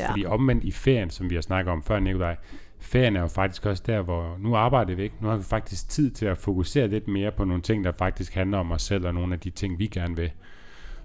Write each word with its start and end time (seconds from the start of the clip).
Ja. 0.00 0.10
Fordi 0.10 0.24
omvendt 0.24 0.64
i 0.64 0.72
ferien, 0.72 1.10
som 1.10 1.30
vi 1.30 1.34
har 1.34 1.42
snakket 1.42 1.72
om 1.72 1.82
før, 1.82 2.00
Nikolaj, 2.00 2.36
ferien 2.80 3.16
er 3.16 3.20
jo 3.20 3.26
faktisk 3.26 3.66
også 3.66 3.82
der, 3.86 4.02
hvor 4.02 4.36
nu 4.38 4.54
arbejder 4.54 4.94
vi 4.94 5.02
ikke. 5.02 5.14
Nu 5.20 5.28
har 5.28 5.36
vi 5.36 5.42
faktisk 5.42 5.88
tid 5.88 6.10
til 6.10 6.26
at 6.26 6.38
fokusere 6.38 6.88
lidt 6.88 7.08
mere 7.08 7.30
på 7.30 7.44
nogle 7.44 7.62
ting, 7.62 7.84
der 7.84 7.92
faktisk 7.92 8.34
handler 8.34 8.58
om 8.58 8.72
os 8.72 8.82
selv, 8.82 9.06
og 9.06 9.14
nogle 9.14 9.34
af 9.34 9.40
de 9.40 9.50
ting, 9.50 9.78
vi 9.78 9.86
gerne 9.86 10.16
vil. 10.16 10.30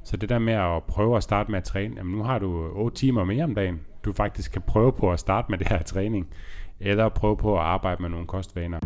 Så 0.04 0.18
det 0.18 0.30
der 0.30 0.40
med 0.40 0.54
at 0.54 0.84
prøve 0.84 1.18
at 1.18 1.24
starte 1.24 1.52
med 1.52 1.58
at 1.58 1.64
træne, 1.64 1.96
jamen 1.98 2.16
nu 2.18 2.24
har 2.24 2.40
du 2.40 2.70
8 2.74 2.98
timer 2.98 3.24
mere 3.24 3.44
om 3.44 3.56
dagen, 3.56 3.80
du 4.06 4.14
faktisk 4.14 4.52
kan 4.52 4.62
prøve 4.68 4.94
på 4.94 5.12
at 5.12 5.20
starte 5.20 5.48
med 5.50 5.58
det 5.58 5.68
her 5.68 5.82
træning, 5.82 6.28
eller 6.80 7.10
prøve 7.10 7.38
på 7.38 7.56
at 7.56 7.62
arbejde 7.62 8.02
med 8.02 8.10
nogle 8.10 8.28
kostvaner. 8.28 8.80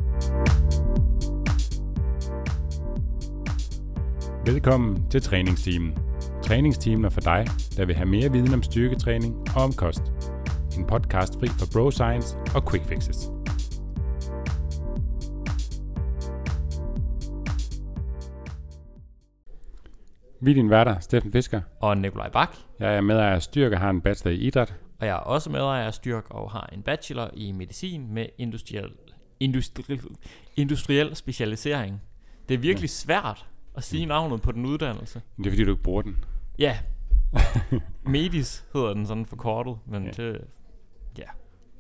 Velkommen 4.45 5.09
til 5.09 5.21
træningsteamen. 5.21 6.08
Træningsteamen 6.43 7.05
er 7.05 7.09
for 7.09 7.21
dig, 7.21 7.45
der 7.77 7.85
vil 7.85 7.95
have 7.95 8.09
mere 8.09 8.31
viden 8.31 8.53
om 8.53 8.63
styrketræning 8.63 9.35
og 9.55 9.63
om 9.63 9.73
kost. 9.73 10.01
En 10.77 10.85
podcast 10.87 11.39
fri 11.39 11.47
for 11.47 11.65
bro 11.73 11.91
science 11.91 12.37
og 12.55 12.71
quick 12.71 12.85
fixes. 12.85 13.29
Vi 20.41 20.51
er 20.51 20.55
din 20.55 20.69
værter, 20.69 20.99
Steffen 20.99 21.31
Fisker. 21.31 21.61
og 21.79 21.97
Nikolaj 21.97 22.29
Bak. 22.29 22.55
Jeg 22.79 22.95
er 22.95 23.01
med 23.01 23.17
af 23.17 23.41
Styrke 23.41 23.75
og 23.75 23.79
har 23.79 23.89
en 23.89 24.01
bachelor 24.01 24.31
i 24.31 24.37
idræt. 24.37 24.75
Og 24.99 25.07
jeg 25.07 25.13
er 25.13 25.19
også 25.19 25.49
medejer 25.49 25.87
af 25.87 25.93
Styrk 25.93 26.25
og 26.29 26.51
har 26.51 26.69
en 26.73 26.81
bachelor 26.81 27.29
i 27.33 27.51
medicin 27.51 28.13
med 28.13 28.25
industriel, 28.37 28.91
industriel, 29.39 30.01
industriel 30.55 31.15
specialisering. 31.15 32.01
Det 32.49 32.55
er 32.55 32.59
virkelig 32.59 32.89
svært 32.89 33.45
at 33.79 33.83
sige 33.83 34.05
navnet 34.05 34.41
på 34.41 34.51
den 34.51 34.65
uddannelse. 34.65 35.21
Det 35.37 35.45
er 35.45 35.49
fordi, 35.51 35.63
du 35.63 35.71
ikke 35.71 35.83
bruger 35.83 36.01
den. 36.01 36.23
Ja, 36.59 36.77
Medis 38.05 38.65
hedder 38.73 38.93
den 38.93 39.05
sådan 39.07 39.25
forkortet, 39.25 39.77
men 39.87 40.03
Ja. 40.03 40.11
ja. 40.23 40.31
det, 40.31 40.41
ja, 41.17 41.23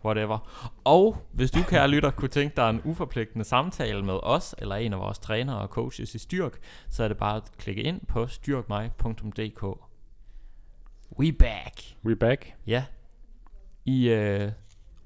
whatever. 0.05 0.69
Og 0.83 1.17
hvis 1.31 1.51
du, 1.51 1.59
kære 1.63 1.87
lytter, 1.87 2.11
kunne 2.11 2.29
tænke 2.29 2.55
dig 2.55 2.69
en 2.69 2.81
uforpligtende 2.83 3.45
samtale 3.45 4.03
med 4.05 4.19
os, 4.23 4.55
eller 4.57 4.75
en 4.75 4.93
af 4.93 4.99
vores 4.99 5.19
trænere 5.19 5.59
og 5.59 5.67
coaches 5.67 6.15
i 6.15 6.19
Styrk, 6.19 6.57
så 6.89 7.03
er 7.03 7.07
det 7.07 7.17
bare 7.17 7.35
at 7.35 7.51
klikke 7.57 7.81
ind 7.81 8.01
på 8.07 8.27
styrkmig.dk. 8.27 9.63
We 11.19 11.31
back! 11.33 11.81
We 12.05 12.15
back. 12.15 12.53
Ja, 12.67 12.85
i 13.85 14.09
øh, 14.09 14.51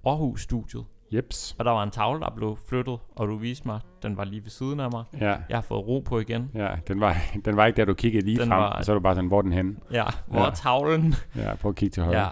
Aarhus-studiet. 0.05 0.85
Jeps. 1.15 1.55
Og 1.59 1.65
der 1.65 1.71
var 1.71 1.83
en 1.83 1.91
tavle, 1.91 2.19
der 2.19 2.29
blev 2.35 2.57
flyttet, 2.69 2.99
og 3.15 3.27
du 3.27 3.35
viste 3.37 3.67
mig, 3.67 3.79
den 4.03 4.17
var 4.17 4.23
lige 4.23 4.43
ved 4.43 4.49
siden 4.49 4.79
af 4.79 4.91
mig. 4.91 5.03
Ja, 5.19 5.35
Jeg 5.49 5.57
har 5.57 5.61
fået 5.61 5.87
ro 5.87 5.99
på 5.99 6.19
igen. 6.19 6.51
ja 6.55 6.69
den, 6.87 6.99
var, 6.99 7.17
den 7.45 7.57
var 7.57 7.65
ikke 7.65 7.77
der, 7.77 7.85
du 7.85 7.93
kiggede 7.93 8.25
lige 8.25 8.39
Den 8.39 8.47
frem, 8.47 8.59
var- 8.59 8.69
og 8.69 8.85
så 8.85 8.91
er 8.91 8.93
du 8.93 8.99
bare 8.99 9.15
sådan, 9.15 9.27
hvor 9.27 9.37
er 9.37 9.41
den 9.41 9.51
henne? 9.53 9.75
Ja, 9.91 10.05
hvor 10.27 10.39
Ja. 10.39 10.45
ja. 10.45 10.51
tavlen? 10.51 11.15
Ja, 11.35 11.55
prøv 11.55 11.69
at 11.69 11.75
kigge 11.75 11.93
til 11.93 12.03
højre. 12.03 12.19
Ja, 12.21 12.29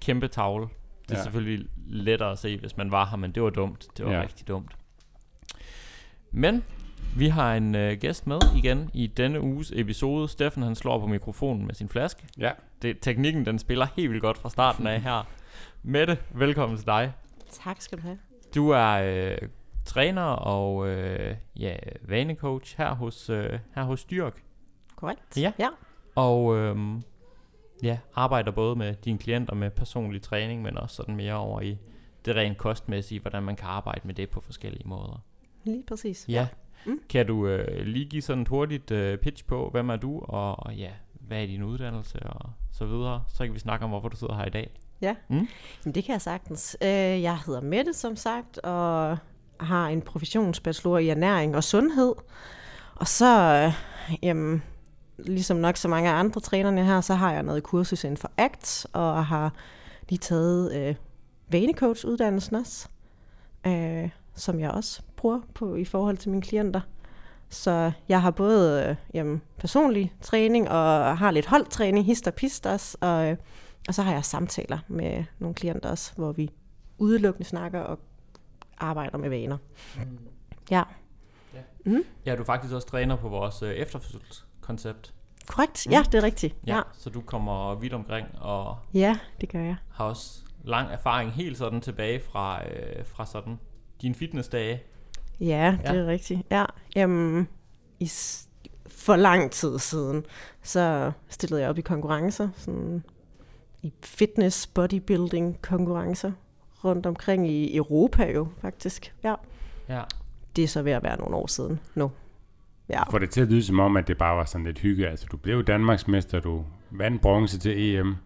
kæmpe 0.00 0.28
tavle. 0.28 0.66
Det 1.08 1.14
er 1.14 1.18
Ja. 1.18 1.22
selvfølgelig 1.22 1.66
lettere 1.86 2.30
at 2.32 2.38
se, 2.38 2.58
hvis 2.58 2.76
man 2.76 2.90
var 2.92 3.06
her, 3.06 3.16
men 3.16 3.32
det 3.32 3.42
var 3.42 3.50
dumt. 3.50 3.86
Det 3.96 4.04
var 4.06 4.12
ja. 4.12 4.22
rigtig 4.22 4.48
dumt. 4.48 4.72
Men 6.30 6.64
vi 7.16 7.28
har 7.28 7.54
en 7.54 7.74
øh, 7.74 7.98
gæst 8.00 8.26
med 8.26 8.38
igen 8.56 8.90
i 8.94 9.06
denne 9.06 9.40
uges 9.40 9.72
episode. 9.76 10.28
Steffen 10.28 10.62
han 10.62 10.74
slår 10.74 11.00
på 11.00 11.06
mikrofonen 11.06 11.66
med 11.66 11.74
sin 11.74 11.88
flaske. 11.88 12.22
ja. 12.38 12.50
Det, 12.82 12.98
teknikken 13.00 13.46
den 13.46 13.58
spiller 13.58 13.86
helt 13.96 14.10
vildt 14.10 14.22
godt 14.22 14.38
fra 14.38 14.50
starten 14.50 14.86
af 14.86 15.00
her. 15.00 15.26
Mette, 15.82 16.18
velkommen 16.34 16.78
til 16.78 16.86
dig. 16.86 17.12
Tak 17.54 17.80
skal 17.80 17.98
du 17.98 18.02
have. 18.02 18.18
Du 18.54 18.70
er 18.70 18.92
øh, 18.92 19.48
træner 19.84 20.22
og 20.22 20.88
øh, 20.88 21.36
ja, 21.56 21.76
vanecoach 22.02 22.78
her 22.78 22.94
hos, 22.94 23.30
øh, 23.30 23.58
her 23.74 23.82
hos 23.82 24.00
Styrk. 24.00 24.42
Korrekt. 24.96 25.36
Ja. 25.36 25.52
ja. 25.58 25.68
Og 26.14 26.56
øhm, 26.56 27.02
ja, 27.82 27.98
arbejder 28.14 28.50
både 28.50 28.76
med 28.76 28.94
dine 28.94 29.18
klienter 29.18 29.54
med 29.54 29.70
personlig 29.70 30.22
træning, 30.22 30.62
men 30.62 30.78
også 30.78 30.96
sådan 30.96 31.16
mere 31.16 31.34
over 31.34 31.60
i 31.60 31.78
det 32.24 32.36
rent 32.36 32.58
kostmæssige, 32.58 33.20
hvordan 33.20 33.42
man 33.42 33.56
kan 33.56 33.68
arbejde 33.68 34.00
med 34.04 34.14
det 34.14 34.30
på 34.30 34.40
forskellige 34.40 34.88
måder. 34.88 35.24
Lige 35.64 35.84
præcis. 35.88 36.26
Ja. 36.28 36.48
Mm. 36.86 37.00
Kan 37.08 37.26
du 37.26 37.46
øh, 37.46 37.86
lige 37.86 38.04
give 38.04 38.22
sådan 38.22 38.42
et 38.42 38.48
hurtigt 38.48 38.90
øh, 38.90 39.18
pitch 39.18 39.44
på, 39.44 39.68
hvem 39.70 39.90
er 39.90 39.96
du, 39.96 40.20
og, 40.20 40.66
og 40.66 40.74
ja, 40.74 40.90
hvad 41.12 41.42
er 41.42 41.46
din 41.46 41.62
uddannelse 41.62 42.22
og 42.22 42.50
så 42.72 42.86
videre. 42.86 43.24
Så 43.28 43.44
kan 43.44 43.54
vi 43.54 43.58
snakke 43.58 43.84
om, 43.84 43.90
hvorfor 43.90 44.08
du 44.08 44.16
sidder 44.16 44.34
her 44.34 44.44
i 44.44 44.50
dag. 44.50 44.70
Jamen, 45.00 45.48
det 45.84 46.04
kan 46.04 46.12
jeg 46.12 46.20
sagtens. 46.20 46.76
Øh, 46.82 47.22
jeg 47.22 47.38
hedder 47.46 47.60
Mette, 47.60 47.92
som 47.92 48.16
sagt, 48.16 48.58
og 48.58 49.18
har 49.60 49.88
en 49.88 50.02
professionsbachelor 50.02 50.98
i 50.98 51.08
ernæring 51.08 51.56
og 51.56 51.64
sundhed. 51.64 52.14
Og 52.94 53.08
så, 53.08 53.38
øh, 53.38 53.72
jamen, 54.22 54.62
ligesom 55.18 55.56
nok 55.56 55.76
så 55.76 55.88
mange 55.88 56.10
andre 56.10 56.40
trænerne 56.40 56.84
her, 56.84 57.00
så 57.00 57.14
har 57.14 57.32
jeg 57.32 57.42
noget 57.42 57.62
kursus 57.62 58.04
inden 58.04 58.16
for 58.16 58.30
ACT, 58.36 58.86
og 58.92 59.26
har 59.26 59.52
lige 60.08 60.18
taget 60.18 60.74
øh, 60.74 60.94
vanecoach-uddannelsen 61.48 62.56
også, 62.56 62.88
øh, 63.66 64.10
som 64.34 64.60
jeg 64.60 64.70
også 64.70 65.02
bruger 65.16 65.40
på 65.54 65.74
i 65.74 65.84
forhold 65.84 66.16
til 66.16 66.30
mine 66.30 66.42
klienter. 66.42 66.80
Så 67.48 67.92
jeg 68.08 68.22
har 68.22 68.30
både 68.30 68.86
øh, 68.88 68.96
jamen, 69.14 69.42
personlig 69.58 70.12
træning 70.22 70.68
og 70.68 71.18
har 71.18 71.30
lidt 71.30 71.46
holdtræning, 71.46 72.06
hist 72.06 72.26
og 72.26 72.34
pist 72.34 72.66
også, 72.66 72.96
og, 73.00 73.30
øh, 73.30 73.36
og 73.88 73.94
så 73.94 74.02
har 74.02 74.12
jeg 74.12 74.24
samtaler 74.24 74.78
med 74.88 75.24
nogle 75.38 75.54
klienter 75.54 75.90
også, 75.90 76.12
hvor 76.16 76.32
vi 76.32 76.50
udelukkende 76.98 77.48
snakker 77.48 77.80
og 77.80 77.98
arbejder 78.78 79.18
med 79.18 79.28
vaner. 79.28 79.56
Ja, 80.70 80.82
Ja, 82.26 82.36
du 82.36 82.40
er 82.40 82.44
faktisk 82.46 82.74
også 82.74 82.88
træner 82.88 83.16
på 83.16 83.28
vores 83.28 83.62
øh, 83.62 83.70
efterfødselskoncept. 83.74 85.14
korrekt. 85.46 85.86
Ja, 85.90 86.02
det 86.12 86.14
er 86.14 86.22
rigtigt. 86.22 86.56
Ja. 86.66 86.76
Ja. 86.76 86.82
Så 86.92 87.10
du 87.10 87.20
kommer 87.20 87.74
vidt 87.74 87.92
omkring 87.92 88.26
og 88.38 88.76
ja, 88.94 89.18
det 89.40 89.48
gør 89.48 89.60
jeg. 89.60 89.76
har 89.92 90.04
også 90.04 90.42
lang 90.64 90.90
erfaring 90.92 91.32
helt 91.32 91.58
sådan 91.58 91.80
tilbage 91.80 92.20
fra, 92.20 92.68
øh, 92.68 93.06
fra 93.06 93.26
sådan 93.26 93.58
dine 94.02 94.14
fitnessdage. 94.14 94.82
Ja, 95.40 95.78
det 95.82 95.88
Ja. 95.94 95.94
er 95.98 96.06
rigtigt. 96.06 96.40
Ja, 96.50 96.64
jamen, 96.96 97.48
i 98.00 98.10
for 98.86 99.16
lang 99.16 99.50
tid 99.50 99.78
siden, 99.78 100.24
så 100.62 101.12
stillede 101.28 101.60
jeg 101.60 101.70
op 101.70 101.78
i 101.78 101.80
konkurrencer, 101.80 102.48
sådan 102.56 103.04
i 103.84 103.92
fitness, 104.02 104.66
bodybuilding 104.66 105.62
konkurrencer, 105.62 106.32
rundt 106.84 107.06
omkring 107.06 107.48
i 107.50 107.76
Europa 107.76 108.32
jo, 108.32 108.48
faktisk. 108.62 109.14
Ja, 109.24 109.34
Ja. 109.88 110.00
det 110.56 110.64
er 110.64 110.68
så 110.68 110.82
ved 110.82 110.92
at 110.92 111.02
være 111.02 111.18
nogle 111.18 111.36
år 111.36 111.46
siden 111.46 111.80
nu. 111.94 112.10
Ja, 112.88 113.10
Får 113.10 113.18
det 113.18 113.30
til 113.30 113.40
at 113.40 113.48
lyde 113.48 113.64
som 113.64 113.80
om, 113.80 113.96
at 113.96 114.08
det 114.08 114.18
bare 114.18 114.36
var 114.36 114.44
sådan 114.44 114.64
lidt 114.66 114.78
hygge. 114.78 115.08
Altså, 115.08 115.26
du 115.32 115.36
blev 115.36 115.64
Danmarksmester, 115.64 116.40
du 116.40 116.64
vandt 116.90 117.22
bronze 117.22 117.58
til 117.58 117.94
EM. 117.96 118.16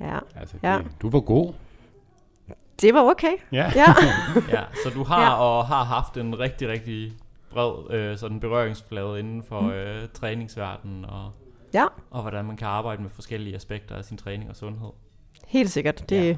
ja. 0.00 0.18
Altså, 0.36 0.56
Ja. 0.62 0.78
det, 0.78 0.86
du 1.02 1.10
var 1.10 1.20
god. 1.20 1.52
Det 2.80 2.94
var 2.94 3.02
okay. 3.10 3.32
Ja. 3.52 3.72
Ja, 3.76 3.94
ja, 4.58 4.62
så 4.84 4.90
du 4.94 5.04
har 5.04 5.20
Ja. 5.20 5.26
ja. 5.26 5.34
og 5.34 5.66
har 5.66 5.84
haft 5.84 6.16
en 6.16 6.38
rigtig, 6.38 6.68
rigtig 6.68 7.12
bred 7.50 7.94
øh, 7.94 8.18
sådan 8.18 8.40
berøringsflade 8.40 9.18
inden 9.20 9.42
for 9.42 9.60
mm. 9.60 9.70
øh, 9.70 10.08
træningsverdenen 10.14 11.04
og, 11.04 11.30
ja, 11.74 11.84
og 12.10 12.22
hvordan 12.22 12.44
man 12.44 12.56
kan 12.56 12.66
arbejde 12.68 13.02
med 13.02 13.10
forskellige 13.10 13.56
aspekter 13.56 13.94
af 13.96 14.04
sin 14.04 14.16
træning 14.16 14.50
og 14.50 14.56
sundhed. 14.56 14.88
helt 15.46 15.70
sikkert. 15.70 16.04
Det 16.10 16.26
Ja. 16.28 16.36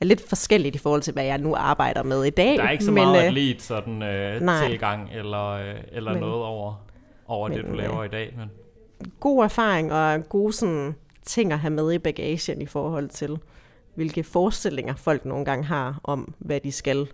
er 0.00 0.04
lidt 0.04 0.28
forskelligt 0.28 0.74
i 0.74 0.78
forhold 0.78 1.02
til, 1.02 1.12
hvad 1.12 1.24
jeg 1.24 1.38
nu 1.38 1.54
arbejder 1.54 2.02
med 2.02 2.24
i 2.24 2.30
dag. 2.30 2.56
Der 2.56 2.62
er 2.64 2.70
ikke 2.70 2.84
så 2.84 2.90
men, 2.92 3.04
meget 3.04 3.18
øh, 3.18 3.24
atlet 3.24 3.62
sådan 3.62 4.02
øh, 4.02 4.40
nej. 4.40 4.68
tilgang 4.68 5.10
eller, 5.12 5.44
øh, 5.46 5.74
eller 5.92 6.12
Men- 6.12 6.20
noget 6.20 6.44
over, 6.44 6.84
over 7.26 7.48
det, 7.48 7.56
men, 7.64 7.66
du 7.70 7.72
laver 7.78 7.98
øh, 7.98 8.06
i 8.06 8.08
dag. 8.08 8.34
Men 8.36 8.50
god 9.20 9.44
erfaring 9.44 9.92
og 9.92 10.28
gode 10.28 10.52
sådan, 10.52 10.94
ting 11.22 11.52
at 11.52 11.58
have 11.58 11.70
med 11.70 11.92
i 11.92 11.98
bagagen 11.98 12.62
i 12.62 12.66
forhold 12.66 13.08
til, 13.08 13.38
hvilke 13.94 14.24
forestillinger 14.24 14.94
folk 14.94 15.24
nogle 15.24 15.44
gange 15.44 15.64
har 15.64 16.00
om, 16.04 16.34
hvad 16.38 16.60
de 16.60 16.72
skal 16.72 17.08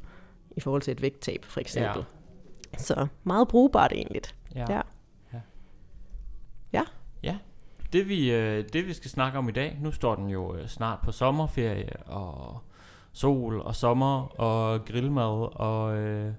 i 0.56 0.60
forhold 0.60 0.82
til 0.82 0.90
et 0.92 1.02
vægttab, 1.02 1.44
for 1.44 1.60
eksempel. 1.60 2.04
Ja. 2.72 2.78
Så 2.78 3.06
meget 3.24 3.48
brugbart 3.48 3.92
egentlig. 3.92 4.22
ja. 4.54 4.64
Ja. 6.72 6.82
Ja. 7.22 7.36
Det 7.92 8.08
vi, 8.08 8.32
øh, 8.32 8.64
det 8.72 8.86
vi 8.86 8.92
skal 8.92 9.10
snakke 9.10 9.38
om 9.38 9.48
i 9.48 9.52
dag, 9.52 9.78
nu 9.80 9.92
står 9.92 10.14
den 10.14 10.28
jo 10.28 10.54
øh, 10.56 10.66
snart 10.68 10.98
på 11.04 11.12
sommerferie 11.12 11.96
og 12.06 12.60
sol 13.12 13.60
og 13.60 13.74
sommer 13.74 14.40
og 14.40 14.84
grillmad 14.84 15.60
og 15.60 15.96
øh, 15.96 16.32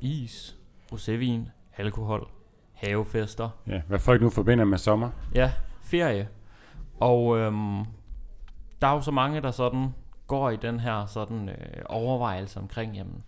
is, 0.00 0.56
rosévin, 0.92 1.40
alkohol, 1.76 2.28
havefester. 2.72 3.48
ja. 3.66 3.80
Hvad 3.88 3.98
folk 3.98 4.22
nu 4.22 4.30
forbinder 4.30 4.64
med 4.64 4.78
sommer. 4.78 5.10
Ja, 5.34 5.52
ferie. 5.82 6.28
Og 7.00 7.38
øhm, 7.38 7.84
der 8.80 8.86
er 8.86 8.92
jo 8.92 9.00
så 9.00 9.10
mange, 9.10 9.40
der 9.40 9.50
sådan 9.50 9.94
går 10.26 10.50
i 10.50 10.56
den 10.56 10.80
her 10.80 11.06
sådan 11.06 11.48
øh, 11.48 11.82
overvejelse 11.86 12.60
omkring, 12.60 12.96
jamen, 12.96 13.24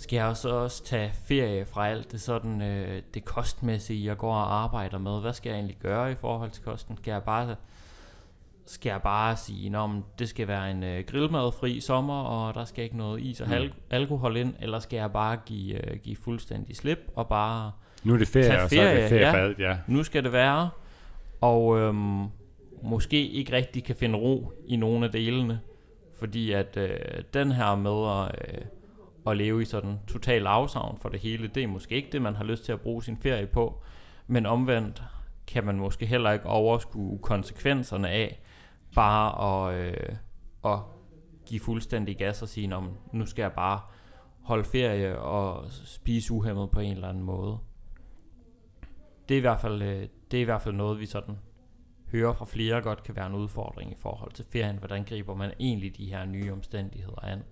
skal 0.00 0.16
jeg 0.16 0.36
så 0.36 0.48
også 0.48 0.84
tage 0.84 1.10
ferie 1.28 1.66
fra 1.66 1.88
alt 1.88 2.12
det 2.12 2.20
sådan 2.20 2.62
øh, 2.62 3.02
det 3.14 3.24
kostmæssige, 3.24 4.06
jeg 4.06 4.16
går 4.16 4.34
og 4.34 4.54
arbejder 4.62 4.98
med? 4.98 5.20
Hvad 5.20 5.32
skal 5.32 5.50
jeg 5.50 5.56
egentlig 5.56 5.76
gøre 5.82 6.12
i 6.12 6.14
forhold 6.14 6.50
til 6.50 6.62
kosten? 6.64 6.96
Skal 6.96 7.12
jeg 7.12 7.22
bare 7.22 7.56
skal 8.66 8.90
jeg 8.90 9.02
bare 9.02 9.36
sige, 9.36 9.76
at 9.76 9.90
det 10.18 10.28
skal 10.28 10.48
være 10.48 10.70
en 10.70 10.82
øh, 10.82 11.04
grillmadfri 11.06 11.80
sommer, 11.80 12.22
og 12.22 12.54
der 12.54 12.64
skal 12.64 12.84
ikke 12.84 12.96
noget 12.96 13.20
is 13.22 13.40
og 13.40 13.46
Mm. 13.46 13.52
al- 13.52 13.72
alkohol 13.90 14.36
ind, 14.36 14.54
eller 14.60 14.78
skal 14.78 14.96
jeg 14.96 15.12
bare 15.12 15.36
give, 15.46 15.90
øh, 15.90 15.96
give 15.98 16.16
fuldstændig 16.16 16.76
slip 16.76 16.98
og 17.16 17.28
bare 17.28 17.72
Nu 18.04 18.14
er 18.14 18.18
det 18.18 18.28
ferie, 18.28 18.46
Tag 18.46 18.62
og 18.62 18.70
så 18.70 18.80
er 18.80 18.84
det 18.84 18.94
ferie, 18.94 19.08
ferie 19.08 19.26
ja. 19.26 19.32
for 19.32 19.38
alt, 19.38 19.58
ja. 19.58 19.76
nu 19.86 20.02
skal 20.04 20.24
det 20.24 20.32
være. 20.32 20.70
Og 21.40 21.78
øhm, 21.78 22.24
måske 22.82 23.28
ikke 23.28 23.52
rigtig 23.52 23.84
kan 23.84 23.96
finde 23.96 24.18
ro 24.18 24.52
i 24.66 24.76
nogle 24.76 25.06
af 25.06 25.12
delene, 25.12 25.60
fordi 26.18 26.52
at 26.52 26.76
øh, 26.76 26.98
den 27.34 27.52
her 27.52 27.74
med 27.76 28.28
at, 28.28 28.54
øh, 28.54 28.64
at 29.30 29.36
leve 29.36 29.62
i 29.62 29.64
sådan 29.64 29.98
total 30.06 30.46
afsavn 30.46 30.98
for 30.98 31.08
det 31.08 31.20
hele, 31.20 31.48
det 31.48 31.62
er 31.62 31.66
måske 31.66 31.94
ikke 31.94 32.08
det, 32.12 32.22
man 32.22 32.34
har 32.34 32.44
lyst 32.44 32.64
til 32.64 32.72
at 32.72 32.80
bruge 32.80 33.02
sin 33.02 33.16
ferie 33.16 33.46
på, 33.46 33.82
men 34.26 34.46
omvendt 34.46 35.02
kan 35.46 35.64
man 35.64 35.76
måske 35.76 36.06
heller 36.06 36.32
ikke 36.32 36.46
overskue 36.46 37.18
konsekvenserne 37.18 38.08
af 38.08 38.40
bare 38.94 39.70
at, 39.70 39.80
øh, 39.80 40.16
at 40.64 40.78
give 41.46 41.60
fuldstændig 41.60 42.16
gas 42.16 42.42
og 42.42 42.48
sige, 42.48 42.72
nu 43.12 43.26
skal 43.26 43.42
jeg 43.42 43.52
bare 43.52 43.80
holde 44.42 44.64
ferie 44.64 45.18
og 45.18 45.70
spise 45.70 46.32
uhemmet 46.32 46.70
på 46.70 46.80
en 46.80 46.92
eller 46.92 47.08
anden 47.08 47.22
måde. 47.22 47.58
Det 49.28 49.34
er 49.34 49.38
i 49.38 49.40
hvert 49.40 49.60
fald, 49.60 49.82
øh, 49.82 50.08
det 50.30 50.36
er 50.36 50.40
i 50.40 50.44
hvert 50.44 50.62
fald 50.62 50.74
noget, 50.74 51.00
vi 51.00 51.06
sådan 51.06 51.38
hører 52.10 52.32
fra 52.32 52.44
flere 52.44 52.80
godt 52.80 53.02
kan 53.02 53.16
være 53.16 53.26
en 53.26 53.34
udfordring 53.34 53.92
i 53.92 53.96
forhold 53.98 54.32
til 54.32 54.44
ferien. 54.52 54.76
Hvordan 54.76 55.04
griber 55.04 55.34
man 55.34 55.52
egentlig 55.60 55.96
de 55.96 56.06
her 56.06 56.24
nye 56.24 56.52
omstændigheder 56.52 57.24
an? 57.24 57.42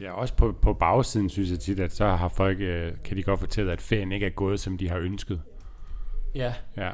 Ja, 0.00 0.12
også 0.12 0.34
på, 0.34 0.52
på 0.62 0.72
bagsiden 0.72 1.28
synes 1.28 1.50
jeg 1.50 1.60
tit, 1.60 1.80
at 1.80 1.92
så 1.92 2.06
har 2.06 2.28
folk, 2.28 2.60
øh, 2.60 2.92
kan 3.04 3.16
de 3.16 3.22
godt 3.22 3.40
fortælle, 3.40 3.72
at 3.72 3.80
ferien 3.80 4.12
ikke 4.12 4.26
er 4.26 4.30
gået, 4.30 4.60
som 4.60 4.78
de 4.78 4.88
har 4.88 4.98
ønsket. 4.98 5.42
Ja. 6.34 6.54
Ja. 6.76 6.90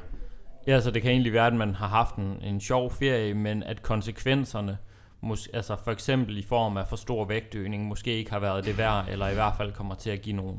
Ja, 0.67 0.81
så 0.81 0.91
det 0.91 1.03
kan 1.03 1.11
egentlig 1.11 1.33
være, 1.33 1.47
at 1.47 1.55
man 1.55 1.75
har 1.75 1.89
haft 1.89 2.17
en, 2.17 2.43
en 2.43 2.61
sjov 2.61 2.91
ferie, 2.91 3.35
men 3.35 3.63
at 3.63 3.83
konsekvenserne, 3.83 4.79
mås- 5.25 5.49
altså 5.53 5.77
for 5.85 5.91
eksempel 5.91 6.39
i 6.39 6.43
form 6.43 6.77
af 6.77 6.89
for 6.89 6.97
stor 6.97 7.25
vægtøgning, 7.25 7.87
måske 7.87 8.17
ikke 8.17 8.31
har 8.31 8.39
været 8.39 8.65
det 8.65 8.79
værd, 8.79 9.09
eller 9.09 9.29
i 9.29 9.35
hvert 9.35 9.57
fald 9.57 9.73
kommer 9.73 9.95
til 9.95 10.11
at 10.11 10.23
give 10.23 10.37
nogle 10.37 10.59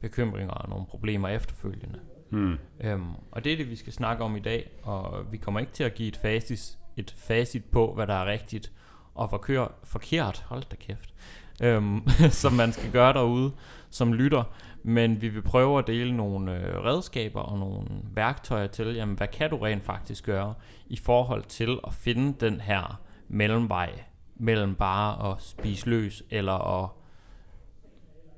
bekymringer 0.00 0.52
og 0.52 0.68
nogle 0.68 0.86
problemer 0.86 1.28
efterfølgende. 1.28 2.00
Hmm. 2.30 2.58
Øhm, 2.80 3.10
og 3.30 3.44
det 3.44 3.52
er 3.52 3.56
det, 3.56 3.70
vi 3.70 3.76
skal 3.76 3.92
snakke 3.92 4.24
om 4.24 4.36
i 4.36 4.40
dag, 4.40 4.70
og 4.82 5.32
vi 5.32 5.36
kommer 5.36 5.60
ikke 5.60 5.72
til 5.72 5.84
at 5.84 5.94
give 5.94 6.08
et 6.08 6.16
facit, 6.16 6.78
et 6.96 7.14
facit 7.18 7.64
på, 7.64 7.94
hvad 7.94 8.06
der 8.06 8.14
er 8.14 8.26
rigtigt 8.26 8.72
og 9.14 9.30
forkør, 9.30 9.68
forkert, 9.84 10.44
hold 10.46 10.62
da 10.70 10.76
kæft, 10.76 11.14
øhm, 11.62 12.08
som 12.42 12.52
man 12.52 12.72
skal 12.72 12.90
gøre 12.90 13.12
derude 13.12 13.52
som 13.90 14.12
lytter. 14.12 14.44
Men 14.82 15.22
vi 15.22 15.28
vil 15.28 15.42
prøve 15.42 15.78
at 15.78 15.86
dele 15.86 16.16
nogle 16.16 16.56
øh, 16.56 16.84
redskaber 16.84 17.40
og 17.40 17.58
nogle 17.58 17.86
værktøjer 18.14 18.66
til, 18.66 18.94
jamen 18.94 19.16
hvad 19.16 19.28
kan 19.28 19.50
du 19.50 19.56
rent 19.56 19.84
faktisk 19.84 20.24
gøre 20.24 20.54
i 20.86 20.96
forhold 20.96 21.44
til 21.44 21.78
at 21.86 21.94
finde 21.94 22.46
den 22.46 22.60
her 22.60 23.00
mellemvej 23.28 23.90
mellem 24.36 24.74
bare 24.74 25.32
at 25.32 25.42
spise 25.42 25.90
løs 25.90 26.22
eller 26.30 26.82
at 26.82 26.88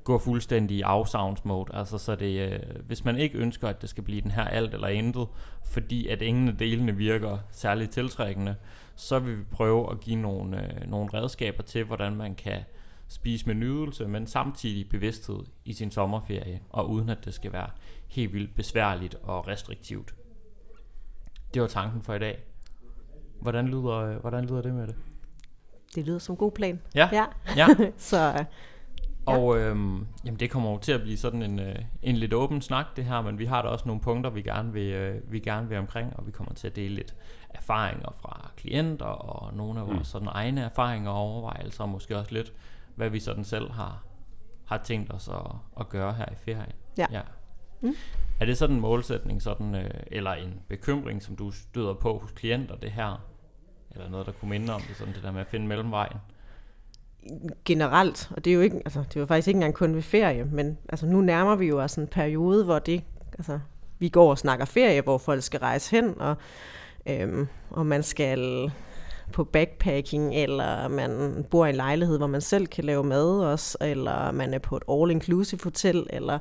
gå 0.05 0.19
fuldstændig 0.19 0.77
i 0.77 0.81
afsavnsmode. 0.81 1.75
Altså 1.75 1.99
så 1.99 2.15
det, 2.15 2.53
øh, 2.53 2.61
hvis 2.87 3.05
man 3.05 3.17
ikke 3.17 3.39
ønsker, 3.39 3.69
at 3.69 3.83
det 3.83 3.91
skal 3.91 4.05
blive 4.05 4.21
den 4.21 4.31
her 4.31 4.45
alt 4.45 4.75
eller 4.75 4.89
intet, 4.89 5.29
fordi 5.65 6.09
at 6.09 6.23
ingen 6.23 6.49
af 6.49 6.57
delene 6.57 6.97
virker 6.97 7.39
særligt 7.51 7.91
tiltrækkende, 7.91 8.55
så 8.97 9.19
vil 9.19 9.39
vi 9.39 9.45
prøve 9.45 9.91
at 9.91 10.01
give 10.01 10.17
nogle, 10.17 10.65
øh, 10.65 10.91
nogle 10.91 11.11
redskaber 11.15 11.63
til, 11.63 11.85
hvordan 11.85 12.17
man 12.17 12.35
kan 12.35 12.59
spise 13.11 13.47
med 13.47 13.55
nydelse, 13.55 14.09
men 14.09 14.27
samtidig 14.27 14.89
bevidsthed 14.89 15.41
i 15.65 15.73
sin 15.73 15.91
sommerferie, 15.91 16.61
og 16.71 16.91
uden 16.91 17.09
at 17.09 17.25
det 17.25 17.35
skal 17.35 17.53
være 17.53 17.71
helt 18.09 18.33
vildt 18.33 18.55
besværligt 18.55 19.15
og 19.15 19.49
restriktivt. 19.49 20.15
Det 21.55 21.63
var 21.63 21.69
tanken 21.69 22.03
for 22.03 22.15
i 22.15 22.19
dag. 22.19 22.39
Hvordan 23.41 23.67
lyder, 23.69 24.19
hvordan 24.19 24.45
lyder 24.45 24.63
det 24.63 24.75
med 24.75 24.87
det? 24.87 24.95
Det 25.95 26.07
lyder 26.07 26.19
som 26.19 26.33
en 26.33 26.37
god 26.37 26.53
plan. 26.53 26.81
Ja, 26.95 27.09
Ja, 27.13 27.25
ja. 27.57 27.67
så 27.97 28.33
øh, 28.39 28.45
Og 29.27 29.59
øhm, 29.59 30.07
jamen 30.25 30.41
det 30.41 30.51
kommer 30.51 30.71
jo 30.71 30.79
til 30.79 30.93
at 30.93 31.01
blive 31.01 31.17
sådan 31.17 31.43
en, 31.43 31.59
øh, 31.59 31.77
en 32.03 32.17
lidt 32.17 32.33
åben 32.35 32.63
snak 32.63 32.87
det 32.97 33.05
her, 33.05 33.21
men 33.21 33.39
vi 33.39 33.45
har 33.45 33.63
da 33.63 33.69
også 33.69 33.85
nogle 33.89 34.01
punkter, 34.01 34.31
vi 34.31 34.43
gerne 34.43 34.73
vil, 34.73 34.93
øh, 34.93 35.33
vi 35.33 35.39
gerne 35.41 35.69
vil 35.69 35.79
omkring, 35.79 36.17
og 36.17 36.27
vi 36.27 36.31
kommer 36.33 36.55
til 36.55 36.67
at 36.67 36.77
dele 36.77 36.95
lidt 36.95 37.15
erfaringer 37.51 38.15
fra 38.23 38.51
klienter, 38.57 39.05
og 39.07 39.55
nogle 39.55 39.81
af 39.81 39.87
vores 39.87 39.99
Mm. 39.99 40.05
sådan 40.05 40.29
egne 40.31 40.61
erfaringer 40.61 41.11
og 41.11 41.17
overvejelser, 41.17 41.85
og 41.85 41.89
måske 41.91 42.19
også 42.19 42.35
lidt, 42.35 42.53
hvad 43.01 43.11
vi 43.11 43.21
sådan 43.21 43.45
selv 43.45 43.71
har, 43.71 44.05
har 44.65 44.81
tænkt 44.85 45.13
os 45.13 45.29
at, 45.29 45.53
at 45.81 45.89
gøre 45.89 46.13
her 46.13 46.27
i 46.33 46.35
ferien. 46.37 46.73
Ja. 46.99 47.07
ja. 47.13 47.21
Mm. 47.81 47.95
Er 48.41 48.45
det 48.45 48.59
sådan 48.59 48.77
en 48.77 48.81
målsætning, 48.81 49.43
sådan, 49.43 49.75
øh, 49.75 49.91
eller 50.07 50.33
en 50.33 50.61
bekymring, 50.69 51.23
som 51.23 51.37
du 51.37 51.51
støder 51.51 51.95
på 51.95 52.19
hos 52.19 52.31
klienter, 52.31 52.77
det 52.77 52.91
her? 52.91 53.25
Eller 53.91 54.09
noget, 54.09 54.27
der 54.27 54.33
kunne 54.33 54.49
minde 54.49 54.73
om 54.73 54.81
det, 54.81 54.97
sådan 54.97 55.15
det 55.15 55.23
der 55.23 55.33
med 55.33 55.41
at 55.41 55.47
finde 55.47 55.67
mellemvejen? 55.67 56.17
generelt, 57.65 58.31
og 58.37 58.45
det 58.45 58.51
er 58.51 58.55
jo 58.55 58.61
ikke, 58.61 58.77
altså, 58.77 58.99
det 59.09 59.17
er 59.17 59.21
jo 59.21 59.27
faktisk 59.27 59.49
ikke 59.49 59.57
engang 59.57 59.75
kun 59.75 59.95
ved 59.95 60.03
ferie, 60.03 60.45
men 60.45 60.79
altså, 60.89 61.07
nu 61.07 61.21
nærmer 61.21 61.57
vi 61.57 61.67
jo 61.67 61.83
os 61.83 61.95
en 61.95 62.07
periode, 62.07 62.65
hvor 62.65 62.79
det, 62.79 63.05
altså, 63.39 63.59
vi 63.99 64.09
går 64.09 64.31
og 64.31 64.39
snakker 64.39 64.65
ferie, 64.65 65.01
hvor 65.03 65.19
folk 65.19 65.43
skal 65.43 65.61
rejse 65.61 65.91
hen, 65.91 66.21
og, 66.21 66.37
øhm, 67.07 67.49
og 67.71 67.87
man 67.87 68.03
skal 68.03 68.71
på 69.33 69.45
backpacking, 69.45 70.35
eller 70.35 70.89
man 70.89 71.45
bor 71.51 71.67
i 71.67 71.71
en 71.71 71.77
lejlighed, 71.77 72.19
hvor 72.19 72.27
man 72.27 72.41
selv 72.41 72.67
kan 72.67 72.85
lave 72.85 73.05
mad 73.05 73.41
også, 73.45 73.79
eller 73.81 74.33
man 74.33 74.55
er 74.55 74.59
på 74.59 74.77
et 74.77 74.83
all-inclusive 74.89 75.65
hotel, 75.65 76.07
eller 76.11 76.39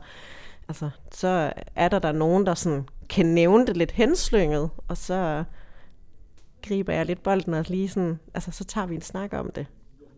altså, 0.68 0.89
så 1.12 1.53
er 1.75 1.88
der 1.88 2.00
der 2.00 2.12
nogen, 2.12 2.45
der 2.45 2.53
sådan 2.53 2.88
kan 3.09 3.25
nævne 3.25 3.68
det 3.68 3.77
lidt 3.77 3.91
henslynget, 3.91 4.69
og 4.88 4.97
så 4.97 5.44
griber 6.68 6.94
jeg 6.94 7.06
lidt 7.06 7.24
bolden 7.24 7.53
og 7.53 7.65
lige 7.68 7.89
sådan, 7.89 8.19
altså 8.33 8.51
så 8.51 8.63
tager 8.63 8.88
vi 8.88 8.95
en 8.95 9.01
snak 9.01 9.33
om 9.33 9.51
det 9.51 9.65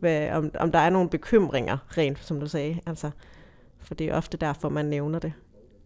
hvad, 0.02 0.32
om, 0.32 0.52
om 0.60 0.72
der 0.72 0.80
er 0.80 0.90
nogle 0.90 1.10
bekymringer, 1.10 1.78
rent 1.98 2.20
som 2.20 2.40
du 2.40 2.48
sagde. 2.48 2.80
Altså, 2.86 3.12
for 3.80 3.94
det 3.94 4.10
er 4.10 4.16
ofte 4.16 4.38
derfor, 4.38 4.70
man 4.70 4.86
nævner 4.86 5.20
det. 5.20 5.34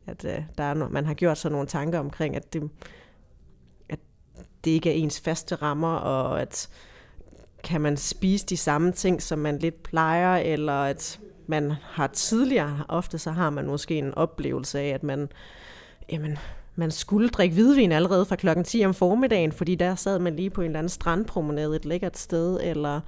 At 0.07 0.25
øh, 0.25 0.43
der 0.57 0.63
er 0.63 0.73
no, 0.73 0.88
man 0.89 1.05
har 1.05 1.13
gjort 1.13 1.38
sig 1.38 1.51
nogle 1.51 1.67
tanker 1.67 1.99
omkring, 1.99 2.35
at 2.35 2.53
det, 2.53 2.69
det 4.65 4.71
ikke 4.71 4.89
er 4.89 4.94
ens 4.94 5.19
faste 5.19 5.56
rammer, 5.56 5.95
og 5.95 6.41
at 6.41 6.69
kan 7.63 7.81
man 7.81 7.97
spise 7.97 8.45
de 8.45 8.57
samme 8.57 8.91
ting, 8.91 9.21
som 9.21 9.39
man 9.39 9.59
lidt 9.59 9.83
plejer, 9.83 10.38
eller 10.38 10.73
at 10.73 11.19
man 11.47 11.73
har 11.81 12.07
tidligere, 12.07 12.83
ofte 12.88 13.17
så 13.17 13.31
har 13.31 13.50
man 13.50 13.67
måske 13.67 13.97
en 13.97 14.13
oplevelse 14.13 14.79
af, 14.79 14.88
at 14.88 15.03
man, 15.03 15.29
jamen, 16.12 16.38
man 16.75 16.91
skulle 16.91 17.29
drikke 17.29 17.53
hvidvin 17.53 17.91
allerede 17.91 18.25
fra 18.25 18.35
klokken 18.35 18.63
10 18.63 18.85
om 18.85 18.94
formiddagen, 18.94 19.51
fordi 19.51 19.75
der 19.75 19.95
sad 19.95 20.19
man 20.19 20.35
lige 20.35 20.50
på 20.50 20.62
en 20.62 20.65
eller 20.65 20.79
anden 20.79 20.89
strandpromenade 20.89 21.75
et 21.75 21.85
lækkert 21.85 22.17
sted, 22.17 22.59
eller 22.63 23.01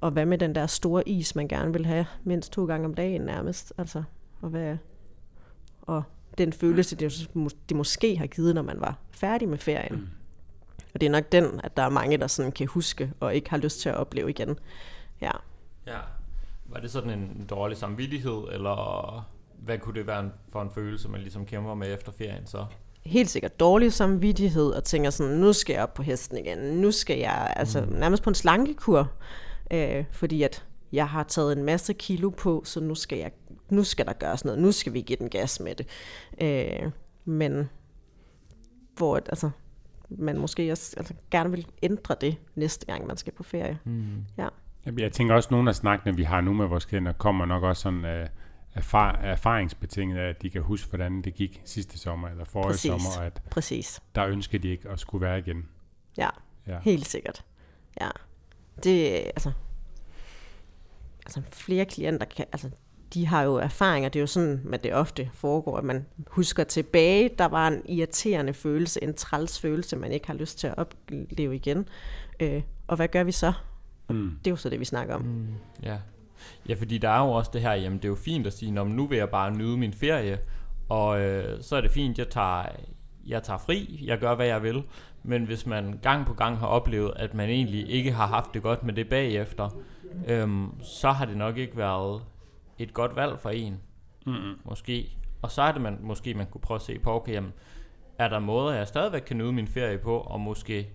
og 0.00 0.10
hvad 0.10 0.26
med 0.26 0.38
den 0.38 0.54
der 0.54 0.66
store 0.66 1.08
is, 1.08 1.34
man 1.34 1.48
gerne 1.48 1.72
vil 1.72 1.86
have 1.86 2.06
mindst 2.24 2.52
to 2.52 2.66
gange 2.66 2.86
om 2.86 2.94
dagen 2.94 3.20
nærmest? 3.20 3.72
Altså, 3.78 4.02
og, 4.40 4.48
hvad, 4.48 4.76
og 5.82 6.02
den 6.38 6.52
følelse, 6.52 6.96
det, 6.96 7.30
det 7.68 7.76
måske 7.76 8.18
har 8.18 8.26
givet, 8.26 8.54
når 8.54 8.62
man 8.62 8.80
var 8.80 8.98
færdig 9.10 9.48
med 9.48 9.58
ferien. 9.58 9.96
Mm. 9.96 10.06
Og 10.94 11.00
det 11.00 11.06
er 11.06 11.10
nok 11.10 11.32
den, 11.32 11.60
at 11.64 11.76
der 11.76 11.82
er 11.82 11.88
mange, 11.88 12.16
der 12.18 12.26
sådan 12.26 12.52
kan 12.52 12.66
huske 12.66 13.12
og 13.20 13.34
ikke 13.34 13.50
har 13.50 13.58
lyst 13.58 13.80
til 13.80 13.88
at 13.88 13.94
opleve 13.94 14.30
igen. 14.30 14.58
Ja. 15.20 15.30
Ja. 15.86 15.98
Var 16.66 16.80
det 16.80 16.90
sådan 16.90 17.10
en 17.10 17.46
dårlig 17.50 17.76
samvittighed, 17.76 18.44
eller 18.52 19.30
hvad 19.58 19.78
kunne 19.78 19.94
det 19.94 20.06
være 20.06 20.30
for 20.52 20.62
en 20.62 20.70
følelse, 20.70 21.08
man 21.08 21.20
ligesom 21.20 21.46
kæmper 21.46 21.74
med 21.74 21.94
efter 21.94 22.12
ferien 22.12 22.46
så? 22.46 22.66
Helt 23.04 23.30
sikkert 23.30 23.60
dårlig 23.60 23.92
samvittighed 23.92 24.70
og 24.70 24.84
tænker 24.84 25.10
sådan, 25.10 25.36
nu 25.36 25.52
skal 25.52 25.74
jeg 25.74 25.82
op 25.82 25.94
på 25.94 26.02
hesten 26.02 26.38
igen. 26.38 26.58
Nu 26.58 26.90
skal 26.90 27.18
jeg 27.18 27.52
altså 27.56 27.80
mm. 27.80 27.92
nærmest 27.92 28.22
på 28.22 28.30
en 28.30 28.34
slankekur, 28.34 29.12
øh, 29.70 30.04
fordi 30.10 30.42
at 30.42 30.64
jeg 30.92 31.08
har 31.08 31.22
taget 31.22 31.58
en 31.58 31.64
masse 31.64 31.92
kilo 31.92 32.30
på, 32.30 32.62
så 32.64 32.80
nu 32.80 32.94
skal, 32.94 33.18
jeg, 33.18 33.32
nu 33.68 33.84
skal 33.84 34.06
der 34.06 34.12
gøres 34.12 34.44
noget. 34.44 34.60
Nu 34.60 34.72
skal 34.72 34.92
vi 34.92 35.00
give 35.00 35.16
den 35.16 35.30
gas 35.30 35.60
med 35.60 35.74
det. 35.74 35.86
Øh, 36.40 36.90
men 37.24 37.68
hvor 38.96 39.16
altså, 39.16 39.50
man 40.10 40.38
måske 40.38 40.72
også 40.72 40.94
altså, 40.96 41.14
gerne 41.30 41.50
vil 41.50 41.66
ændre 41.82 42.16
det 42.20 42.36
næste 42.54 42.86
gang, 42.86 43.06
man 43.06 43.16
skal 43.16 43.32
på 43.32 43.42
ferie. 43.42 43.78
Mm. 43.84 44.24
Ja. 44.38 44.48
Jeg 44.98 45.12
tænker 45.12 45.34
også, 45.34 45.46
at 45.46 45.50
nogle 45.50 45.68
af 45.70 45.74
snakkene, 45.74 46.16
vi 46.16 46.22
har 46.22 46.40
nu 46.40 46.52
med 46.52 46.66
vores 46.66 46.84
klienter, 46.84 47.12
kommer 47.12 47.44
nok 47.46 47.62
også 47.62 47.82
sådan 47.82 48.04
uh, 48.04 48.26
erfar- 48.74 49.18
erfaringsbetinget 49.22 50.18
af, 50.18 50.28
at 50.28 50.42
de 50.42 50.50
kan 50.50 50.62
huske, 50.62 50.88
hvordan 50.88 51.22
det 51.22 51.34
gik 51.34 51.62
sidste 51.64 51.98
sommer 51.98 52.28
eller 52.28 52.44
forrige 52.44 52.70
Præcis. 52.70 52.88
sommer, 52.90 53.08
og 53.18 53.26
at 53.26 53.42
Præcis. 53.50 54.00
der 54.14 54.26
ønsker 54.26 54.58
de 54.58 54.68
ikke 54.68 54.88
at 54.88 55.00
skulle 55.00 55.26
være 55.26 55.38
igen. 55.38 55.68
Ja, 56.18 56.28
Ja. 56.66 56.78
helt 56.82 57.06
sikkert. 57.08 57.44
Ja. 58.00 58.08
Det, 58.84 59.08
altså, 59.10 59.52
altså 61.26 61.42
flere 61.52 61.84
klienter 61.84 62.26
kan, 62.26 62.44
altså, 62.52 62.70
de 63.14 63.26
har 63.26 63.42
jo 63.42 63.54
erfaringer, 63.54 64.08
det 64.08 64.18
er 64.18 64.20
jo 64.20 64.26
sådan, 64.26 64.68
at 64.72 64.84
det 64.84 64.94
ofte 64.94 65.30
foregår, 65.34 65.76
at 65.76 65.84
man 65.84 66.06
husker 66.26 66.64
tilbage, 66.64 67.30
der 67.38 67.44
var 67.44 67.68
en 67.68 67.82
irriterende 67.88 68.54
følelse, 68.54 69.02
en 69.02 69.14
træls 69.14 69.60
følelse, 69.60 69.96
man 69.96 70.12
ikke 70.12 70.26
har 70.26 70.34
lyst 70.34 70.58
til 70.58 70.66
at 70.66 70.74
opleve 70.76 71.54
igen. 71.54 71.88
Øh, 72.40 72.62
og 72.86 72.96
hvad 72.96 73.08
gør 73.08 73.24
vi 73.24 73.32
så? 73.32 73.52
Mm. 74.10 74.30
Det 74.38 74.46
er 74.46 74.50
jo 74.50 74.56
så 74.56 74.68
det, 74.70 74.80
vi 74.80 74.84
snakker 74.84 75.14
om. 75.14 75.22
Mm. 75.22 75.46
Ja. 75.82 75.96
ja, 76.68 76.74
fordi 76.74 76.98
der 76.98 77.08
er 77.08 77.24
jo 77.24 77.30
også 77.30 77.50
det 77.54 77.60
her, 77.60 77.72
jamen 77.72 77.98
det 77.98 78.04
er 78.04 78.08
jo 78.08 78.14
fint 78.14 78.46
at 78.46 78.52
sige, 78.52 78.72
"Nå, 78.72 78.84
men 78.84 78.96
nu 78.96 79.06
vil 79.06 79.18
jeg 79.18 79.28
bare 79.30 79.50
nyde 79.56 79.76
min 79.76 79.92
ferie, 79.92 80.38
og 80.88 81.20
øh, 81.20 81.62
så 81.62 81.76
er 81.76 81.80
det 81.80 81.90
fint, 81.90 82.18
jeg 82.18 82.28
tager, 82.28 82.64
jeg 83.26 83.42
tager 83.42 83.58
fri, 83.58 84.04
jeg 84.06 84.18
gør, 84.18 84.34
hvad 84.34 84.46
jeg 84.46 84.62
vil. 84.62 84.82
Men 85.22 85.44
hvis 85.44 85.66
man 85.66 85.98
gang 86.02 86.26
på 86.26 86.34
gang 86.34 86.58
har 86.58 86.66
oplevet, 86.66 87.12
at 87.16 87.34
man 87.34 87.48
egentlig 87.48 87.90
ikke 87.90 88.12
har 88.12 88.26
haft 88.26 88.54
det 88.54 88.62
godt 88.62 88.84
med 88.84 88.94
det 88.94 89.08
bagefter, 89.08 89.68
øhm, 90.26 90.82
så 90.82 91.10
har 91.10 91.24
det 91.24 91.36
nok 91.36 91.56
ikke 91.56 91.76
været 91.76 92.22
et 92.82 92.94
godt 92.94 93.16
valg 93.16 93.38
for 93.40 93.50
en, 93.50 93.80
Mm-mm. 94.26 94.60
måske. 94.64 95.16
Og 95.42 95.50
så 95.50 95.62
er 95.62 95.72
det 95.72 95.80
man, 95.80 95.98
måske, 96.00 96.34
man 96.34 96.46
kunne 96.46 96.60
prøve 96.60 96.76
at 96.76 96.82
se 96.82 96.98
på, 96.98 97.12
okay, 97.12 97.32
jamen, 97.32 97.52
er 98.18 98.28
der 98.28 98.38
måder, 98.38 98.74
jeg 98.74 98.88
stadigvæk 98.88 99.22
kan 99.22 99.38
nyde 99.38 99.52
min 99.52 99.66
ferie 99.66 99.98
på, 99.98 100.18
og 100.18 100.40
måske 100.40 100.88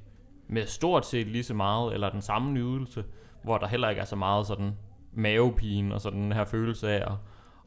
med 0.48 0.65
stort 0.65 1.06
set 1.06 1.27
lige 1.27 1.44
så 1.44 1.54
meget, 1.54 1.94
eller 1.94 2.10
den 2.10 2.22
samme 2.22 2.51
nydelse, 2.51 3.04
hvor 3.44 3.58
der 3.58 3.68
heller 3.68 3.89
ikke 3.89 4.01
er 4.01 4.06
så 4.06 4.15
meget 4.15 4.48
sådan 4.48 4.72
mavepine 5.13 5.94
og 5.94 6.01
sådan 6.01 6.22
den 6.22 6.32
her 6.32 6.46
følelse 6.46 6.89
af 6.89 7.12
at, 7.12 7.18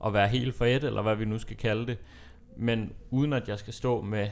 at 0.07 0.13
være 0.13 0.29
helt 0.29 0.55
for 0.55 0.65
et, 0.65 0.85
eller 0.85 1.03
hvad 1.03 1.17
vi 1.17 1.25
nu 1.25 1.39
skal 1.39 1.57
kalde 1.57 1.87
det. 1.87 1.99
Men 2.57 2.93
uden 3.11 3.33
at 3.33 3.49
jeg 3.49 3.59
skal 3.59 3.73
stå 3.73 4.01
med 4.01 4.29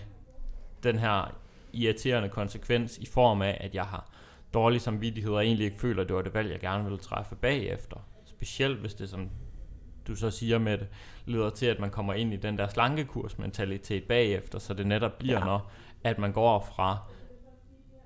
den 0.82 0.98
her 0.98 1.34
irriterende 1.72 2.28
konsekvens 2.28 2.98
i 2.98 3.06
form 3.06 3.42
af, 3.42 3.58
at 3.60 3.74
jeg 3.74 3.84
har 3.84 4.10
dårlig 4.54 4.80
samvittighed 4.80 5.32
og 5.32 5.44
egentlig 5.44 5.64
ikke 5.64 5.80
føler, 5.80 6.02
at 6.02 6.08
det 6.08 6.16
var 6.16 6.22
det 6.22 6.34
valg, 6.34 6.50
jeg 6.50 6.60
gerne 6.60 6.84
ville 6.84 6.98
træffe 6.98 7.36
bagefter. 7.36 7.96
Specielt 8.24 8.78
hvis 8.78 8.94
det, 8.94 9.08
som 9.08 9.30
du 10.06 10.16
så 10.16 10.30
siger 10.30 10.58
med 10.58 10.78
det, 10.78 10.86
leder 11.26 11.50
til, 11.50 11.66
at 11.66 11.80
man 11.80 11.90
kommer 11.90 12.14
ind 12.14 12.32
i 12.32 12.36
den 12.36 12.58
der 12.58 12.68
slankekursmentalitet 12.68 14.04
bagefter, 14.04 14.58
så 14.58 14.74
det 14.74 14.86
netop 14.86 15.18
bliver, 15.18 15.38
ja. 15.38 15.44
når 15.44 15.70
at 16.04 16.18
man 16.18 16.32
går 16.32 16.68
fra 16.76 16.98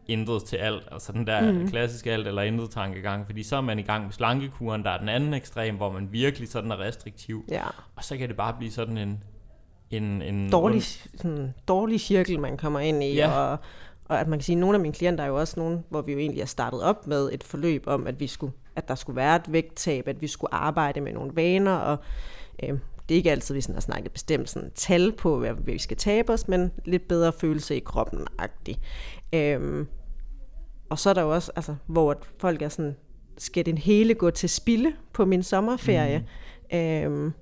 intet 0.06 0.44
til 0.44 0.56
alt, 0.56 0.88
altså 0.92 1.12
den 1.12 1.26
der 1.26 1.52
mm. 1.52 1.68
klassiske 1.68 2.12
alt 2.12 2.26
eller 2.26 2.42
intet 2.42 2.70
tankegang, 2.70 3.26
fordi 3.26 3.42
så 3.42 3.56
er 3.56 3.60
man 3.60 3.78
i 3.78 3.82
gang 3.82 4.04
med 4.04 4.12
slankekuren, 4.12 4.82
der 4.82 4.90
er 4.90 4.98
den 4.98 5.08
anden 5.08 5.34
ekstrem, 5.34 5.76
hvor 5.76 5.90
man 5.92 6.08
virkelig 6.12 6.48
sådan 6.48 6.70
er 6.70 6.80
restriktiv, 6.80 7.44
Ja. 7.50 7.62
og 7.96 8.04
så 8.04 8.16
kan 8.16 8.28
det 8.28 8.36
bare 8.36 8.54
blive 8.58 8.70
sådan 8.72 8.98
en 8.98 9.24
en, 9.90 10.22
en 10.22 10.50
Dårlig, 10.52 10.82
sådan, 10.82 11.54
dårlig 11.68 12.00
cirkel, 12.00 12.40
man 12.40 12.56
kommer 12.56 12.80
ind 12.80 13.02
i, 13.02 13.14
Ja. 13.14 13.30
og, 13.30 13.58
og 14.04 14.20
at 14.20 14.28
man 14.28 14.38
kan 14.38 14.44
sige, 14.44 14.56
at 14.56 14.60
nogle 14.60 14.74
af 14.76 14.80
mine 14.80 14.94
klienter 14.94 15.24
er 15.24 15.28
jo 15.28 15.38
også 15.38 15.60
nogle, 15.60 15.82
hvor 15.88 16.02
vi 16.02 16.12
jo 16.12 16.18
egentlig 16.18 16.40
er 16.40 16.46
startet 16.46 16.82
op 16.82 17.06
med 17.06 17.30
et 17.32 17.44
forløb 17.44 17.84
om, 17.86 18.06
at 18.06 18.20
vi 18.20 18.26
skulle, 18.26 18.52
at 18.76 18.88
der 18.88 18.94
skulle 18.94 19.16
være 19.16 19.36
et 19.36 19.52
vægttab, 19.52 20.08
at 20.08 20.20
vi 20.20 20.26
skulle 20.26 20.54
arbejde 20.54 21.00
med 21.00 21.12
nogle 21.12 21.30
vaner, 21.34 21.74
og 21.74 21.98
øh, 22.62 22.78
det 23.08 23.14
er 23.14 23.16
ikke 23.16 23.30
altid, 23.30 23.54
vi 23.54 23.60
sådan 23.60 23.74
har 23.74 23.80
snakket 23.80 24.12
bestemt 24.12 24.50
sådan 24.50 24.70
tal 24.74 25.12
på, 25.12 25.38
hvad 25.38 25.54
vi 25.58 25.78
skal 25.78 25.96
tabe 25.96 26.32
os, 26.32 26.48
men 26.48 26.72
lidt 26.84 27.08
bedre 27.08 27.32
følelse 27.32 27.76
i 27.76 27.80
kroppen-agtig. 27.80 28.80
Øhm, 29.32 29.86
og 30.88 30.98
så 30.98 31.10
er 31.10 31.14
der 31.14 31.22
jo 31.22 31.34
også, 31.34 31.52
altså, 31.56 31.74
hvor 31.86 32.22
folk 32.38 32.62
er 32.62 32.68
sådan, 32.68 32.96
skal 33.38 33.66
den 33.66 33.78
hele 33.78 34.14
gå 34.14 34.30
til 34.30 34.48
spilde 34.48 34.92
på 35.12 35.24
min 35.24 35.42
sommerferie? 35.42 36.26
Mm. 36.72 36.78
Øhm, 36.78 37.32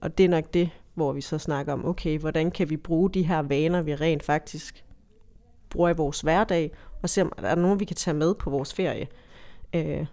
og 0.00 0.18
det 0.18 0.24
er 0.24 0.28
nok 0.28 0.54
det, 0.54 0.70
hvor 0.94 1.12
vi 1.12 1.20
så 1.20 1.38
snakker 1.38 1.72
om, 1.72 1.86
okay, 1.86 2.18
hvordan 2.18 2.50
kan 2.50 2.70
vi 2.70 2.76
bruge 2.76 3.10
de 3.10 3.22
her 3.22 3.42
vaner, 3.42 3.82
vi 3.82 3.94
rent 3.94 4.22
faktisk 4.22 4.84
bruger 5.70 5.90
i 5.90 5.96
vores 5.96 6.20
hverdag, 6.20 6.72
og 7.02 7.10
se 7.10 7.22
om 7.22 7.32
der 7.40 7.48
er 7.48 7.54
nogen, 7.54 7.80
vi 7.80 7.84
kan 7.84 7.96
tage 7.96 8.14
med 8.14 8.34
på 8.34 8.50
vores 8.50 8.74
ferie. 8.74 9.06
Øh, 9.74 10.06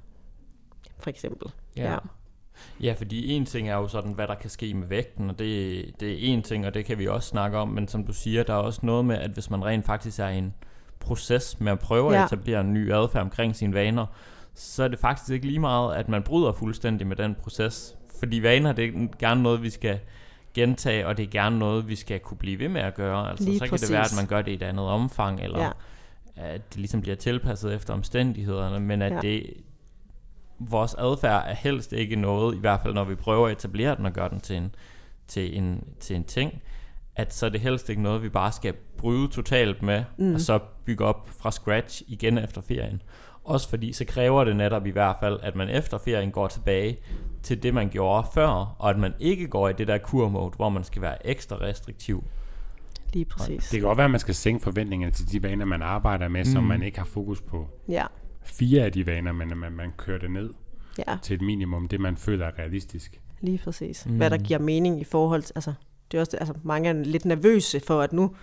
for 1.00 1.10
eksempel. 1.10 1.48
Ja. 1.78 1.98
Ja, 2.84 2.94
fordi 2.98 3.32
en 3.32 3.46
ting 3.46 3.70
er 3.70 3.76
jo 3.76 3.88
sådan, 3.88 4.12
hvad 4.12 4.28
der 4.28 4.36
kan 4.36 4.50
ske 4.50 4.74
med 4.74 4.88
vægten, 4.88 5.30
og 5.30 5.40
det, 5.40 5.86
det 6.00 6.12
er 6.12 6.16
en 6.20 6.42
ting, 6.44 6.66
og 6.68 6.74
det 6.74 6.86
kan 6.86 7.00
vi 7.00 7.08
også 7.08 7.30
snakke 7.30 7.58
om, 7.58 7.68
men 7.68 7.88
som 7.88 8.04
du 8.04 8.14
siger, 8.14 8.44
der 8.44 8.54
er 8.54 8.58
også 8.58 8.80
noget 8.84 9.06
med, 9.06 9.16
at 9.18 9.32
hvis 9.32 9.50
man 9.50 9.66
rent 9.66 9.86
faktisk 9.86 10.20
er 10.20 10.28
i 10.28 10.38
en 10.38 10.54
proces 11.00 11.60
med 11.60 11.72
at 11.72 11.80
prøve 11.80 12.12
Ja. 12.12 12.24
at 12.24 12.26
etablere 12.34 12.62
en 12.62 12.74
ny 12.74 12.94
adfærd 12.94 13.22
omkring 13.24 13.56
sine 13.56 13.74
vaner, 13.74 14.06
så 14.54 14.84
er 14.84 14.88
det 14.88 15.00
faktisk 15.00 15.30
ikke 15.32 15.46
lige 15.48 15.60
meget, 15.60 15.96
at 15.96 16.10
man 16.10 16.24
bryder 16.24 16.52
fuldstændig 16.52 17.08
med 17.08 17.16
den 17.16 17.36
proces. 17.44 17.96
Fordi 18.20 18.44
vaner, 18.44 18.72
det 18.72 18.86
er 18.86 19.18
gerne 19.20 19.44
noget, 19.44 19.64
vi 19.64 19.70
skal 19.70 20.00
gentage, 20.54 21.08
og 21.08 21.18
det 21.18 21.24
er 21.24 21.30
gerne 21.30 21.60
noget, 21.60 21.90
vi 21.90 21.96
skal 21.96 22.20
kunne 22.20 22.38
blive 22.38 22.60
ved 22.60 22.70
med 22.70 22.82
at 22.82 22.96
gøre. 22.96 23.30
Altså, 23.30 23.46
Lige 23.46 23.60
så 23.60 23.66
kan 23.68 23.78
det 23.78 23.92
være, 23.92 24.02
at 24.02 24.14
man 24.18 24.26
gør 24.28 24.42
det 24.42 24.52
i 24.52 24.56
et 24.56 24.64
andet 24.64 24.86
omfang, 24.86 25.42
eller 25.42 25.60
Ja. 25.64 25.70
at 26.36 26.70
det 26.74 26.78
ligesom 26.78 27.02
bliver 27.02 27.16
tilpasset 27.16 27.74
efter 27.76 27.94
omstændighederne, 27.94 28.80
men 28.80 29.02
at 29.02 29.12
Ja. 29.14 29.20
det 29.22 29.54
vores 30.60 30.94
adfærd 30.94 31.44
er 31.48 31.56
helst 31.56 31.94
ikke 31.94 32.16
noget, 32.16 32.56
i 32.56 32.60
hvert 32.60 32.80
fald 32.82 32.94
når 32.94 33.04
vi 33.04 33.16
prøver 33.16 33.48
at 33.48 33.52
etablere 33.52 33.96
den 33.96 34.06
og 34.06 34.14
gøre 34.14 34.30
den 34.30 34.40
til 34.40 34.56
en, 34.56 34.76
til 35.28 35.58
en, 35.58 35.84
til 36.00 36.16
en 36.16 36.24
ting, 36.24 36.62
at 37.16 37.34
så 37.34 37.46
er 37.46 37.50
det 37.50 37.62
helst 37.62 37.90
ikke 37.90 38.02
noget, 38.02 38.24
vi 38.24 38.30
bare 38.30 38.52
skal 38.52 38.74
bryde 38.98 39.28
totalt 39.28 39.82
med, 39.82 40.04
mm. 40.18 40.34
og 40.34 40.42
så 40.42 40.60
bygge 40.86 41.06
op 41.06 41.30
fra 41.42 41.52
scratch 41.52 42.02
igen 42.08 42.38
efter 42.38 42.62
ferien. 42.62 43.02
Også 43.44 43.70
fordi 43.70 43.94
så 43.94 44.06
kræver 44.06 44.44
det 44.44 44.56
netop 44.56 44.86
i 44.86 44.90
hvert 44.90 45.16
fald, 45.20 45.40
at 45.44 45.56
man 45.56 45.70
efter 45.70 45.98
ferien 45.98 46.32
går 46.32 46.48
tilbage 46.48 46.98
til 47.44 47.64
det, 47.64 47.74
man 47.74 47.90
gjorde 47.90 48.28
før, 48.34 48.76
og 48.80 48.90
at 48.90 48.98
man 48.98 49.14
ikke 49.20 49.48
går 49.48 49.70
i 49.70 49.74
det 49.74 49.88
der 49.88 49.98
kurmode, 49.98 50.52
hvor 50.56 50.70
man 50.70 50.84
skal 50.84 51.02
være 51.02 51.28
ekstra 51.28 51.56
restriktiv. 51.56 52.24
Lige 53.14 53.26
præcis. 53.26 53.70
Det 53.70 53.80
kan 53.80 53.88
godt 53.88 53.98
være, 53.98 54.06
at 54.06 54.12
man 54.12 54.20
skal 54.20 54.36
sænke 54.36 54.64
forventningerne 54.64 55.14
til 55.14 55.32
de 55.32 55.44
vaner, 55.44 55.66
man 55.66 55.82
arbejder 55.82 56.28
med, 56.28 56.40
mm. 56.40 56.46
så 56.46 56.62
man 56.62 56.84
ikke 56.84 56.98
har 56.98 57.06
fokus 57.06 57.42
på 57.42 57.68
Ja, 57.88 58.06
fire 58.42 58.84
af 58.84 58.92
de 58.92 59.06
vaner, 59.06 59.32
men 59.32 59.52
at 59.52 59.58
man, 59.58 59.72
man 59.72 59.92
kører 59.98 60.20
det 60.20 60.32
ned 60.32 60.50
ja, 61.08 61.18
til 61.22 61.34
et 61.34 61.42
minimum, 61.42 61.88
det 61.88 62.00
man 62.00 62.18
føler 62.18 62.46
er 62.46 62.60
realistisk. 62.60 63.22
lige 63.42 63.58
præcis. 63.64 64.06
Mm. 64.06 64.18
Hvad 64.18 64.30
der 64.30 64.38
giver 64.38 64.60
mening 64.60 65.02
i 65.02 65.04
forhold 65.04 65.44
til, 65.44 65.54
altså, 65.56 65.74
det 66.12 66.18
er 66.18 66.22
også, 66.22 66.38
altså, 66.38 66.54
mange 66.64 66.90
er 66.90 66.94
lidt 66.94 67.26
nervøse 67.26 67.80
for, 67.80 68.02
at 68.02 68.14
nu, 68.14 68.36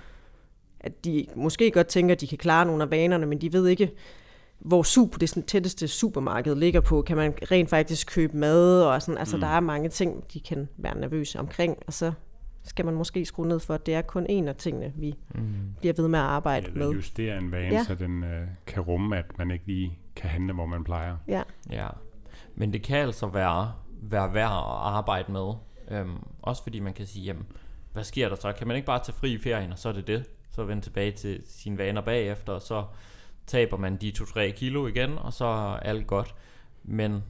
at 0.80 1.04
de 1.04 1.26
måske 1.36 1.70
godt 1.70 1.86
tænker, 1.86 2.14
at 2.14 2.20
de 2.20 2.26
kan 2.26 2.38
klare 2.38 2.66
nogle 2.66 2.82
af 2.82 2.90
vanerne, 2.90 3.26
men 3.26 3.40
de 3.40 3.52
ved 3.52 3.66
ikke, 3.66 3.92
hvor 4.58 4.82
super, 4.82 5.18
det 5.18 5.28
sådan 5.28 5.42
tætteste 5.42 5.88
supermarked 5.88 6.54
ligger 6.54 6.80
på. 6.80 7.02
Kan 7.02 7.16
man 7.16 7.34
rent 7.50 7.70
faktisk 7.70 8.06
købe 8.06 8.36
mad? 8.36 8.82
Og 8.82 9.02
sådan, 9.02 9.18
altså, 9.18 9.36
mm. 9.36 9.40
der 9.40 9.48
er 9.48 9.60
mange 9.60 9.88
ting, 9.88 10.24
de 10.32 10.40
kan 10.40 10.68
være 10.76 10.98
nervøse 10.98 11.38
omkring, 11.38 11.76
og 11.86 11.92
så 11.92 12.12
skal 12.66 12.84
man 12.84 12.94
måske 12.94 13.24
skrue 13.24 13.48
ned 13.48 13.60
for, 13.60 13.74
at 13.74 13.86
det 13.86 13.94
er 13.94 14.02
kun 14.02 14.26
en 14.28 14.48
af 14.48 14.56
tingene, 14.56 14.92
vi 14.96 15.14
mm. 15.34 15.74
bliver 15.80 15.94
ved 15.96 16.08
med 16.08 16.18
at 16.18 16.24
arbejde 16.24 16.66
Eller 16.66 16.86
med. 16.86 16.94
justere 16.94 17.38
en 17.38 17.52
vane, 17.52 17.64
Ja. 17.66 17.72
ja. 17.74 17.84
så 17.84 17.94
den 17.94 18.24
øh, 18.24 18.48
kan 18.66 18.82
rumme, 18.82 19.16
at 19.16 19.38
man 19.38 19.50
ikke 19.50 19.66
lige 19.66 19.98
kan 20.16 20.30
handle, 20.30 20.52
hvor 20.52 20.66
man 20.66 20.84
plejer. 20.84 21.16
Ja, 21.28 21.42
Ja, 21.70 21.88
men 22.54 22.72
det 22.72 22.82
kan 22.82 22.96
altså 22.98 23.26
være, 23.26 23.72
være 24.02 24.34
værd 24.34 24.50
at 24.52 24.64
arbejde 24.82 25.32
med. 25.32 25.52
Øhm, 25.90 26.16
også 26.42 26.62
fordi 26.62 26.80
man 26.80 26.92
kan 26.94 27.06
sige, 27.06 27.24
jamen, 27.24 27.46
hvad 27.92 28.04
sker 28.04 28.28
der 28.28 28.36
så? 28.36 28.52
Kan 28.52 28.66
man 28.66 28.76
ikke 28.76 28.86
bare 28.86 29.02
tage 29.04 29.16
fri 29.16 29.32
i 29.32 29.38
ferien, 29.38 29.72
og 29.72 29.78
så 29.78 29.88
er 29.88 29.92
det 29.92 30.06
det? 30.06 30.24
Så 30.50 30.64
vende 30.64 30.82
tilbage 30.82 31.12
til 31.12 31.42
sine 31.46 31.78
vaner 31.78 32.00
bagefter, 32.00 32.52
og 32.52 32.62
så 32.62 32.84
taber 33.46 33.76
man 33.76 33.96
de 33.96 34.12
2-3 34.18 34.50
kilo 34.52 34.86
igen, 34.86 35.18
og 35.18 35.32
så 35.32 35.44
er 35.44 35.76
alt 35.76 36.06
godt. 36.06 36.34
Men, 36.84 37.22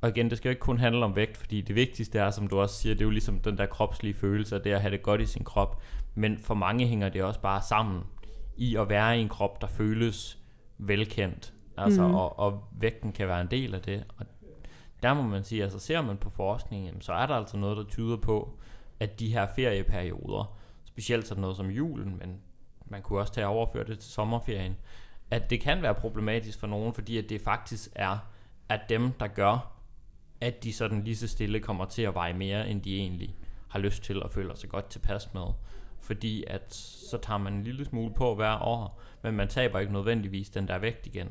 og 0.00 0.08
igen, 0.08 0.30
det 0.30 0.38
skal 0.38 0.48
jo 0.48 0.50
ikke 0.50 0.60
kun 0.60 0.78
handle 0.78 1.04
om 1.04 1.16
vægt, 1.16 1.36
fordi 1.36 1.60
det 1.60 1.74
vigtigste 1.74 2.18
er, 2.18 2.30
som 2.30 2.46
du 2.46 2.58
også 2.58 2.74
siger, 2.74 2.94
det 2.94 3.00
er 3.00 3.06
jo 3.06 3.10
ligesom 3.10 3.38
den 3.38 3.58
der 3.58 3.66
kropslige 3.66 4.14
følelse, 4.14 4.54
af 4.54 4.62
det 4.62 4.72
at 4.72 4.80
have 4.80 4.90
det 4.90 5.02
godt 5.02 5.20
i 5.20 5.26
sin 5.26 5.44
krop. 5.44 5.82
Men 6.14 6.38
for 6.38 6.54
mange 6.54 6.86
hænger 6.86 7.08
det 7.08 7.22
også 7.22 7.40
bare 7.40 7.62
sammen 7.62 8.02
i 8.56 8.76
at 8.76 8.88
være 8.88 9.18
i 9.18 9.20
en 9.20 9.28
krop, 9.28 9.60
der 9.60 9.66
føles 9.66 10.38
velkendt. 10.78 11.52
Altså, 11.76 12.06
mm. 12.06 12.14
og, 12.14 12.38
og 12.38 12.64
vægten 12.72 13.12
kan 13.12 13.28
være 13.28 13.40
en 13.40 13.50
del 13.50 13.74
af 13.74 13.80
det. 13.80 14.04
Og 14.16 14.26
der 15.02 15.14
må 15.14 15.22
man 15.22 15.44
sige, 15.44 15.62
altså 15.62 15.78
ser 15.78 16.02
man 16.02 16.16
på 16.16 16.30
forskningen, 16.30 16.86
jamen, 16.86 17.00
så 17.00 17.12
er 17.12 17.26
der 17.26 17.34
altså 17.34 17.56
noget, 17.56 17.76
der 17.76 17.84
tyder 17.84 18.16
på, 18.16 18.58
at 19.00 19.20
de 19.20 19.32
her 19.32 19.46
ferieperioder, 19.56 20.56
specielt 20.84 21.26
sådan 21.26 21.40
noget 21.40 21.56
som 21.56 21.70
julen, 21.70 22.16
men 22.18 22.40
man 22.86 23.02
kunne 23.02 23.18
også 23.20 23.32
tage 23.32 23.46
og 23.46 23.52
overføre 23.52 23.84
det 23.84 23.98
til 23.98 24.12
sommerferien, 24.12 24.76
at 25.30 25.50
det 25.50 25.60
kan 25.60 25.82
være 25.82 25.94
problematisk 25.94 26.60
for 26.60 26.66
nogen, 26.66 26.94
fordi 26.94 27.18
at 27.18 27.28
det 27.28 27.40
faktisk 27.40 27.88
er 27.94 28.18
at 28.68 28.80
dem, 28.88 29.12
der 29.12 29.26
gør, 29.26 29.75
at 30.40 30.64
de 30.64 30.72
sådan 30.72 31.04
lige 31.04 31.16
så 31.16 31.28
stille 31.28 31.60
kommer 31.60 31.84
til 31.84 32.02
at 32.02 32.14
veje 32.14 32.32
mere, 32.32 32.68
end 32.68 32.82
de 32.82 32.98
egentlig 32.98 33.36
har 33.68 33.78
lyst 33.78 34.02
til 34.02 34.22
og 34.22 34.30
føler 34.30 34.54
sig 34.54 34.70
godt 34.70 34.88
tilpas 34.90 35.34
med. 35.34 35.46
Fordi 36.00 36.44
at 36.46 36.74
så 36.74 37.18
tager 37.18 37.38
man 37.38 37.52
en 37.52 37.62
lille 37.62 37.84
smule 37.84 38.14
på 38.14 38.34
hver 38.34 38.62
år, 38.62 39.00
men 39.22 39.36
man 39.36 39.48
taber 39.48 39.78
ikke 39.78 39.92
nødvendigvis 39.92 40.48
den 40.48 40.68
der 40.68 40.78
vægt 40.78 41.06
igen. 41.06 41.28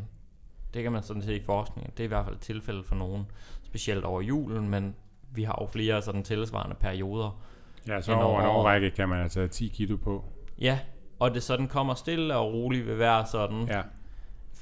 Det 0.74 0.84
kan 0.84 0.92
man 0.92 1.04
sådan 1.04 1.22
se 1.22 1.36
i 1.36 1.44
forskningen. 1.44 1.94
Det 1.98 2.00
er 2.00 2.04
i 2.06 2.08
hvert 2.08 2.26
fald 2.26 2.36
et 2.36 2.42
tilfælde 2.42 2.84
for 2.84 2.96
nogen, 2.96 3.26
specielt 3.64 4.06
over 4.06 4.22
julen, 4.22 4.70
men 4.70 4.96
vi 5.32 5.44
har 5.44 5.58
jo 5.62 5.68
flere 5.68 6.02
sådan 6.02 6.24
tilsvarende 6.24 6.76
perioder. 6.80 7.42
Ja, 7.88 8.02
så 8.02 8.14
over 8.14 8.42
en 8.42 8.48
årrække 8.48 8.92
kan 8.92 9.10
man 9.10 9.22
altså 9.22 9.40
have 9.40 9.50
10 9.50 9.68
kilo 9.68 9.98
på. 9.98 10.26
Ja, 10.60 10.80
og 11.20 11.34
det 11.34 11.44
sådan 11.44 11.68
kommer 11.68 11.94
stille 11.94 12.36
og 12.36 12.54
roligt 12.54 12.88
ved 12.88 12.96
hver 12.96 13.24
sådan 13.24 13.68
Ja, 13.68 13.82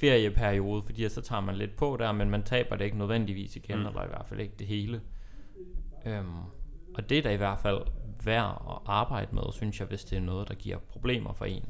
ferieperiode, 0.04 0.82
fordi 0.82 1.10
så 1.10 1.22
tager 1.22 1.42
man 1.42 1.56
lidt 1.56 1.76
på 1.76 1.98
der, 2.00 2.12
men 2.12 2.30
man 2.30 2.44
taber 2.44 2.76
det 2.76 2.86
ikke 2.86 2.98
nødvendigvis 2.98 3.56
igen, 3.56 3.80
mm. 3.80 3.86
Eller 3.86 4.04
i 4.04 4.08
hvert 4.08 4.26
fald 4.26 4.40
ikke 4.40 4.54
det 4.60 4.68
hele. 4.68 5.02
Øhm, 6.06 6.38
og 6.96 7.10
det 7.10 7.18
er 7.18 7.22
da 7.22 7.32
i 7.32 7.38
hvert 7.38 7.60
fald 7.60 7.82
værd 8.24 8.66
at 8.70 8.78
arbejde 8.86 9.36
med, 9.36 9.44
synes 9.52 9.80
jeg, 9.80 9.88
hvis 9.88 10.04
det 10.06 10.18
er 10.18 10.22
noget, 10.22 10.48
der 10.48 10.56
giver 10.56 10.78
problemer 10.78 11.34
for 11.34 11.46
en. 11.46 11.66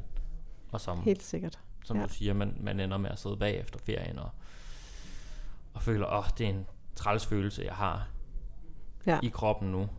Og 0.71 0.81
som, 0.81 1.03
helt 1.03 1.23
sikkert. 1.23 1.59
som 1.85 1.97
ja. 1.97 2.03
du 2.03 2.09
siger, 2.09 2.33
man, 2.33 2.57
man 2.59 2.79
ender 2.79 2.97
med 2.97 3.09
at 3.09 3.19
sidde 3.19 3.37
bag 3.37 3.59
efter 3.59 3.79
ferien 3.79 4.19
og, 4.19 4.29
og 5.73 5.81
føler, 5.81 6.07
åh, 6.07 6.17
oh, 6.17 6.25
det 6.37 6.45
er 6.45 6.49
en 6.49 6.65
træls 6.95 7.25
følelse, 7.25 7.63
jeg 7.63 7.75
har 7.75 8.07
Ja. 9.07 9.19
i 9.23 9.27
kroppen 9.27 9.71
nu. 9.71 9.89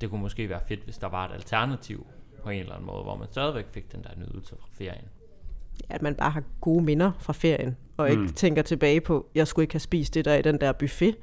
Det 0.00 0.10
kunne 0.10 0.20
måske 0.20 0.48
være 0.48 0.60
fedt, 0.68 0.80
hvis 0.84 0.98
der 0.98 1.06
var 1.06 1.28
et 1.28 1.32
alternativ 1.34 2.06
på 2.42 2.50
en 2.50 2.60
eller 2.60 2.72
anden 2.72 2.86
måde, 2.86 3.02
hvor 3.02 3.16
man 3.16 3.28
stadigvæk 3.30 3.66
fik 3.70 3.92
den 3.92 4.02
der 4.02 4.10
nydelse 4.16 4.56
fra 4.60 4.68
ferien. 4.70 5.08
At 5.90 6.02
man 6.02 6.14
bare 6.14 6.30
har 6.30 6.42
gode 6.60 6.84
minder 6.84 7.12
fra 7.20 7.32
ferien, 7.32 7.76
og 7.96 8.10
ikke 8.10 8.22
Mm. 8.22 8.28
tænker 8.28 8.62
tilbage 8.62 9.00
på, 9.00 9.26
jeg 9.34 9.46
skulle 9.46 9.64
ikke 9.64 9.74
have 9.74 9.80
spist 9.80 10.14
det 10.14 10.24
der 10.24 10.34
i 10.34 10.42
den 10.42 10.60
der 10.60 10.72
buffet. 10.72 11.16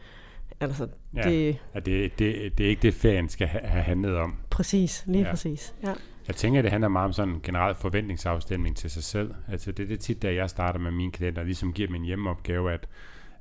Altså, 0.62 0.88
Ja. 1.15 1.22
det 1.22 1.50
er 1.50 1.53
at 1.74 1.86
det, 1.86 2.20
det, 2.20 2.58
det 2.58 2.65
er 2.65 2.70
ikke 2.70 2.82
det, 2.82 2.94
ferien 2.94 3.29
skal 3.29 3.48
ha- 3.48 3.65
have 3.68 3.84
handlet 3.84 4.15
om. 4.18 4.36
præcis, 4.50 5.03
lige 5.08 5.24
Ja. 5.24 5.29
præcis. 5.29 5.75
Ja. 5.84 5.94
Jeg 6.27 6.36
tænker, 6.36 6.62
det 6.62 6.72
handler 6.72 6.88
meget 6.88 7.06
om 7.06 7.13
sådan 7.13 7.34
en 7.34 7.41
generel 7.44 7.75
forventningsafstemning 7.75 8.75
til 8.77 8.89
sig 8.89 9.03
selv. 9.03 9.34
Altså 9.48 9.72
det 9.72 9.84
er 9.84 9.88
det 9.88 10.00
tit, 10.00 10.22
da 10.22 10.34
jeg 10.34 10.50
starter 10.50 10.79
med 10.79 10.91
mine 10.91 11.12
klienter, 11.12 11.44
ligesom 11.44 11.74
giver 11.74 11.89
min 11.91 12.03
hjemmeopgave, 12.03 12.72
at 12.74 12.88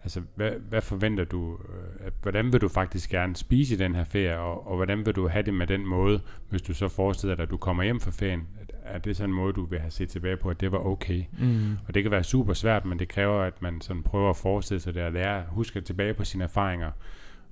altså, 0.02 0.22
hvad, 0.34 0.50
hvad 0.68 0.80
forventer 0.82 1.24
du, 1.24 1.52
øh, 1.52 2.06
at, 2.06 2.12
hvordan 2.22 2.52
vil 2.52 2.60
du 2.60 2.68
faktisk 2.68 3.10
gerne 3.10 3.36
spise 3.36 3.74
i 3.74 3.78
den 3.78 3.94
her 3.94 4.04
ferie, 4.04 4.38
og, 4.38 4.66
og 4.70 4.76
hvordan 4.76 5.06
vil 5.06 5.14
du 5.16 5.28
have 5.28 5.42
det 5.42 5.54
med 5.54 5.66
den 5.66 5.86
måde, 5.86 6.20
hvis 6.50 6.62
du 6.62 6.74
så 6.74 6.88
forestiller 6.88 7.34
dig, 7.36 7.42
at 7.42 7.50
du 7.50 7.56
kommer 7.56 7.82
hjem 7.82 8.00
fra 8.00 8.10
ferien, 8.10 8.48
er 8.94 8.98
det 8.98 9.16
sådan 9.16 9.30
en 9.30 9.36
måde, 9.36 9.52
du 9.52 9.64
vil 9.64 9.78
have 9.78 9.90
set 9.90 10.08
tilbage 10.08 10.36
på, 10.36 10.50
at 10.50 10.60
det 10.60 10.72
var 10.72 10.78
okay. 10.86 11.24
Mm. 11.38 11.72
Og 11.88 11.94
det 11.94 12.02
kan 12.02 12.12
være 12.12 12.24
super 12.24 12.52
svært, 12.52 12.84
men 12.84 12.98
det 12.98 13.08
kræver, 13.08 13.42
at 13.42 13.62
man 13.62 13.80
sådan 13.80 14.02
prøver 14.02 14.30
at 14.30 14.36
forestille 14.36 14.80
sig 14.80 14.94
det 14.94 15.02
og 15.02 15.12
lære, 15.12 15.44
huske 15.48 15.80
tilbage 15.80 16.14
på 16.14 16.24
sine 16.24 16.44
erfaringer, 16.44 16.90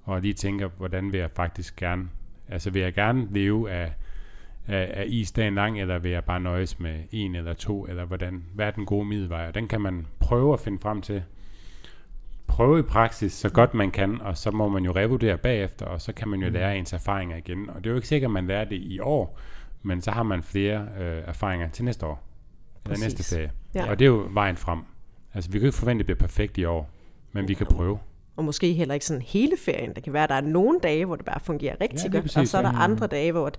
og 0.05 0.21
lige 0.21 0.35
tænker, 0.35 0.69
hvordan 0.79 1.13
vil 1.13 1.21
jeg 1.21 1.31
faktisk 1.31 1.77
gerne, 1.77 2.09
altså 2.49 2.71
vil 2.71 2.83
jeg 2.83 2.95
gerne 2.95 3.29
leve 3.31 3.71
af, 3.71 3.93
af, 4.67 4.91
af 4.95 5.05
is 5.09 5.33
dagen 5.33 5.55
lang, 5.55 5.81
eller 5.81 5.99
vil 5.99 6.11
jeg 6.11 6.25
bare 6.25 6.41
nøjes 6.41 6.81
med 6.81 7.01
en 7.11 7.35
eller 7.35 7.55
to, 7.55 7.87
eller 7.87 8.05
hvordan, 8.05 8.45
hvad 8.55 8.67
er 8.67 8.71
den 8.71 8.87
gode 8.87 9.05
middelvej? 9.05 9.49
Og 9.49 9.55
den 9.55 9.69
kan 9.69 9.81
man 9.81 10.07
prøve 10.21 10.53
at 10.53 10.61
finde 10.61 10.79
frem 10.79 11.03
til. 11.03 11.23
Prøve 12.47 12.79
i 12.79 12.83
praksis 12.83 13.33
så 13.33 13.49
godt 13.49 13.75
man 13.75 13.91
kan, 13.91 14.21
og 14.21 14.37
så 14.37 14.51
må 14.51 14.69
man 14.69 14.85
jo 14.85 14.93
revurdere 14.93 15.39
bagefter, 15.39 15.87
og 15.87 16.01
så 16.01 16.13
kan 16.13 16.29
man 16.29 16.41
jo 16.41 16.47
Mm. 16.47 16.53
lære 16.53 16.79
ens 16.79 16.93
erfaringer 16.93 17.37
igen. 17.37 17.71
Og 17.71 17.77
det 17.77 17.87
er 17.87 17.91
jo 17.91 17.97
ikke 17.97 18.09
sikkert, 18.09 18.29
at 18.29 18.33
man 18.33 18.47
lærer 18.47 18.65
det 18.65 18.77
i 18.77 19.01
år, 19.01 19.39
men 19.87 20.01
så 20.03 20.11
har 20.11 20.23
man 20.23 20.43
flere 20.43 20.89
øh, 20.99 21.23
erfaringer 21.27 21.69
til 21.69 21.85
næste 21.85 22.07
år, 22.07 22.23
eller 22.85 22.97
Præcis. 22.97 23.19
næste 23.19 23.35
ferie. 23.37 23.51
Ja. 23.75 23.91
Og 23.91 23.99
det 23.99 24.05
er 24.05 24.09
jo 24.09 24.29
vejen 24.31 24.57
frem. 24.57 24.81
Altså, 25.35 25.51
vi 25.51 25.59
kan 25.59 25.67
ikke 25.67 25.79
forvente, 25.79 26.03
at 26.03 26.09
det 26.09 26.17
bliver 26.17 26.29
perfekt 26.29 26.59
i 26.59 26.65
år, 26.65 26.91
men 27.33 27.49
vi 27.49 27.55
kan 27.55 27.67
prøve. 27.67 27.99
Og 28.37 28.45
måske 28.45 28.73
heller 28.73 28.95
ikke 28.95 29.07
sådan 29.07 29.23
hele 29.23 29.57
ferien. 29.65 29.95
Det 29.95 30.03
kan 30.03 30.13
være, 30.13 30.23
at 30.23 30.29
der 30.29 30.35
er 30.35 30.41
nogle 30.41 30.81
dage, 30.83 31.05
hvor 31.05 31.17
det 31.17 31.25
bare 31.25 31.41
fungerer 31.41 31.77
rigtig 31.81 32.13
Ja, 32.13 32.19
godt, 32.19 32.37
og 32.37 32.47
så 32.47 32.59
er 32.59 32.63
der 32.63 32.73
ja. 32.73 32.83
andre 32.83 33.07
dage, 33.07 33.33
hvor 33.33 33.47
at 33.47 33.59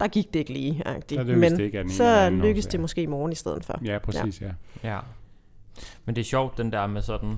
der 0.00 0.08
gik 0.08 0.34
det 0.34 0.38
ikke 0.38 0.52
lige. 0.52 0.82
Der 0.84 1.24
Men 1.24 1.52
det 1.52 1.60
ikke 1.60 1.78
den 1.78 1.90
så 1.90 2.30
lykkes 2.30 2.66
det 2.66 2.80
måske 2.80 3.02
i 3.02 3.06
morgen 3.06 3.32
i 3.32 3.34
stedet 3.34 3.64
for. 3.64 3.80
Ja, 3.84 3.98
præcis, 3.98 4.42
ja. 4.42 4.50
Ja. 4.82 4.98
Men 6.04 6.14
det 6.14 6.20
er 6.20 6.24
sjovt, 6.24 6.58
den 6.58 6.72
der 6.72 6.86
med 6.86 7.02
sådan, 7.02 7.36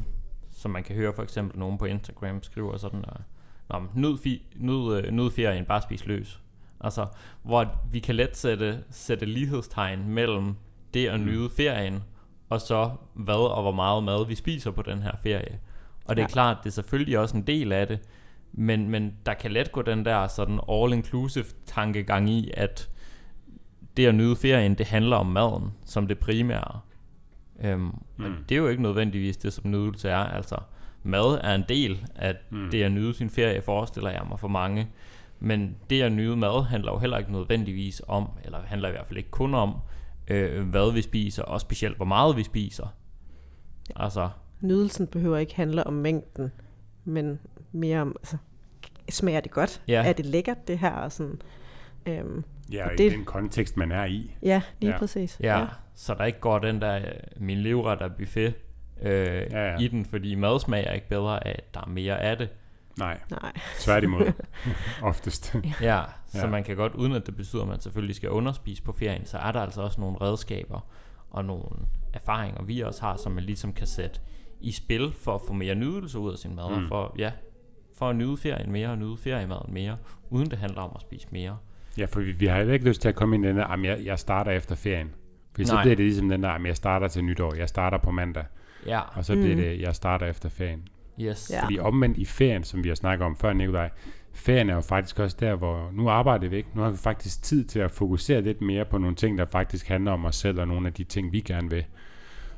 som 0.52 0.70
man 0.70 0.82
kan 0.82 0.96
høre 0.96 1.12
for 1.12 1.22
eksempel 1.22 1.58
nogen 1.58 1.78
på 1.78 1.84
Instagram 1.84 2.42
skriver 2.42 2.76
sådan, 2.76 2.98
uh, 2.98 3.80
Nå, 3.80 3.86
nyd, 3.94 4.18
fi, 4.18 4.42
nyd, 4.56 4.94
øh, 4.96 5.10
nyd 5.10 5.30
ferien, 5.30 5.64
bare 5.64 5.82
spis 5.82 6.06
løs. 6.06 6.40
Altså, 6.80 7.06
hvor 7.42 7.66
vi 7.92 7.98
kan 7.98 8.14
let 8.14 8.36
sætte, 8.36 8.78
sætte 8.90 9.26
lighedstegn 9.26 10.08
mellem 10.08 10.54
det 10.94 11.06
at 11.06 11.20
Mm. 11.20 11.26
nyde 11.26 11.50
ferien, 11.56 12.02
og 12.48 12.60
så 12.60 12.90
hvad 13.14 13.34
og 13.50 13.62
hvor 13.62 13.72
meget 13.72 14.04
mad 14.04 14.26
vi 14.26 14.34
spiser 14.34 14.70
på 14.70 14.82
den 14.82 15.02
her 15.02 15.12
ferie. 15.22 15.58
Og 16.04 16.16
det 16.16 16.22
er 16.22 16.26
Ja. 16.26 16.32
klart, 16.32 16.56
det 16.64 16.70
er 16.70 16.74
selvfølgelig 16.74 17.18
også 17.18 17.36
en 17.36 17.42
del 17.46 17.72
af 17.72 17.86
det, 17.86 17.98
men, 18.52 18.90
men 18.90 19.14
der 19.26 19.34
kan 19.34 19.50
let 19.52 19.72
gå 19.72 19.82
den 19.82 20.04
der 20.04 20.26
sådan 20.26 20.60
all-inclusive 20.68 21.54
tankegang 21.66 22.30
i, 22.30 22.50
at 22.56 22.88
det 23.96 24.06
at 24.06 24.14
nyde 24.14 24.36
ferien, 24.36 24.74
det 24.74 24.86
handler 24.86 25.16
om 25.16 25.26
maden 25.26 25.72
som 25.84 26.06
det 26.06 26.18
primære. 26.18 26.80
Øhm, 27.64 27.80
mm. 28.16 28.34
Det 28.48 28.54
er 28.54 28.58
jo 28.58 28.68
ikke 28.68 28.82
nødvendigvis 28.82 29.36
det, 29.36 29.52
som 29.52 29.70
nydelse 29.70 30.08
er. 30.08 30.16
Altså, 30.18 30.56
mad 31.02 31.38
er 31.42 31.54
en 31.54 31.64
del 31.68 32.06
af. 32.14 32.34
Mm. 32.50 32.68
det 32.70 32.82
at 32.82 32.92
nyde 32.92 33.14
sin 33.14 33.30
ferie, 33.30 33.62
forestiller 33.62 34.10
jeg 34.10 34.22
mig 34.28 34.38
for 34.40 34.48
mange. 34.48 34.88
Men 35.40 35.76
det 35.90 36.02
at 36.02 36.12
nyde 36.12 36.36
mad 36.36 36.64
handler 36.64 36.92
jo 36.92 36.98
heller 36.98 37.18
ikke 37.18 37.32
nødvendigvis 37.32 38.02
om, 38.08 38.28
eller 38.44 38.58
handler 38.66 38.88
i 38.88 38.92
hvert 38.92 39.06
fald 39.06 39.18
ikke 39.18 39.30
kun 39.30 39.54
om, 39.54 39.74
øh, 40.28 40.68
hvad 40.68 40.92
vi 40.92 41.02
spiser, 41.02 41.42
og 41.42 41.60
specielt 41.60 41.96
hvor 41.96 42.04
meget 42.06 42.36
vi 42.36 42.42
spiser. 42.42 42.94
Altså, 43.96 44.28
Nydelsen 44.60 45.06
behøver 45.06 45.38
ikke 45.38 45.54
handle 45.56 45.86
om 45.86 45.92
mængden, 45.92 46.52
men 47.04 47.40
mere 47.72 48.00
om, 48.00 48.16
altså, 48.20 48.36
smager 49.10 49.40
det 49.40 49.50
godt? 49.50 49.82
Ja. 49.88 50.04
Er 50.08 50.12
det 50.12 50.26
lækkert, 50.26 50.68
det 50.68 50.78
her? 50.78 50.90
Og 50.92 51.12
sådan, 51.12 51.40
øhm, 52.06 52.44
Ja, 52.72 52.84
Og 52.84 52.90
det- 52.98 53.12
i 53.12 53.16
den 53.16 53.24
kontekst, 53.24 53.76
man 53.76 53.92
er 53.92 54.04
i. 54.04 54.34
ja, 54.42 54.62
lige 54.80 54.92
Ja. 54.92 54.98
præcis. 54.98 55.40
ja, 55.42 55.58
ja. 55.58 55.66
så 55.94 56.14
der 56.14 56.24
ikke 56.24 56.40
går 56.40 56.58
den 56.58 56.80
der, 56.80 56.96
øh, 56.96 57.02
min 57.36 57.58
livret 57.58 58.02
er 58.02 58.08
buffet, 58.08 58.54
øh, 59.02 59.12
ja. 59.12 59.70
ja. 59.70 59.78
i 59.78 59.88
den, 59.88 60.04
fordi 60.04 60.34
mad 60.34 60.60
smager 60.60 60.92
ikke 60.92 61.08
bedre 61.08 61.46
af, 61.46 61.50
at 61.58 61.74
der 61.74 61.80
er 61.80 61.86
mere 61.88 62.20
af 62.20 62.36
det. 62.36 62.48
Nej, 62.98 63.20
Nej. 63.30 63.52
tværtimod. 63.78 64.32
Oftest. 65.02 65.56
Ja, 65.82 66.02
så 66.32 66.38
Ja. 66.38 66.46
man 66.50 66.64
kan 66.64 66.76
godt, 66.76 66.94
uden 66.94 67.12
at 67.12 67.26
det 67.26 67.36
betyder, 67.36 67.62
at 67.62 67.68
man 67.68 67.80
selvfølgelig 67.80 68.16
skal 68.16 68.30
underspise 68.30 68.82
på 68.82 68.92
ferien, 68.92 69.26
så 69.26 69.38
er 69.38 69.52
der 69.52 69.60
altså 69.60 69.82
også 69.82 70.00
nogle 70.00 70.16
redskaber 70.20 70.80
og 71.30 71.44
nogle 71.44 71.64
erfaringer, 72.14 72.62
vi 72.62 72.80
også 72.80 73.02
har, 73.02 73.16
som 73.16 73.32
man 73.32 73.44
ligesom 73.44 73.72
kan 73.72 73.86
sætte 73.86 74.20
i 74.60 74.72
spil 74.72 75.12
for 75.12 75.34
at 75.34 75.40
få 75.46 75.52
mere 75.52 75.74
nydelse 75.74 76.18
ud 76.18 76.32
af 76.32 76.38
sin 76.38 76.54
mad, 76.56 76.76
mm. 76.76 76.82
Mm. 76.82 76.88
for, 76.88 77.14
ja, 77.18 77.32
for 77.98 78.10
at 78.10 78.16
nyde 78.16 78.36
ferien 78.36 78.72
mere 78.72 78.88
og 78.88 78.98
nyde 78.98 79.16
feriemaden 79.16 79.74
mere, 79.74 79.96
uden 80.30 80.50
det 80.50 80.58
handler 80.58 80.80
om 80.82 80.92
at 80.94 81.00
spise 81.00 81.28
mere. 81.32 81.56
Ja, 81.98 82.04
for 82.04 82.20
vi, 82.20 82.32
vi 82.32 82.46
har 82.46 82.56
heller 82.56 82.74
ikke 82.74 82.88
lyst 82.88 83.00
til 83.02 83.08
at 83.08 83.14
komme 83.14 83.34
ind 83.36 83.44
i 83.44 83.48
den 83.48 83.56
der, 83.56 83.66
"Jamen, 83.70 83.84
jeg, 83.84 83.98
jeg 84.04 84.18
starter 84.18 84.50
efter 84.50 84.74
ferien. 84.74 85.10
For 85.56 85.64
så 85.64 85.78
bliver 85.82 85.96
det 85.96 86.04
ligesom 86.04 86.28
den 86.28 86.42
der, 86.42 86.48
"Jamen, 86.50 86.66
jeg 86.66 86.76
starter 86.76 87.08
til 87.08 87.24
nytår, 87.24 87.54
jeg 87.54 87.68
starter 87.68 87.98
på 87.98 88.10
mandag. 88.10 88.44
Ja, 88.86 89.00
Og 89.00 89.24
så 89.24 89.32
bliver 89.34 89.54
Mm. 89.56 89.60
det, 89.60 89.80
jeg 89.80 89.94
starter 89.94 90.26
efter 90.26 90.48
ferien. 90.48 90.88
Yes. 91.20 91.50
Ja. 91.52 91.64
Fordi 91.64 91.78
omvendt 91.78 92.18
i 92.18 92.24
ferien, 92.24 92.64
som 92.64 92.84
vi 92.84 92.88
har 92.88 92.96
snakket 92.96 93.26
om 93.26 93.36
før, 93.36 93.52
Nikolaj, 93.52 93.90
ferien 94.32 94.70
er 94.70 94.74
jo 94.74 94.80
faktisk 94.80 95.18
også 95.18 95.36
der, 95.40 95.54
hvor 95.54 95.90
nu 95.92 96.08
arbejder 96.08 96.48
vi 96.48 96.56
ikke. 96.56 96.68
Nu 96.74 96.82
har 96.82 96.90
vi 96.90 96.96
faktisk 96.96 97.42
tid 97.42 97.64
til 97.64 97.78
at 97.78 97.90
fokusere 97.90 98.40
lidt 98.40 98.60
mere 98.60 98.84
på 98.84 98.98
nogle 98.98 99.16
ting, 99.16 99.38
der 99.38 99.46
faktisk 99.46 99.88
handler 99.88 100.12
om 100.12 100.24
os 100.24 100.36
selv, 100.36 100.60
og 100.60 100.68
nogle 100.68 100.86
af 100.86 100.92
de 100.92 101.04
ting, 101.04 101.32
vi 101.32 101.40
gerne 101.40 101.70
vil. 101.70 101.84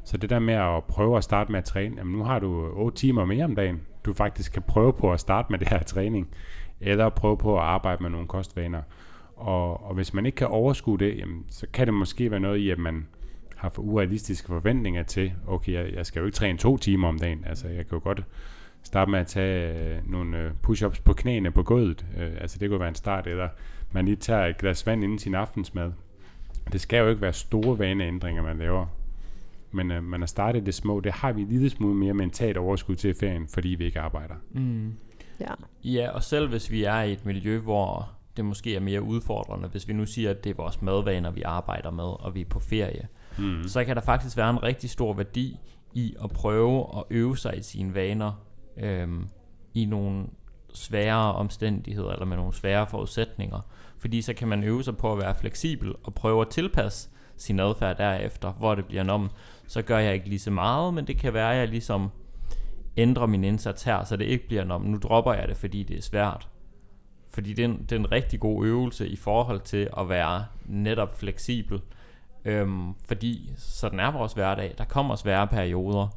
Så 0.04 0.16
det 0.16 0.30
der 0.30 0.38
med 0.38 0.54
at 0.54 0.84
prøve 0.84 1.16
at 1.16 1.24
starte 1.24 1.52
med 1.52 1.58
at 1.58 1.64
træne, 1.64 1.96
jamen 1.98 2.12
nu 2.12 2.24
har 2.24 2.38
du 2.38 2.70
8 2.72 2.98
timer 2.98 3.24
mere 3.24 3.44
om 3.44 3.54
dagen, 3.54 3.80
du 4.04 4.12
faktisk 4.12 4.52
kan 4.52 4.62
prøve 4.62 4.92
på 4.92 5.12
at 5.12 5.20
starte 5.20 5.46
med 5.50 5.58
det 5.58 5.68
her 5.68 5.82
træning, 5.82 6.28
eller 6.80 7.08
prøve 7.08 7.38
på 7.38 7.56
at 7.56 7.62
arbejde 7.62 8.02
med 8.02 8.10
nogle 8.10 8.28
kostvaner. 8.28 8.82
Og, 9.36 9.84
og 9.84 9.94
hvis 9.94 10.14
man 10.14 10.26
ikke 10.26 10.36
kan 10.36 10.46
overskue 10.46 10.98
det, 10.98 11.18
jamen, 11.18 11.44
så 11.48 11.66
kan 11.72 11.86
det 11.86 11.94
måske 11.94 12.30
være 12.30 12.40
noget 12.40 12.58
i, 12.58 12.70
at 12.70 12.78
man 12.78 13.06
har 13.60 13.68
for 13.68 13.82
urealistiske 13.82 14.46
forventninger 14.46 15.02
til, 15.02 15.32
okay, 15.46 15.72
jeg, 15.72 15.92
jeg 15.94 16.06
skal 16.06 16.20
jo 16.20 16.26
ikke 16.26 16.36
træne 16.36 16.58
to 16.58 16.76
timer 16.76 17.08
om 17.08 17.18
dagen, 17.18 17.44
altså 17.46 17.68
jeg 17.68 17.86
kan 17.86 17.98
jo 17.98 18.00
godt 18.04 18.24
starte 18.82 19.10
med 19.10 19.18
at 19.18 19.26
tage 19.26 19.94
øh, 19.96 20.10
nogle 20.10 20.38
øh, 20.38 20.50
push-ups 20.62 21.00
på 21.04 21.12
knæene 21.12 21.50
på 21.50 21.62
gulvet, 21.62 22.06
øh, 22.18 22.32
altså 22.40 22.58
det 22.58 22.68
kunne 22.68 22.80
være 22.80 22.88
en 22.88 22.94
start, 22.94 23.26
eller 23.26 23.48
man 23.92 24.04
lige 24.04 24.16
tager 24.16 24.46
et 24.46 24.58
glas 24.58 24.86
vand 24.86 25.04
inden 25.04 25.18
sin 25.18 25.34
aftensmad. 25.34 25.92
Det 26.72 26.80
skal 26.80 26.98
jo 26.98 27.08
ikke 27.08 27.22
være 27.22 27.32
store 27.32 27.78
vaneændringer, 27.78 28.42
man 28.42 28.58
laver, 28.58 28.86
men 29.70 29.90
øh, 29.90 30.02
man 30.04 30.20
har 30.20 30.26
startet 30.26 30.66
det 30.66 30.74
små, 30.74 31.00
det 31.00 31.12
har 31.12 31.32
vi 31.32 31.42
en 31.42 31.48
lille 31.48 31.70
smule 31.70 31.94
mere 31.94 32.14
mentalt 32.14 32.56
overskud 32.56 32.96
til 32.96 33.14
ferien, 33.20 33.48
fordi 33.48 33.68
vi 33.68 33.84
ikke 33.84 34.00
arbejder. 34.00 34.34
Mm. 34.50 34.94
Ja. 35.40 35.52
Ja, 35.84 36.10
og 36.10 36.22
selv 36.22 36.48
hvis 36.48 36.70
vi 36.70 36.84
er 36.84 37.02
i 37.02 37.12
et 37.12 37.26
miljø, 37.26 37.58
hvor 37.58 38.10
det 38.36 38.44
måske 38.44 38.76
er 38.76 38.80
mere 38.80 39.02
udfordrende, 39.02 39.68
hvis 39.68 39.88
vi 39.88 39.92
nu 39.92 40.06
siger, 40.06 40.30
at 40.30 40.44
det 40.44 40.50
er 40.50 40.54
vores 40.54 40.82
madvaner, 40.82 41.30
vi 41.30 41.42
arbejder 41.42 41.90
med, 41.90 42.24
og 42.24 42.34
vi 42.34 42.40
er 42.40 42.44
på 42.44 42.60
ferie, 42.60 43.08
Mm. 43.40 43.68
så 43.68 43.84
kan 43.84 43.96
der 43.96 44.02
faktisk 44.02 44.36
være 44.36 44.50
en 44.50 44.62
rigtig 44.62 44.90
stor 44.90 45.12
værdi 45.12 45.58
i 45.94 46.14
at 46.24 46.30
prøve 46.30 46.86
at 46.96 47.04
øve 47.10 47.36
sig 47.36 47.58
i 47.58 47.62
sine 47.62 47.94
vaner 47.94 48.32
øhm, 48.76 49.28
i 49.74 49.84
nogle 49.84 50.26
svære 50.74 51.34
omstændigheder 51.34 52.10
eller 52.10 52.26
med 52.26 52.36
nogle 52.36 52.54
svære 52.54 52.86
forudsætninger. 52.86 53.60
Fordi 53.98 54.22
så 54.22 54.34
kan 54.34 54.48
man 54.48 54.64
øve 54.64 54.84
sig 54.84 54.96
på 54.96 55.12
at 55.12 55.18
være 55.18 55.34
fleksibel 55.34 55.94
og 56.04 56.14
prøve 56.14 56.40
at 56.40 56.48
tilpasse 56.48 57.08
sin 57.36 57.60
adfærd 57.60 57.96
derefter, 57.96 58.52
hvor 58.52 58.74
det 58.74 58.84
bliver 58.84 59.12
om, 59.12 59.30
så 59.66 59.82
gør 59.82 59.98
jeg 59.98 60.14
ikke 60.14 60.28
lige 60.28 60.38
så 60.38 60.50
meget, 60.50 60.94
men 60.94 61.06
det 61.06 61.18
kan 61.18 61.34
være, 61.34 61.52
at 61.52 61.58
jeg 61.58 61.68
ligesom 61.68 62.10
ændrer 62.96 63.26
min 63.26 63.44
indsats 63.44 63.82
her, 63.82 64.04
så 64.04 64.16
det 64.16 64.24
ikke 64.24 64.46
bliver 64.48 64.70
om, 64.70 64.82
nu 64.82 64.98
dropper 64.98 65.32
jeg 65.32 65.48
det, 65.48 65.56
fordi 65.56 65.82
det 65.82 65.98
er 65.98 66.02
svært. 66.02 66.48
Fordi 67.30 67.52
det 67.52 67.64
er, 67.64 67.68
en, 67.68 67.82
det 67.82 67.92
er 67.92 67.96
en 67.96 68.12
rigtig 68.12 68.40
god 68.40 68.66
øvelse 68.66 69.08
i 69.08 69.16
forhold 69.16 69.60
til 69.60 69.88
at 69.98 70.08
være 70.08 70.44
netop 70.64 71.18
fleksibel. 71.18 71.80
Øhm, 72.44 72.94
fordi 73.04 73.52
sådan 73.56 74.00
er 74.00 74.10
vores 74.10 74.32
hverdag. 74.32 74.74
Der 74.78 74.84
kommer 74.84 75.16
svære 75.16 75.46
perioder, 75.46 76.08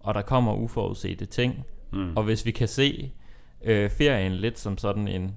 og 0.00 0.14
der 0.14 0.22
kommer 0.22 0.54
uforudsete 0.54 1.26
ting. 1.26 1.64
Mm. 1.92 2.16
Og 2.16 2.22
hvis 2.22 2.46
vi 2.46 2.50
kan 2.50 2.68
se 2.68 3.12
øh, 3.62 3.90
ferien 3.90 4.32
lidt 4.32 4.58
som 4.58 4.78
sådan 4.78 5.08
en 5.08 5.36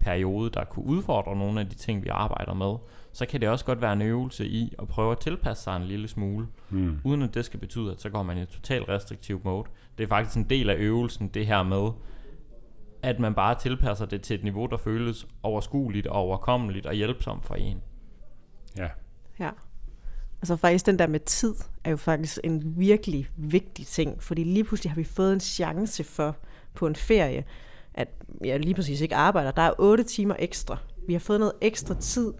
periode, 0.00 0.50
der 0.50 0.64
kunne 0.64 0.86
udfordre 0.86 1.36
nogle 1.36 1.60
af 1.60 1.68
de 1.68 1.74
ting, 1.74 2.04
vi 2.04 2.08
arbejder 2.08 2.54
med, 2.54 2.74
så 3.12 3.26
kan 3.26 3.40
det 3.40 3.48
også 3.48 3.64
godt 3.64 3.80
være 3.82 3.92
en 3.92 4.02
øvelse 4.02 4.46
i 4.46 4.74
at 4.78 4.88
prøve 4.88 5.12
at 5.12 5.18
tilpasse 5.18 5.62
sig 5.64 5.76
en 5.76 5.82
lille 5.84 6.08
smule, 6.08 6.46
Mm. 6.70 6.98
uden 7.04 7.22
at 7.22 7.34
det 7.34 7.44
skal 7.44 7.60
betyde, 7.60 7.92
at 7.92 8.00
så 8.00 8.10
går 8.10 8.22
man 8.22 8.38
i 8.38 8.46
total 8.46 8.82
restriktiv 8.82 9.40
mode. 9.44 9.64
Det 9.98 10.04
er 10.04 10.08
faktisk 10.08 10.36
en 10.36 10.50
del 10.50 10.70
af 10.70 10.74
øvelsen, 10.76 11.28
det 11.28 11.46
her 11.46 11.62
med, 11.62 11.90
at 13.02 13.18
man 13.18 13.34
bare 13.34 13.54
tilpasser 13.54 14.06
det 14.06 14.22
til 14.22 14.34
et 14.38 14.44
niveau, 14.44 14.66
der 14.66 14.76
føles 14.76 15.26
overskueligt 15.42 16.06
og 16.06 16.16
overkommeligt 16.16 16.86
og 16.86 16.94
hjælpsomt 16.94 17.44
for 17.44 17.54
en. 17.54 17.82
Ja. 18.78 18.88
Ja. 19.40 19.50
Altså 20.42 20.56
faktisk 20.56 20.86
den 20.86 20.98
der 20.98 21.06
med 21.06 21.20
tid 21.20 21.54
er 21.84 21.90
jo 21.90 21.96
faktisk 21.96 22.38
en 22.44 22.62
virkelig 22.76 23.28
vigtig 23.36 23.86
ting, 23.86 24.22
fordi 24.22 24.44
lige 24.44 24.64
pludselig 24.64 24.90
har 24.90 24.96
vi 24.96 25.04
fået 25.04 25.32
en 25.32 25.40
chance 25.40 26.04
for 26.04 26.36
på 26.74 26.86
en 26.86 26.96
ferie, 26.96 27.44
at 27.94 28.08
jeg 28.44 28.60
lige 28.60 28.74
præcis 28.74 29.00
ikke 29.00 29.14
arbejder. 29.14 29.50
Der 29.50 29.62
er 29.62 29.72
8 29.78 30.04
timer 30.04 30.34
ekstra. 30.38 30.76
Vi 31.06 31.12
har 31.12 31.20
fået 31.20 31.40
noget 31.40 31.52
ekstra 31.60 31.94
tid, 31.94 32.32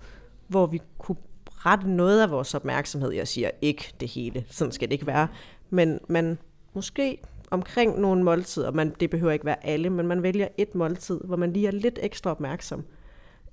hvor 0.48 0.66
vi 0.66 0.80
kunne 0.98 1.16
rette 1.46 1.90
noget 1.90 2.22
af 2.22 2.30
vores 2.30 2.54
opmærksomhed. 2.54 3.12
Jeg 3.12 3.28
siger 3.28 3.50
ikke 3.62 3.92
det 4.00 4.08
hele, 4.08 4.44
sådan 4.48 4.72
skal 4.72 4.88
det 4.88 4.92
ikke 4.92 5.06
være. 5.06 5.28
Men 5.70 6.00
man 6.08 6.38
måske 6.74 7.18
omkring 7.50 8.00
nogle 8.00 8.22
måltider, 8.22 8.70
man, 8.70 8.94
det 9.00 9.10
behøver 9.10 9.32
ikke 9.32 9.44
være 9.44 9.66
alle, 9.66 9.90
men 9.90 10.06
man 10.06 10.22
vælger 10.22 10.48
et 10.58 10.74
måltid, 10.74 11.20
hvor 11.24 11.36
man 11.36 11.52
lige 11.52 11.66
er 11.66 11.70
lidt 11.70 11.98
ekstra 12.02 12.30
opmærksom. 12.30 12.84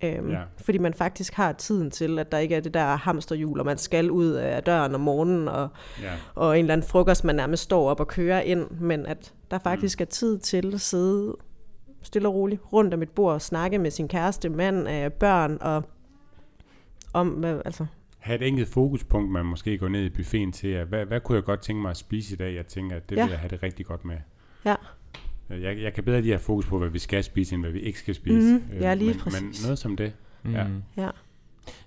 Øhm, 0.04 0.30
Ja. 0.32 0.42
Fordi 0.58 0.78
man 0.78 0.94
faktisk 0.94 1.34
har 1.34 1.52
tiden 1.52 1.92
til, 1.92 2.20
at 2.20 2.32
der 2.32 2.38
ikke 2.38 2.56
er 2.56 2.60
det 2.60 2.74
der 2.74 2.96
hamsterhjul, 2.96 3.60
og 3.60 3.66
man 3.66 3.78
skal 3.78 4.12
ud 4.12 4.32
af 4.32 4.64
døren 4.64 4.96
om 4.96 5.02
morgenen, 5.02 5.48
og, 5.48 5.70
Ja. 6.02 6.14
og 6.36 6.60
en 6.60 6.66
eller 6.66 6.74
anden 6.74 6.88
frokost, 6.88 7.24
man 7.24 7.36
nærmest 7.36 7.64
står 7.64 7.90
op 7.90 8.00
og 8.00 8.08
kører 8.08 8.42
ind, 8.42 8.72
men 8.72 9.06
at 9.06 9.34
der 9.52 9.60
faktisk 9.60 10.02
er 10.02 10.06
tid 10.06 10.38
til 10.40 10.74
at 10.74 10.82
sidde 10.82 11.36
stille 12.02 12.28
og 12.28 12.34
roligt 12.34 12.62
rundt 12.74 12.94
om 12.94 13.02
et 13.02 13.10
bord 13.10 13.34
og 13.34 13.42
snakke 13.42 13.78
med 13.80 13.92
sin 13.92 14.08
kæreste, 14.08 14.50
mand, 14.50 14.90
øh, 14.90 15.12
børn, 15.12 15.58
og 15.62 15.84
om, 17.14 17.28
hvad, 17.30 17.62
altså, 17.66 17.86
have 18.20 18.36
et 18.42 18.48
enkelt 18.48 18.70
fokuspunkt, 18.70 19.32
man 19.32 19.46
måske 19.46 19.78
går 19.78 19.88
ned 19.88 20.04
i 20.04 20.10
buffeten 20.10 20.52
til, 20.52 20.68
at 20.68 20.88
hvad, 20.88 21.06
hvad 21.06 21.20
kunne 21.20 21.36
jeg 21.36 21.44
godt 21.44 21.62
tænke 21.62 21.82
mig 21.82 21.92
at 21.92 21.98
spise 21.98 22.34
i 22.34 22.38
dag? 22.38 22.56
Jeg 22.56 22.68
tænker, 22.68 22.96
at 22.96 23.10
det 23.10 23.16
Ja. 23.16 23.24
vil 23.24 23.30
jeg 23.32 23.40
have 23.40 23.50
det 23.50 23.64
rigtig 23.64 23.86
godt 23.86 24.06
med. 24.06 24.18
Ja. 24.66 24.76
Øh, 25.50 25.62
Jeg, 25.64 25.78
jeg 25.82 25.94
kan 25.94 26.04
bedre 26.04 26.22
lige 26.22 26.32
have 26.32 26.40
fokus 26.40 26.66
på, 26.66 26.78
hvad 26.80 26.90
vi 26.90 27.00
skal 27.00 27.24
spise, 27.24 27.56
end 27.56 27.64
hvad 27.64 27.72
vi 27.72 27.80
ikke 27.80 28.00
skal 28.00 28.16
spise. 28.16 28.54
Mhm, 28.54 28.64
Øh, 28.74 28.82
ja, 28.82 28.94
lige 28.94 29.08
men, 29.08 29.18
Men 29.26 29.32
præcis. 29.34 29.64
noget 29.66 29.80
som 29.80 29.96
det. 29.98 30.14
Ja. 30.52 30.64
Mm. 30.64 30.84
Ja. 30.98 31.10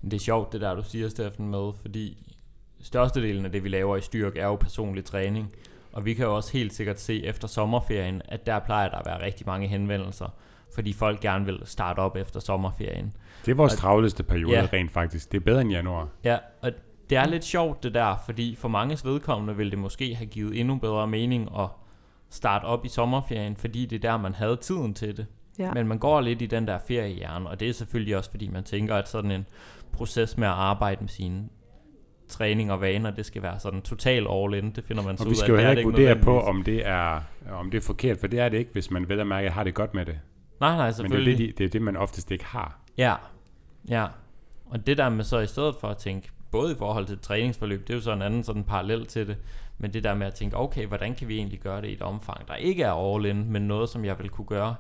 Det 0.04 0.12
er 0.12 0.18
sjovt, 0.18 0.52
det 0.52 0.60
der, 0.60 0.74
du 0.74 0.82
siger, 0.84 1.08
Steffen, 1.08 1.50
med, 1.50 1.72
fordi 1.80 2.32
størstedelen 2.80 3.44
af 3.44 3.52
det, 3.52 3.64
vi 3.64 3.68
laver 3.68 3.96
i 3.96 4.00
Styrk, 4.00 4.36
er 4.36 4.46
jo 4.46 4.54
personlig 4.56 5.04
træning. 5.04 5.52
Og 5.92 6.04
vi 6.04 6.14
kan 6.14 6.24
jo 6.24 6.36
også 6.36 6.52
helt 6.52 6.74
sikkert 6.74 7.00
se 7.00 7.24
efter 7.24 7.48
sommerferien, 7.48 8.22
at 8.24 8.46
der 8.46 8.58
plejer 8.58 8.88
der 8.88 8.96
at 8.96 9.06
være 9.06 9.22
rigtig 9.24 9.46
mange 9.46 9.68
henvendelser, 9.68 10.34
fordi 10.74 10.92
folk 10.92 11.20
gerne 11.20 11.44
vil 11.44 11.60
starte 11.64 11.98
op 11.98 12.16
efter 12.16 12.40
sommerferien. 12.40 13.12
Det 13.44 13.50
er 13.50 13.54
vores 13.54 13.72
Og- 13.72 13.78
travleste 13.78 14.22
periode 14.22 14.54
Ja. 14.58 14.68
rent 14.72 14.92
faktisk. 14.92 15.32
Det 15.32 15.38
er 15.38 15.44
bedre 15.44 15.60
end 15.60 15.70
januar. 15.70 16.08
Ja, 16.24 16.38
og 16.62 16.72
det 17.10 17.18
er 17.18 17.26
lidt 17.26 17.44
sjovt 17.44 17.82
det 17.82 17.94
der, 17.94 18.16
fordi 18.26 18.56
for 18.58 18.68
manges 18.68 19.04
vedkommende 19.04 19.56
vil 19.56 19.70
det 19.70 19.78
måske 19.78 20.14
have 20.14 20.26
givet 20.26 20.60
endnu 20.60 20.76
bedre 20.76 21.06
mening 21.06 21.48
at 21.58 21.68
starte 22.32 22.64
op 22.64 22.84
i 22.84 22.88
sommerferien, 22.88 23.56
fordi 23.56 23.86
det 23.86 24.04
er 24.04 24.10
der, 24.10 24.16
man 24.18 24.34
havde 24.34 24.56
tiden 24.56 24.94
til 24.94 25.16
det. 25.16 25.26
Ja. 25.58 25.72
Men 25.74 25.88
man 25.88 25.98
går 25.98 26.20
lidt 26.20 26.42
i 26.42 26.46
den 26.46 26.66
der 26.66 26.78
feriehjerne, 26.88 27.48
og 27.48 27.60
det 27.60 27.68
er 27.68 27.72
selvfølgelig 27.72 28.16
også, 28.16 28.30
fordi 28.30 28.48
man 28.48 28.64
tænker, 28.64 28.96
at 28.96 29.08
sådan 29.08 29.30
en 29.30 29.46
proces 29.92 30.36
med 30.38 30.48
at 30.48 30.54
arbejde 30.54 31.00
med 31.00 31.08
sine 31.08 31.44
træning 32.28 32.72
og 32.72 32.80
vaner, 32.80 33.10
det 33.10 33.26
skal 33.26 33.42
være 33.42 33.58
sådan 33.60 33.82
total 33.82 34.26
all 34.30 34.54
in. 34.54 34.70
Det 34.70 34.84
finder 34.84 35.02
man 35.02 35.16
så 35.16 35.24
Og 35.24 35.28
ud 35.28 35.30
vi 35.30 35.34
af. 35.34 35.36
skal 35.38 35.50
jo 35.50 35.56
det 35.56 35.62
er 35.64 35.68
heller 35.68 35.78
ikke 35.80 35.90
vurdere 35.90 36.16
på, 36.16 36.40
om 36.40 36.62
det, 36.62 36.86
er, 36.86 37.20
om 37.52 37.70
det 37.70 37.78
er 37.78 37.82
forkert, 37.82 38.18
for 38.18 38.26
det 38.26 38.40
er 38.40 38.48
det 38.48 38.58
ikke, 38.58 38.72
hvis 38.72 38.90
man 38.90 39.08
vel 39.08 39.20
at 39.20 39.26
mærke 39.26 39.50
har 39.50 39.64
det 39.64 39.74
godt 39.74 39.94
med 39.94 40.06
det. 40.06 40.18
Nej, 40.60 40.76
nej, 40.76 40.76
Men 40.76 40.82
det 40.84 40.88
er 40.88 40.92
selvfølgelig. 40.92 41.38
det, 41.38 41.48
de- 41.48 41.52
det 41.58 41.64
er 41.64 41.68
det, 41.70 41.82
man 41.82 41.96
oftest 41.96 42.30
ikke 42.30 42.44
har. 42.44 42.80
Ja, 42.98 43.14
ja. 43.88 44.06
Og 44.66 44.86
det 44.86 44.98
der 44.98 45.08
med 45.08 45.24
så 45.24 45.38
i 45.38 45.46
stedet 45.46 45.74
for 45.80 45.88
at 45.88 45.96
tænke, 45.96 46.30
både 46.50 46.72
i 46.72 46.74
forhold 46.78 47.06
til 47.06 47.14
et 47.14 47.20
træningsforløb, 47.20 47.80
det 47.80 47.90
er 47.90 47.94
jo 47.94 48.00
så 48.00 48.12
en 48.12 48.22
anden 48.22 48.42
sådan 48.44 48.64
parallel 48.64 49.06
til 49.06 49.26
det, 49.28 49.36
men 49.78 49.92
det 49.92 50.04
der 50.04 50.14
med 50.14 50.26
at 50.26 50.34
tænke, 50.34 50.56
okay, 50.56 50.86
hvordan 50.86 51.14
kan 51.14 51.28
vi 51.28 51.36
egentlig 51.36 51.60
gøre 51.60 51.80
det 51.80 51.88
i 51.88 51.92
et 51.92 52.02
omfang, 52.02 52.48
der 52.48 52.54
ikke 52.54 52.82
er 52.82 53.14
all 53.14 53.26
in, 53.26 53.52
men 53.52 53.62
noget, 53.62 53.88
som 53.88 54.04
jeg 54.04 54.18
vil 54.18 54.28
kunne 54.28 54.46
gøre 54.46 54.74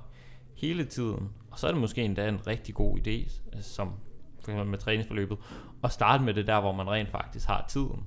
hele 0.54 0.84
tiden. 0.84 1.28
Og 1.50 1.58
så 1.58 1.66
er 1.66 1.72
det 1.72 1.80
måske 1.80 2.02
endda 2.02 2.28
en 2.28 2.46
rigtig 2.46 2.74
god 2.74 2.98
idé, 2.98 3.40
altså 3.52 3.74
som 3.74 3.92
for 4.40 4.50
eksempel 4.50 4.66
med 4.66 4.78
træningsforløbet, 4.78 5.38
at 5.84 5.92
starte 5.92 6.24
med 6.24 6.34
det 6.34 6.46
der, 6.46 6.60
hvor 6.60 6.72
man 6.72 6.90
rent 6.90 7.08
faktisk 7.08 7.46
har 7.46 7.64
tiden, 7.68 8.04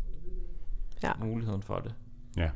Ja. 1.04 1.12
muligheden 1.21 1.62
for 1.62 1.80
det. 1.80 1.93
Ja. 2.38 2.50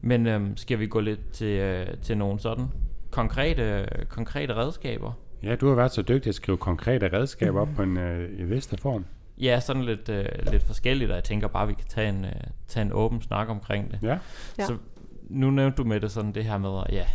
Men 0.00 0.26
øhm, 0.26 0.56
skal 0.56 0.78
vi 0.78 0.86
gå 0.86 1.00
lidt 1.00 1.30
til, 1.32 1.46
øh, 1.58 1.86
til 2.02 2.18
nogle 2.18 2.40
sådan 2.40 2.66
konkrete, 3.10 3.88
konkrete 4.08 4.54
redskaber? 4.56 5.12
Ja, 5.42 5.56
du 5.56 5.68
har 5.68 5.74
været 5.74 5.92
så 5.92 6.02
dygtig 6.02 6.28
at 6.28 6.34
skrive 6.34 6.56
konkrete 6.58 7.12
redskaber 7.12 7.60
op 7.60 7.68
på 7.76 7.82
en 7.82 7.96
øh, 7.96 8.40
i 8.40 8.42
Vesterform. 8.42 9.04
Ja, 9.38 9.60
sådan 9.60 9.84
lidt, 9.84 10.08
øh, 10.08 10.24
lidt 10.50 10.62
forskelligt, 10.62 11.10
og 11.10 11.14
jeg 11.16 11.24
tænker 11.24 11.48
bare, 11.48 11.62
at 11.62 11.68
vi 11.68 11.74
kan 11.74 11.86
tage 11.88 12.08
en, 12.08 12.24
øh, 12.24 12.32
tage 12.68 12.86
en 12.86 12.92
åben 12.92 13.22
snak 13.22 13.48
omkring 13.48 13.90
det. 13.90 13.98
Ja. 14.02 14.18
Ja. 14.58 14.66
Så 14.66 14.76
nu 15.22 15.50
nævnte 15.50 15.76
du 15.76 15.84
med 15.84 16.00
det 16.00 16.12
sådan 16.12 16.32
det 16.34 16.44
her 16.44 16.58
med 16.58 16.82
at 16.86 16.94
ja, 16.94 17.06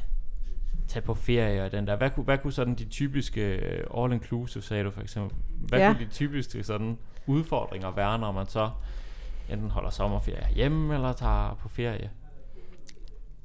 tage 0.87 1.03
på 1.03 1.13
ferie 1.13 1.63
og 1.65 1.71
den 1.71 1.87
der. 1.87 1.95
Hvad 1.95 2.09
kunne, 2.09 2.23
hvad 2.23 2.37
kunne 2.37 2.53
sådan 2.53 2.75
de 2.75 2.85
typiske 2.85 3.41
øh, 3.41 3.83
all-inclusive, 3.97 4.61
sagde 4.61 4.83
du 4.83 4.91
for 4.91 5.01
eksempel, 5.01 5.37
hvad 5.67 5.79
Ja. 5.79 5.93
kunne 5.93 6.05
de 6.05 6.11
typiske 6.11 6.63
sådan 6.63 6.97
udfordringer 7.27 7.91
være, 7.91 8.19
når 8.19 8.31
man 8.31 8.47
så 8.47 8.69
enten 9.49 9.69
holder 9.71 9.89
sommerferie 9.89 10.47
hjemme 10.55 10.93
eller 10.93 11.13
tager 11.13 11.57
på 11.61 11.69
ferie? 11.69 12.09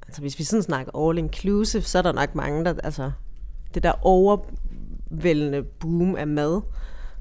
Altså 0.07 0.21
hvis 0.21 0.39
vi 0.39 0.45
sådan 0.45 0.63
snakker 0.63 1.09
all 1.09 1.19
inclusive, 1.19 1.83
så 1.83 1.99
er 1.99 2.03
der 2.03 2.13
nok 2.13 2.35
mange, 2.35 2.65
der, 2.65 2.75
altså 2.85 3.11
det 3.75 3.83
der 3.83 3.93
overvældende 4.07 5.63
boom 5.63 6.17
af 6.17 6.27
mad, 6.27 6.63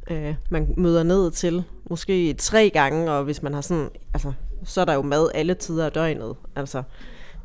øh, 0.10 0.36
man 0.50 0.74
møder 0.78 1.04
ned 1.04 1.32
til, 1.32 1.64
måske 1.90 2.34
tre 2.34 2.70
gange, 2.74 3.12
og 3.12 3.24
hvis 3.24 3.44
man 3.44 3.54
har 3.54 3.62
sådan, 3.62 3.90
altså, 4.14 4.34
så 4.64 4.82
er 4.82 4.86
der 4.86 4.94
jo 4.94 5.02
mad 5.02 5.30
alle 5.34 5.54
tider 5.54 5.86
af 5.86 5.92
døgnet, 5.92 6.36
altså, 6.56 6.84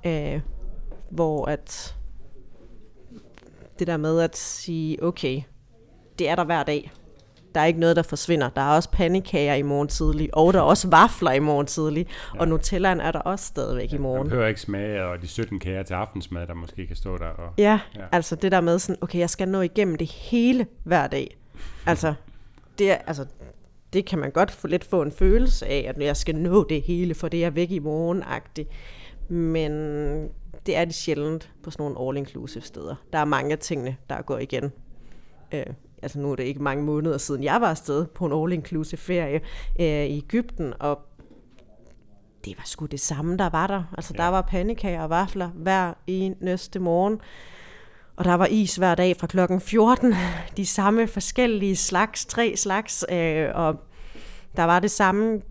øh, 0.07 0.41
hvor 1.11 1.45
at 1.45 1.95
det 3.79 3.87
der 3.87 3.97
med 3.97 4.21
at 4.21 4.37
sige, 4.37 5.03
okay, 5.03 5.43
det 6.19 6.29
er 6.29 6.35
der 6.35 6.45
hver 6.45 6.63
dag. 6.63 6.91
Der 7.55 7.61
er 7.61 7.65
ikke 7.67 7.81
noget, 7.81 7.97
der 7.97 8.03
forsvinder. 8.03 8.49
Der 8.49 8.61
er 8.63 8.75
også 8.77 8.91
pandekager 8.91 9.55
i 9.55 9.63
morgen 9.63 9.89
tidlig, 9.89 10.31
og 10.37 10.53
der 10.53 10.59
er 10.59 10.63
også 10.63 10.89
vafler 10.89 11.31
i 11.33 11.39
morgen 11.39 11.67
tidlig, 11.67 12.07
ja. 12.35 12.41
og 12.41 12.49
Nutellaen 12.49 13.01
er 13.01 13.13
der 13.13 13.19
også 13.19 13.45
stadigvæk 13.45 13.89
i 13.93 13.93
Man 13.93 14.03
morgen. 14.03 14.29
behøver 14.29 14.47
ikke 14.47 14.61
smage, 14.61 15.05
og 15.05 15.23
de 15.23 15.27
17 15.29 15.59
kager 15.61 15.83
til 15.83 15.95
aftensmad, 15.95 16.47
der 16.47 16.55
måske 16.55 16.87
kan 16.87 16.97
stå 16.97 17.19
der. 17.19 17.25
Og, 17.29 17.53
Ja, 17.59 17.63
Ja. 17.95 18.01
ja, 18.01 18.07
altså 18.13 18.37
det 18.37 18.53
der 18.53 18.61
med 18.61 18.79
sådan, 18.79 18.97
okay, 19.01 19.19
jeg 19.19 19.31
skal 19.31 19.49
nå 19.49 19.61
igennem 19.61 19.97
det 19.97 20.07
hele 20.13 20.67
hver 20.85 21.07
dag. 21.07 21.37
Altså, 21.87 22.15
det, 22.79 22.91
er, 22.91 22.97
altså, 22.97 23.27
det 23.93 24.07
kan 24.07 24.19
man 24.19 24.31
godt 24.31 24.51
få 24.51 24.67
lidt 24.67 24.85
få 24.85 25.03
en 25.03 25.13
følelse 25.13 25.67
af, 25.67 25.87
at 25.89 26.03
jeg 26.03 26.17
skal 26.17 26.37
nå 26.37 26.65
det 26.69 26.83
hele, 26.83 27.15
for 27.15 27.29
det 27.29 27.45
er 27.45 27.51
væk 27.51 27.71
i 27.71 27.79
morgen 27.79 28.23
-agtigt. 28.23 28.67
Men 29.29 29.73
det 30.67 30.77
er 30.77 30.85
det 30.85 30.95
sjældent 30.95 31.53
på 31.63 31.71
sådan 31.71 31.93
nogle 31.93 32.19
all-inclusive 32.19 32.61
steder. 32.61 32.95
Der 33.13 33.19
er 33.19 33.25
mange 33.25 33.53
af 33.53 33.59
tingene, 33.59 33.97
der 34.11 34.23
går 34.23 34.39
igen. 34.39 34.73
Øh, 35.53 35.67
altså 36.03 36.19
nu 36.19 36.33
er 36.33 36.37
det 36.37 36.45
ikke 36.45 36.63
mange 36.63 36.85
måneder 36.85 37.19
siden, 37.19 37.45
jeg 37.45 37.61
var 37.61 37.71
afsted 37.71 38.07
på 38.07 38.27
en 38.27 38.33
all-inclusive 38.33 38.97
ferie 38.97 39.41
øh, 39.81 40.07
i 40.07 40.19
Ægypten, 40.19 40.75
og 40.81 40.99
det 42.45 42.59
var 42.59 42.65
sgu 42.67 42.87
det 42.87 43.01
samme, 43.01 43.37
der 43.37 43.51
var 43.51 43.67
der. 43.67 43.83
Altså 43.97 44.15
ja. 44.17 44.23
der 44.23 44.29
var 44.29 44.43
pandekager 44.43 45.03
og 45.03 45.11
vafler 45.11 45.49
hver 45.49 45.95
eneste 46.07 46.79
morgen. 46.79 47.21
Og 48.19 48.25
der 48.25 48.35
var 48.35 48.47
is 48.47 48.77
hver 48.77 48.95
dag 48.95 49.17
fra 49.17 49.27
klokken 49.27 49.61
14. 49.61 50.15
De 50.57 50.67
samme 50.67 51.07
forskellige 51.07 51.77
slags, 51.77 52.27
tre 52.27 52.57
slags. 52.57 53.05
Øh, 53.13 53.49
og 53.55 53.77
der 54.57 54.65
var 54.65 54.81
det 54.81 54.91
samme 54.91 55.43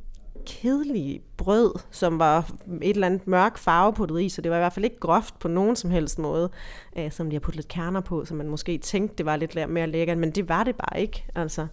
kedelige 0.45 1.21
brød, 1.37 1.79
som 1.91 2.19
var 2.19 2.51
et 2.81 2.89
eller 2.89 3.07
andet 3.07 3.27
mørk 3.27 3.57
farve 3.57 3.93
puttet 3.93 4.21
i, 4.21 4.29
så 4.29 4.41
det 4.41 4.51
var 4.51 4.57
i 4.57 4.59
hvert 4.59 4.73
fald 4.73 4.85
ikke 4.85 4.99
groft 4.99 5.39
på 5.39 5.47
nogen 5.47 5.75
som 5.75 5.91
helst 5.91 6.19
måde, 6.19 6.49
øh, 6.97 7.11
som 7.11 7.29
de 7.29 7.35
har 7.35 7.39
puttet 7.39 7.55
lidt 7.55 7.67
kerner 7.67 8.01
på, 8.01 8.25
så 8.25 8.35
man 8.35 8.49
måske 8.49 8.77
tænkte, 8.77 9.15
det 9.15 9.25
var 9.25 9.35
lidt 9.35 9.69
mere 9.69 9.87
lækkert, 9.87 10.17
men 10.17 10.31
det 10.31 10.49
var 10.49 10.63
det 10.63 10.75
bare 10.75 11.01
ikke. 11.01 11.25
Altså. 11.35 11.67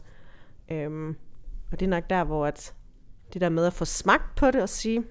Øhm, 0.70 1.16
og 1.72 1.80
det 1.80 1.86
er 1.86 1.90
nok 1.90 2.10
der, 2.10 2.24
hvor 2.24 2.46
at 2.46 2.74
det 3.32 3.40
der 3.40 3.48
med 3.48 3.66
at 3.66 3.72
få 3.72 3.84
smagt 3.84 4.36
på 4.36 4.50
det 4.50 4.62
og 4.62 4.68
sige, 4.68 5.04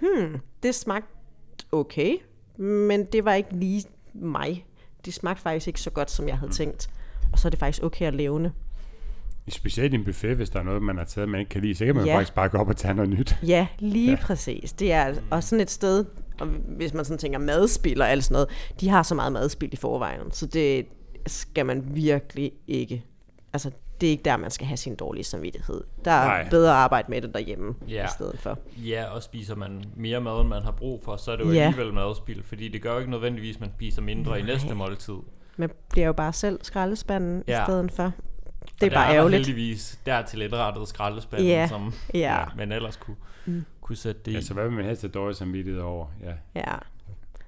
hmm, 0.00 0.40
det 0.62 0.74
smagte 0.74 1.08
okay, 1.72 2.16
men 2.56 3.04
det 3.04 3.24
var 3.24 3.34
ikke 3.34 3.56
lige 3.56 3.84
mig. 4.14 4.66
Det 5.04 5.14
smagte 5.14 5.42
faktisk 5.42 5.66
ikke 5.68 5.80
så 5.80 5.90
godt, 5.90 6.10
som 6.10 6.28
jeg 6.28 6.38
havde 6.38 6.52
tænkt. 6.52 6.90
Og 7.32 7.38
så 7.38 7.48
er 7.48 7.50
det 7.50 7.58
faktisk 7.58 7.82
okay 7.82 8.06
at 8.06 8.14
levne. 8.14 8.52
Specielt 9.48 9.92
i 9.92 9.96
en 9.96 10.04
buffet, 10.04 10.36
hvis 10.36 10.50
der 10.50 10.58
er 10.60 10.62
noget, 10.62 10.82
man 10.82 10.96
har 10.98 11.04
taget, 11.04 11.28
man 11.28 11.40
ikke 11.40 11.48
kan 11.50 11.62
lide, 11.62 11.74
så 11.74 11.84
kan 11.86 11.94
man 11.96 12.04
Ja. 12.06 12.16
faktisk 12.16 12.34
bare 12.34 12.48
gå 12.48 12.58
op 12.58 12.68
og 12.68 12.76
tage 12.76 12.94
noget 12.94 13.10
nyt. 13.10 13.36
Ja, 13.46 13.66
lige 13.78 14.10
Ja. 14.10 14.16
præcis. 14.22 14.72
Det 14.72 14.92
er 14.92 15.14
og 15.30 15.42
sådan 15.44 15.60
et 15.62 15.70
sted, 15.70 16.04
og 16.40 16.46
hvis 16.76 16.94
man 16.94 17.04
sådan 17.04 17.18
tænker 17.18 17.38
madspil 17.38 18.00
og 18.02 18.10
alt 18.10 18.24
sådan 18.24 18.34
noget, 18.34 18.48
de 18.80 18.88
har 18.88 19.02
så 19.02 19.14
meget 19.14 19.32
madspil 19.32 19.68
i 19.72 19.76
forvejen, 19.76 20.32
så 20.32 20.46
det 20.46 20.86
skal 21.26 21.66
man 21.66 21.84
virkelig 21.94 22.52
ikke. 22.66 23.04
Altså, 23.52 23.70
det 24.00 24.06
er 24.06 24.10
ikke 24.10 24.22
der, 24.24 24.36
man 24.36 24.50
skal 24.50 24.66
have 24.66 24.76
sin 24.76 24.96
dårlige 24.96 25.24
samvittighed. 25.24 25.84
Der 26.04 26.10
er 26.10 26.24
Nej. 26.26 26.40
Nej. 26.42 26.50
bedre 26.50 26.70
at 26.70 26.76
arbejde 26.76 27.10
med 27.10 27.22
det 27.22 27.34
derhjemme 27.34 27.74
Ja. 27.88 28.04
i 28.04 28.08
stedet 28.16 28.38
for. 28.40 28.58
Ja, 28.76 29.04
og 29.04 29.22
spiser 29.22 29.54
man 29.56 29.84
mere 29.96 30.20
mad, 30.20 30.40
end 30.40 30.48
man 30.48 30.62
har 30.62 30.70
brug 30.72 31.00
for, 31.04 31.16
så 31.16 31.32
er 31.32 31.36
det 31.36 31.44
jo 31.44 31.50
Ja. 31.52 31.60
alligevel 31.66 31.94
madspil, 31.94 32.42
fordi 32.42 32.68
det 32.68 32.82
gør 32.82 32.92
jo 32.92 32.98
ikke 32.98 33.10
nødvendigvis, 33.10 33.54
at 33.56 33.60
man 33.60 33.70
spiser 33.76 34.02
mindre 34.02 34.40
i 34.40 34.42
næste 34.42 34.74
måltid. 34.74 35.14
Man 35.56 35.70
bliver 35.90 36.06
jo 36.06 36.12
bare 36.12 36.32
selv 36.32 36.58
skraldespanden 36.62 37.44
Ja. 37.48 37.52
ja. 37.56 37.62
i 37.62 37.66
stedet 37.66 37.92
for. 37.92 38.04
Og 38.04 38.12
Det 38.80 38.86
er 38.86 38.88
der 38.90 38.96
bare 38.96 39.08
der 39.08 39.14
ærgerligt. 39.16 39.46
heldigvis 39.46 39.98
dertil 40.06 40.42
indrettet 40.42 40.88
skraldespanden, 40.88 41.48
Ja. 41.48 41.66
som 41.68 41.94
Ja. 42.14 42.38
man 42.56 42.72
ellers 42.72 42.96
kunne, 42.96 43.16
mm. 43.46 43.64
kunne 43.80 43.96
sætte 43.96 44.20
det 44.24 44.32
i. 44.32 44.34
Altså, 44.34 44.54
hvad 44.54 44.64
vil 44.64 44.72
man 44.72 44.84
have 44.84 44.96
dårlig 44.96 45.36
samvittighed 45.36 45.80
over? 45.82 46.06
Ja. 46.22 46.60
Ja. 46.60 46.74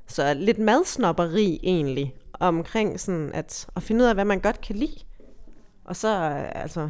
Så 0.07 0.35
lidt 0.35 0.59
madsnopperi 0.59 1.61
egentlig, 1.63 2.15
omkring 2.41 3.01
sådan 3.01 3.31
at, 3.35 3.67
at 3.77 3.83
finde 3.83 4.05
ud 4.05 4.09
af, 4.09 4.15
hvad 4.15 4.25
man 4.25 4.41
godt 4.41 4.61
kan 4.61 4.77
lide. 4.77 4.97
Og 5.85 5.97
så 5.97 6.09
altså 6.55 6.89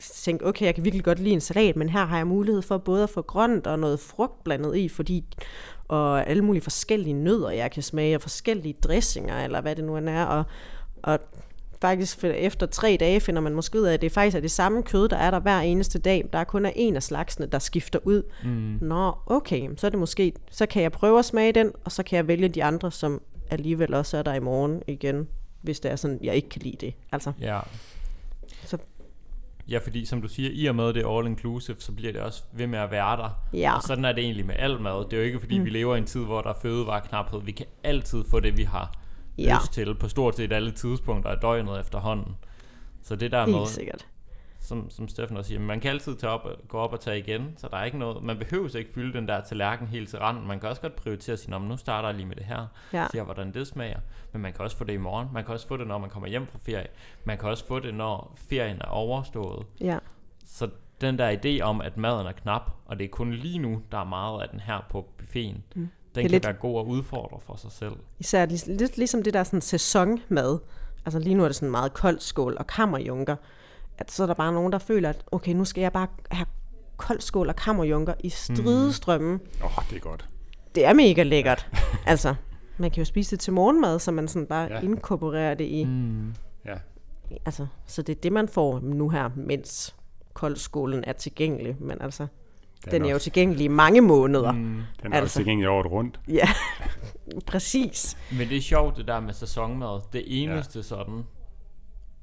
tænke, 0.00 0.46
okay, 0.46 0.66
jeg 0.66 0.74
kan 0.74 0.84
virkelig 0.84 1.04
godt 1.04 1.18
lide 1.18 1.34
en 1.34 1.40
salat, 1.40 1.76
men 1.76 1.88
her 1.88 2.04
har 2.04 2.16
jeg 2.16 2.26
mulighed 2.26 2.62
for 2.62 2.78
både 2.78 3.02
at 3.02 3.10
få 3.10 3.22
grønt 3.22 3.66
og 3.66 3.78
noget 3.78 4.00
frugt 4.00 4.44
blandet 4.44 4.76
i, 4.76 4.88
fordi 4.88 5.24
og 5.88 6.28
alle 6.28 6.44
mulige 6.44 6.62
forskellige 6.62 7.12
nødder, 7.12 7.50
jeg 7.50 7.70
kan 7.70 7.82
smage, 7.82 8.16
og 8.16 8.22
forskellige 8.22 8.74
dressinger, 8.84 9.44
eller 9.44 9.60
hvad 9.60 9.76
det 9.76 9.84
nu 9.84 9.96
end 9.96 10.08
er, 10.08 10.24
og, 10.24 10.44
og 11.02 11.18
faktisk 11.80 12.24
efter 12.24 12.66
tre 12.66 12.96
dage 13.00 13.20
finder 13.20 13.40
man 13.40 13.54
måske 13.54 13.80
ud 13.80 13.84
af, 13.84 13.94
at 13.94 14.00
det 14.00 14.12
faktisk 14.12 14.36
er 14.36 14.40
det 14.40 14.50
samme 14.50 14.82
kød, 14.82 15.08
der 15.08 15.16
er 15.16 15.30
der 15.30 15.40
hver 15.40 15.60
eneste 15.60 15.98
dag. 15.98 16.28
Der 16.32 16.38
er 16.38 16.44
kun 16.44 16.66
en 16.76 16.96
af 16.96 17.02
slagsene, 17.02 17.46
der 17.46 17.58
skifter 17.58 17.98
ud. 18.04 18.22
Mm. 18.44 18.78
Nå, 18.80 19.12
okay, 19.26 19.68
så 19.76 19.86
er 19.86 19.90
det 19.90 19.98
måske, 19.98 20.32
så 20.50 20.66
kan 20.66 20.82
jeg 20.82 20.92
prøve 20.92 21.18
at 21.18 21.24
smage 21.24 21.52
den, 21.52 21.72
og 21.84 21.92
så 21.92 22.02
kan 22.02 22.16
jeg 22.16 22.28
vælge 22.28 22.48
de 22.48 22.64
andre, 22.64 22.90
som 22.90 23.22
alligevel 23.50 23.94
også 23.94 24.16
er 24.16 24.22
der 24.22 24.34
i 24.34 24.40
morgen 24.40 24.82
igen, 24.86 25.28
hvis 25.62 25.80
det 25.80 25.90
er 25.90 25.96
sådan, 25.96 26.18
jeg 26.22 26.34
ikke 26.34 26.48
kan 26.48 26.62
lide 26.62 26.76
det. 26.86 26.94
Altså, 27.12 27.32
Ja. 27.40 27.60
Så- 28.64 28.78
Ja, 29.68 29.78
fordi 29.78 30.04
som 30.04 30.22
du 30.22 30.28
siger, 30.28 30.50
i 30.52 30.66
og 30.66 30.74
med 30.74 30.92
det 30.92 31.02
er 31.02 31.18
all 31.18 31.26
inclusive, 31.26 31.76
så 31.78 31.92
bliver 31.92 32.12
det 32.12 32.20
også 32.20 32.42
ved 32.52 32.66
med 32.66 32.78
at 32.78 32.90
være 32.90 33.16
der. 33.16 33.30
Ja. 33.52 33.76
Og 33.76 33.82
sådan 33.82 34.04
er 34.04 34.12
det 34.12 34.24
egentlig 34.24 34.46
med 34.46 34.54
al 34.58 34.80
mad. 34.80 35.04
Det 35.04 35.12
er 35.12 35.16
jo 35.16 35.22
ikke 35.22 35.40
fordi, 35.40 35.58
mm. 35.58 35.64
vi 35.64 35.70
lever 35.70 35.94
i 35.94 35.98
en 35.98 36.04
tid, 36.06 36.24
hvor 36.24 36.40
der 36.42 36.50
er 36.50 36.54
fødevareknaphed. 36.62 37.40
Vi 37.42 37.52
kan 37.52 37.66
altid 37.84 38.24
få 38.30 38.40
det, 38.40 38.56
vi 38.56 38.62
har 38.62 38.94
Ja. 39.38 39.56
lyst 39.60 39.72
til, 39.72 39.94
på 39.94 40.08
stort 40.08 40.36
set 40.36 40.52
alle 40.52 40.70
tidspunkter 40.70 41.30
af 41.30 41.36
døgnet 41.42 41.80
efterhånden. 41.80 42.36
Så 43.02 43.16
det 43.16 43.32
der 43.32 43.46
med, 43.46 43.66
sikkert. 43.66 44.06
Som, 44.66 44.90
som 44.90 45.08
Steffen 45.08 45.36
også 45.36 45.48
siger, 45.48 45.60
man 45.60 45.80
kan 45.80 45.90
altid 45.90 46.16
tage 46.16 46.30
op, 46.30 46.46
gå 46.68 46.78
op 46.78 46.92
og 46.92 47.00
tage 47.00 47.18
igen, 47.18 47.54
så 47.56 47.68
der 47.70 47.76
er 47.76 47.84
ikke 47.84 47.98
noget, 47.98 48.22
man 48.24 48.38
behøver 48.38 48.76
ikke 48.76 48.92
fylde 48.94 49.18
den 49.18 49.28
der 49.28 49.40
tallerken 49.40 49.86
helt 49.86 50.08
til 50.08 50.18
randen, 50.18 50.46
man 50.46 50.60
kan 50.60 50.68
også 50.68 50.82
godt 50.82 50.96
prioritere 50.96 51.32
at 51.32 51.38
sige, 51.38 51.50
"Nå, 51.50 51.58
men 51.58 51.68
nu 51.68 51.76
starter 51.76 52.08
jeg 52.08 52.16
lige 52.16 52.26
med 52.26 52.36
det 52.36 52.44
her, 52.44 52.66
Ja. 52.92 53.06
ser 53.12 53.22
hvordan 53.22 53.54
det 53.54 53.66
smager, 53.66 53.98
men 54.32 54.42
man 54.42 54.52
kan 54.52 54.60
også 54.64 54.76
få 54.76 54.84
det 54.84 54.92
i 54.92 54.96
morgen, 54.96 55.28
man 55.32 55.44
kan 55.44 55.54
også 55.54 55.66
få 55.68 55.76
det, 55.76 55.86
når 55.86 55.98
man 55.98 56.10
kommer 56.10 56.28
hjem 56.28 56.46
fra 56.46 56.58
ferie, 56.62 56.86
man 57.24 57.38
kan 57.38 57.48
også 57.48 57.66
få 57.66 57.80
det, 57.80 57.94
når 57.94 58.36
ferien 58.50 58.76
er 58.80 58.88
overstået, 58.88 59.66
Ja. 59.80 59.98
så 60.46 60.68
den 61.00 61.18
der 61.18 61.36
idé 61.36 61.62
om, 61.62 61.80
at 61.80 61.96
maden 61.96 62.26
er 62.26 62.32
knap, 62.32 62.70
og 62.86 62.98
det 62.98 63.04
er 63.04 63.08
kun 63.08 63.32
lige 63.32 63.58
nu, 63.58 63.82
der 63.92 63.98
er 63.98 64.04
meget 64.04 64.42
af 64.42 64.48
den 64.48 64.60
her 64.60 64.86
på 64.90 65.08
buffeten, 65.18 65.64
mm. 65.74 65.80
den 65.80 65.90
er 66.14 66.20
kan 66.22 66.30
lidt- 66.30 66.44
være 66.46 66.54
god 66.54 66.80
at 66.80 66.84
udfordre 66.84 67.40
for 67.40 67.56
sig 67.56 67.72
selv. 67.72 67.92
Især 68.18 68.46
lidt 68.66 68.96
ligesom 68.98 69.22
det 69.22 69.34
der 69.34 69.44
sådan 69.44 69.60
sæsonmad. 69.60 70.58
Altså 71.04 71.18
lige 71.18 71.34
nu 71.34 71.42
er 71.44 71.48
det 71.48 71.56
sådan 71.56 71.70
meget 71.70 71.94
kold 71.94 72.20
skål 72.20 72.56
og 72.58 72.66
kammerjunker. 72.66 73.36
At 73.98 74.10
så 74.10 74.22
er 74.22 74.26
der 74.26 74.34
bare 74.34 74.52
nogen, 74.52 74.72
der 74.72 74.78
føler, 74.78 75.08
at 75.08 75.24
okay, 75.32 75.52
nu 75.52 75.64
skal 75.64 75.80
jeg 75.80 75.92
bare 75.92 76.06
have 76.30 76.46
kold 76.96 77.20
skål 77.20 77.48
og 77.48 77.56
kammerjunker 77.56 78.14
i 78.20 78.28
stridestrømmen. 78.28 79.40
Åh, 79.64 79.78
oh, 79.78 79.84
det 79.90 79.96
er 79.96 80.00
godt. 80.00 80.28
Det 80.74 80.84
er 80.84 80.92
mega 80.92 81.22
lækkert. 81.22 81.68
altså, 82.06 82.34
man 82.78 82.90
kan 82.90 83.00
jo 83.00 83.04
spise 83.04 83.30
det 83.30 83.40
til 83.40 83.52
morgenmad, 83.52 83.98
så 83.98 84.10
man 84.12 84.28
sådan 84.28 84.46
bare 84.46 84.66
Ja. 84.66 84.74
ja. 84.74 84.80
inkorporerer 84.80 85.54
det 85.54 85.64
i. 85.64 85.84
Mm. 85.84 86.34
Ja. 86.64 86.74
Altså, 87.44 87.66
så 87.86 88.02
det 88.02 88.16
er 88.16 88.20
det, 88.20 88.32
man 88.32 88.48
får 88.48 88.80
nu 88.80 89.08
her, 89.08 89.30
mens 89.36 89.94
koldskålen 90.32 91.04
er 91.06 91.12
tilgængelig. 91.12 91.76
Men 91.80 92.02
altså, 92.02 92.26
Den, 92.84 92.92
den 92.92 93.04
er 93.04 93.08
jo 93.08 93.14
også, 93.14 93.24
tilgængelig 93.24 93.64
i 93.64 93.68
mange 93.68 94.00
måneder. 94.00 94.52
Mm. 94.52 94.58
Mm. 94.58 94.64
den 94.64 94.72
er 94.74 94.82
altså. 94.82 95.04
altså. 95.04 95.22
også 95.22 95.34
tilgængelig 95.34 95.68
året 95.68 95.90
rundt. 95.90 96.20
Ja, 96.28 96.48
præcis. 97.46 98.16
Men 98.32 98.48
det 98.48 98.56
er 98.56 98.60
sjovt 98.60 98.96
det 98.96 99.06
der 99.06 99.20
med 99.20 99.32
sæsonmad. 99.32 100.00
Det 100.12 100.24
eneste 100.26 100.78
ja. 100.78 100.82
sådan 100.82 101.24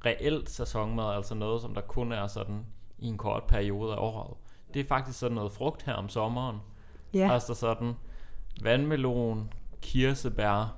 reelt 0.06 0.50
sæsonmad, 0.50 1.16
altså 1.16 1.36
noget 1.36 1.62
som 1.62 1.74
der 1.74 1.82
kun 1.82 2.12
er 2.12 2.28
sådan 2.28 2.66
i 3.00 3.08
en 3.08 3.18
kort 3.18 3.44
periode 3.44 3.94
af 3.94 3.98
året. 3.98 4.38
Det 4.74 4.80
er 4.80 4.84
faktisk 4.88 5.20
sådan 5.20 5.36
noget 5.36 5.52
frugt 5.52 5.84
her 5.84 5.94
om 5.94 6.10
sommeren. 6.10 6.58
Ja, 7.14 7.34
Altså 7.34 7.54
sådan 7.54 7.94
vandmelon, 8.62 9.54
kirsebær. 9.82 10.78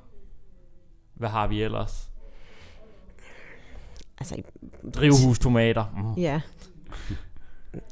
Hvad 1.13 1.29
har 1.29 1.47
vi 1.47 1.63
ellers? 1.63 2.11
altså, 4.17 4.41
Drivhustomater. 4.95 5.85
Mm. 5.95 6.13
Ja. 6.21 6.41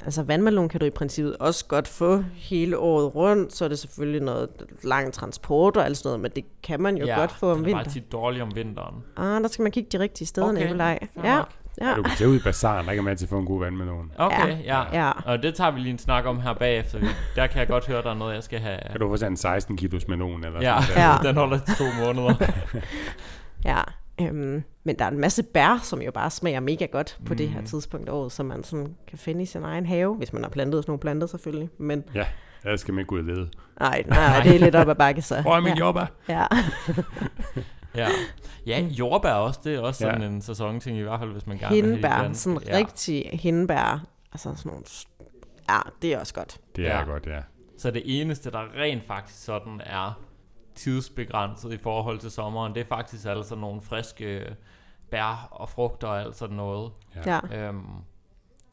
Altså 0.06 0.24
vandmelon 0.24 0.70
kan 0.70 0.80
du 0.80 0.86
i 0.86 0.90
princippet 0.90 1.38
også 1.38 1.66
godt 1.66 1.88
få 1.88 2.24
hele 2.36 2.78
året 2.78 3.16
rundt, 3.16 3.54
så 3.54 3.66
er 3.66 3.70
det 3.70 3.80
selvfølgelig 3.80 4.22
noget 4.22 4.50
lang 4.84 5.14
transport 5.14 5.78
og 5.78 5.86
alt 5.86 5.98
sådan 5.98 6.08
noget, 6.08 6.20
men 6.22 6.32
det 6.32 6.44
kan 6.64 6.82
man 6.82 6.98
jo 6.98 7.06
ja, 7.06 7.16
godt 7.20 7.32
få 7.32 7.52
om 7.52 7.58
den 7.58 7.66
er 7.66 7.72
bare 7.74 7.84
vinteren. 7.84 7.94
tit 8.04 8.12
dårlig 8.12 8.42
om 8.42 8.56
vinteren. 8.56 8.96
Ah, 9.18 9.42
der 9.42 9.48
skal 9.48 9.64
man 9.64 9.72
kigge 9.72 9.98
de 9.98 10.04
rigtige 10.04 10.28
steder, 10.28 10.48
okay. 10.50 10.62
Nikolaj. 10.62 11.00
Ja, 11.24 11.36
nok. 11.36 11.50
ja, 11.82 11.94
Du 11.96 12.04
kan 12.04 12.12
tage 12.18 12.30
ud 12.30 12.36
i 12.36 12.44
bazaren, 12.44 12.88
der 12.88 12.94
kan 12.94 13.04
man 13.04 13.12
altid 13.12 13.28
få 13.28 13.40
en 13.40 13.46
god 13.46 13.60
vandmelon. 13.60 14.12
Okay, 14.18 14.64
ja. 14.66 14.84
ja. 15.06 15.12
Og 15.26 15.44
det 15.44 15.56
tager 15.56 15.72
vi 15.72 15.80
lige 15.80 15.92
en 15.92 16.00
snak 16.00 16.26
om 16.26 16.40
her 16.42 16.54
bagefter. 16.54 17.00
Der 17.36 17.48
kan 17.48 17.60
jeg 17.60 17.68
godt 17.68 17.88
høre, 17.88 18.02
der 18.02 18.10
er 18.10 18.14
noget, 18.16 18.36
jeg 18.36 18.44
skal 18.44 18.60
have. 18.60 18.80
Kan 18.92 19.00
du 19.00 19.10
få 19.10 19.18
sådan 19.18 19.34
en 19.34 19.38
16 19.38 19.78
kilos 19.78 20.08
melon 20.08 20.46
eller 20.46 20.62
Ja, 20.62 20.82
sådan 20.82 21.02
Ja. 21.04 21.18
den 21.28 21.38
holder 21.38 21.60
til 21.60 21.76
to 21.76 21.84
måneder. 22.06 22.34
ja. 23.66 23.82
Øhm, 24.22 24.64
men 24.84 25.00
der 25.00 25.06
er 25.06 25.10
en 25.12 25.20
masse 25.20 25.44
bær, 25.44 25.80
som 25.84 26.02
jo 26.02 26.12
bare 26.12 26.30
smager 26.30 26.60
mega 26.60 26.86
godt 26.86 27.18
på 27.26 27.34
mm. 27.34 27.38
det 27.38 27.50
her 27.50 27.60
Mm. 27.60 27.66
tidspunkt 27.66 28.10
af 28.10 28.14
året, 28.14 28.32
som 28.32 28.46
man 28.46 28.64
sådan 28.64 28.96
kan 29.08 29.18
finde 29.18 29.42
i 29.44 29.46
sin 29.46 29.64
egen 29.64 29.86
have, 29.86 30.16
hvis 30.16 30.34
man 30.34 30.44
har 30.44 30.50
plantet 30.50 30.84
sådan 30.84 30.92
nogle 30.92 31.00
planter 31.00 31.28
selvfølgelig. 31.28 31.70
Men 31.78 32.04
Ja, 32.16 32.26
ellers 32.64 32.80
skal 32.82 32.94
man 32.94 33.00
ikke 33.02 33.08
gå 33.10 33.16
ud 33.16 33.20
og 33.20 33.26
lede. 33.26 33.50
nej, 33.80 34.04
nej, 34.08 34.44
det 34.44 34.56
er 34.56 34.60
lidt 34.60 34.76
op 34.76 34.90
ad 34.90 34.96
bakke 34.96 35.22
så. 35.22 35.42
Hvor 35.42 35.56
er 35.56 35.60
min 35.62 35.74
ja. 35.74 35.80
jobber? 35.80 36.06
Ja. 36.30 36.46
Ja, 37.96 38.08
ja 38.66 38.80
jordbær 38.82 39.32
også, 39.34 39.60
det 39.64 39.76
er 39.76 39.80
også 39.80 40.08
Ja. 40.08 40.14
sådan 40.14 40.32
en 40.34 40.42
sæsonting, 40.42 40.98
i 40.98 41.02
hvert 41.02 41.20
fald 41.20 41.32
hvis 41.32 41.48
man 41.48 41.58
gerne 41.58 41.76
vil 41.76 41.82
have 41.84 41.92
Hindbær, 41.94 42.28
det 42.28 42.38
sådan 42.38 42.60
ja. 42.68 42.78
rigtig 42.78 43.30
hindbær. 43.34 44.06
Altså 44.34 44.54
sådan 44.56 44.70
nogle... 44.72 44.84
Ja, 45.70 45.80
det 46.02 46.14
er 46.14 46.20
også 46.20 46.34
godt. 46.34 46.58
Det 46.76 46.88
er 46.88 46.98
Ja. 46.98 47.04
godt, 47.04 47.26
ja. 47.28 47.40
Så 47.78 47.92
det 47.92 48.02
eneste, 48.06 48.52
der 48.52 48.76
rent 48.78 49.04
faktisk 49.08 49.44
sådan 49.46 49.82
er 49.86 50.20
tidsbegrænset 50.76 51.74
i 51.74 51.78
forhold 51.78 52.20
til 52.20 52.32
sommeren, 52.32 52.74
det 52.76 52.82
er 52.82 52.86
faktisk 52.86 53.26
altså 53.26 53.56
nogle 53.56 53.82
friske 53.82 54.56
bær 55.12 55.48
og 55.52 55.70
frugter 55.70 56.08
og 56.08 56.22
alt 56.22 56.36
sådan 56.36 56.56
noget. 56.56 56.92
Ja. 57.26 57.68
Øhm, 57.68 57.86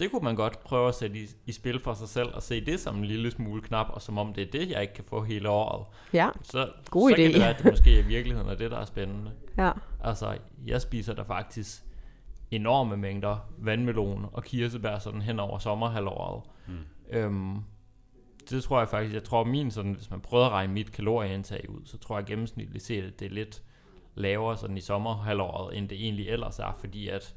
det 0.00 0.10
kunne 0.10 0.24
man 0.24 0.36
godt 0.36 0.64
prøve 0.64 0.88
at 0.88 0.94
sætte 0.94 1.18
i, 1.18 1.26
i 1.46 1.52
spil 1.52 1.80
for 1.80 1.94
sig 1.94 2.08
selv 2.08 2.28
og 2.34 2.42
se 2.42 2.64
det 2.66 2.80
som 2.80 2.96
en 2.96 3.04
lille 3.04 3.30
smule 3.30 3.62
knap, 3.62 3.86
og 3.90 4.02
som 4.02 4.18
om 4.18 4.32
det 4.32 4.42
er 4.46 4.50
det, 4.50 4.70
jeg 4.70 4.82
ikke 4.82 4.94
kan 4.94 5.04
få 5.04 5.22
hele 5.22 5.48
året. 5.50 5.86
Ja, 6.12 6.28
Så, 6.42 6.68
God 6.90 7.10
så 7.10 7.16
kan 7.16 7.24
idé. 7.24 7.32
det 7.32 7.40
være, 7.40 7.50
at 7.54 7.62
det 7.62 7.72
måske 7.72 7.98
i 7.98 8.02
virkeligheden 8.02 8.50
er 8.50 8.54
det, 8.54 8.70
der 8.70 8.78
er 8.78 8.84
spændende. 8.84 9.30
ja. 9.58 9.70
Altså, 10.04 10.38
jeg 10.66 10.80
spiser 10.80 11.14
der 11.14 11.24
faktisk 11.24 11.82
enorme 12.50 12.96
mængder 12.96 13.36
vandmelon 13.58 14.26
og 14.32 14.44
kirsebær 14.44 14.98
sådan 14.98 15.22
hen 15.22 15.40
over 15.40 15.58
sommerhalvåret. 15.58 16.42
Mm. 16.66 16.74
Øhm, 17.10 17.56
det 18.50 18.62
tror 18.62 18.78
jeg 18.78 18.88
faktisk, 18.88 19.14
jeg 19.14 19.24
tror 19.24 19.44
min 19.44 19.70
sådan, 19.70 19.92
hvis 19.92 20.10
man 20.10 20.20
prøver 20.20 20.46
at 20.46 20.52
regne 20.52 20.72
mit 20.72 20.92
kalorieindtag 20.92 21.70
ud, 21.70 21.80
så 21.84 21.98
tror 21.98 22.18
jeg 22.18 22.26
gennemsnitligt 22.26 22.84
set, 22.84 23.04
at 23.04 23.20
det 23.20 23.26
er 23.26 23.30
lidt 23.30 23.62
lavere 24.14 24.56
sådan 24.56 24.76
i 24.76 24.80
sommerhalvåret, 24.80 25.78
end 25.78 25.88
det 25.88 26.04
egentlig 26.04 26.28
ellers 26.28 26.58
er, 26.58 26.76
fordi 26.80 27.08
at 27.08 27.34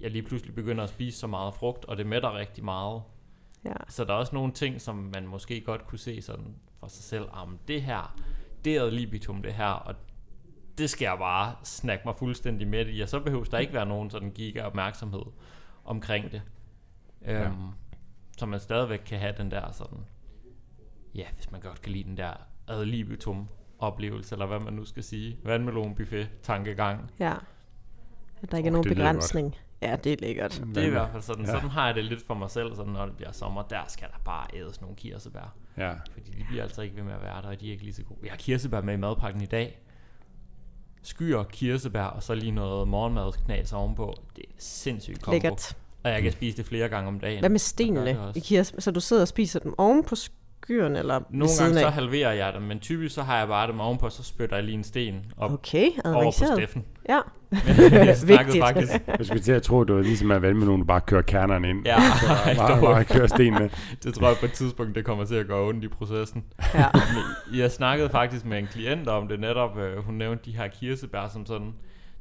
jeg 0.00 0.10
lige 0.10 0.22
pludselig 0.22 0.54
begynder 0.54 0.84
at 0.84 0.90
spise 0.90 1.18
så 1.18 1.26
meget 1.26 1.54
frugt, 1.54 1.84
og 1.84 1.96
det 1.96 2.06
mætter 2.06 2.36
rigtig 2.36 2.64
meget. 2.64 3.02
Ja. 3.64 3.72
Så 3.88 4.04
der 4.04 4.12
er 4.12 4.18
også 4.18 4.34
nogle 4.34 4.52
ting, 4.52 4.80
som 4.80 5.10
man 5.14 5.26
måske 5.26 5.60
godt 5.60 5.86
kunne 5.86 5.98
se 5.98 6.22
sådan 6.22 6.56
for 6.80 6.86
sig 6.86 7.04
selv, 7.04 7.28
om 7.32 7.58
det 7.68 7.82
her, 7.82 8.16
det 8.64 8.76
er 8.76 8.90
libitum 8.90 9.42
det 9.42 9.54
her, 9.54 9.66
og 9.66 9.94
det 10.78 10.90
skal 10.90 11.04
jeg 11.04 11.18
bare 11.18 11.54
snakke 11.64 12.02
mig 12.04 12.14
fuldstændig 12.16 12.68
med 12.68 12.86
i, 12.88 13.00
og 13.00 13.08
så 13.08 13.20
behøver 13.20 13.44
der 13.44 13.58
ikke 13.58 13.72
være 13.72 13.86
nogen 13.86 14.10
sådan 14.10 14.30
giga 14.30 14.62
opmærksomhed 14.62 15.22
omkring 15.84 16.32
det. 16.32 16.42
Øhm, 17.24 17.40
Ja. 17.40 17.50
Så 18.38 18.46
man 18.46 18.60
stadigvæk 18.60 18.98
kan 19.06 19.18
have 19.18 19.34
den 19.38 19.50
der 19.50 19.72
sådan, 19.72 19.98
ja, 21.14 21.24
hvis 21.34 21.50
man 21.50 21.60
godt 21.60 21.82
kan 21.82 21.92
lide 21.92 22.04
den 22.04 22.16
der 22.16 22.32
ad 22.68 22.84
libitum 22.84 23.48
oplevelse, 23.78 24.34
eller 24.34 24.46
hvad 24.46 24.60
man 24.60 24.72
nu 24.72 24.84
skal 24.84 25.02
sige, 25.02 25.38
vandmelon 25.44 25.94
buffet 25.94 26.28
tankegang. 26.42 27.10
Ja. 27.18 27.34
At 28.42 28.50
der 28.50 28.56
ikke 28.56 28.66
er 28.66 28.72
nogen 28.72 28.88
begrænsning. 28.88 29.56
Ja, 29.82 29.96
det 30.04 30.12
er 30.12 30.16
lækkert. 30.20 30.62
Det 30.74 30.82
er 30.82 30.86
i 30.86 30.90
hvert 30.90 31.10
fald 31.10 31.22
sådan, 31.22 31.44
Ja. 31.44 31.50
sådan 31.50 31.68
har 31.68 31.86
jeg 31.86 31.94
det 31.94 32.04
lidt 32.04 32.26
for 32.26 32.34
mig 32.34 32.50
selv, 32.50 32.74
sådan 32.76 32.92
når 32.92 33.06
det 33.06 33.16
bliver 33.16 33.32
sommer, 33.32 33.62
der 33.62 33.80
skal 33.88 34.08
der 34.08 34.18
bare 34.24 34.46
ædes 34.54 34.80
nogle 34.80 34.96
kirsebær. 34.96 35.54
Ja. 35.76 35.92
Fordi 36.12 36.30
de 36.30 36.44
bliver 36.48 36.62
altså 36.62 36.82
ikke 36.82 36.96
ved 36.96 37.02
med 37.02 37.12
at 37.12 37.22
være 37.22 37.42
der, 37.42 37.48
og 37.48 37.60
de 37.60 37.68
er 37.68 37.72
ikke 37.72 37.84
lige 37.84 37.94
så 37.94 38.02
gode. 38.02 38.18
Jeg 38.22 38.30
har 38.30 38.36
kirsebær 38.36 38.80
med 38.80 38.94
i 38.94 38.96
madpakken 38.96 39.42
i 39.42 39.46
dag. 39.46 39.78
Skyer, 41.02 41.42
kirsebær, 41.42 42.04
og 42.04 42.22
så 42.22 42.34
lige 42.34 42.52
noget 42.52 42.88
morgenmadsknas 42.88 43.72
ovenpå. 43.72 44.14
Det 44.36 44.44
er 44.48 44.52
sindssygt 44.58 45.22
kombo. 45.22 45.32
Lækkert. 45.34 45.76
Og 46.04 46.10
jeg 46.10 46.22
kan 46.22 46.32
spise 46.32 46.56
det 46.56 46.66
flere 46.66 46.88
gange 46.88 47.08
om 47.08 47.20
dagen. 47.20 47.40
Hvad 47.40 47.50
med 47.50 47.58
stenene 47.58 48.32
i 48.34 48.40
kirsebær? 48.40 48.80
Så 48.80 48.90
du 48.90 49.00
sidder 49.00 49.22
og 49.22 49.28
spiser 49.28 49.60
dem 49.60 49.74
oven 49.78 50.04
på 50.04 50.14
skyerne, 50.62 50.98
eller 50.98 51.20
Nogle 51.30 51.48
gange 51.60 51.78
så 51.80 51.88
halverer 51.88 52.32
jeg 52.32 52.52
dem, 52.52 52.62
men 52.62 52.78
typisk 52.80 53.14
så 53.14 53.22
har 53.22 53.38
jeg 53.38 53.48
bare 53.48 53.66
dem 53.66 53.80
ovenpå, 53.80 54.08
så 54.10 54.22
spytter 54.22 54.56
jeg 54.56 54.64
lige 54.64 54.74
en 54.74 54.84
sten 54.84 55.14
op 55.36 55.52
Okay, 55.52 55.86
over 56.04 56.24
på. 56.24 56.30
Steffen. 56.56 56.84
Ja, 57.08 57.18
jeg 57.92 58.16
Vigtigt. 58.26 58.64
faktisk. 58.64 58.92
Jeg 59.18 59.26
skulle 59.26 59.42
til 59.42 59.52
at 59.52 59.62
tro, 59.62 59.80
at 59.80 59.88
det 59.88 59.96
var 59.96 60.02
ligesom 60.02 60.30
at 60.30 60.42
vandmelon, 60.42 60.78
du 60.78 60.84
bare 60.84 61.00
kører 61.00 61.22
kernerne 61.22 61.68
ind. 61.70 61.86
Ja, 61.86 61.96
bare, 62.56 62.72
dog. 62.72 62.80
bare 62.80 63.04
kører 63.04 63.26
stenene. 63.26 63.70
det 64.04 64.14
tror 64.14 64.26
jeg 64.28 64.36
på 64.40 64.46
et 64.46 64.52
tidspunkt, 64.52 64.94
det 64.94 65.04
kommer 65.04 65.24
til 65.24 65.34
at 65.34 65.46
gå 65.48 65.68
ondt 65.68 65.84
i 65.84 65.88
processen. 65.88 66.44
ja. 66.74 66.86
Men 67.50 67.58
jeg 67.60 67.70
snakkede 67.70 68.08
faktisk 68.08 68.44
med 68.46 68.58
en 68.58 68.66
klient 68.66 69.08
om 69.08 69.28
det 69.28 69.40
netop. 69.40 69.78
Øh, 69.78 70.04
hun 70.04 70.14
nævnte 70.14 70.44
de 70.44 70.56
her 70.56 70.68
kirsebær 70.68 71.28
som 71.32 71.46
sådan. 71.46 71.72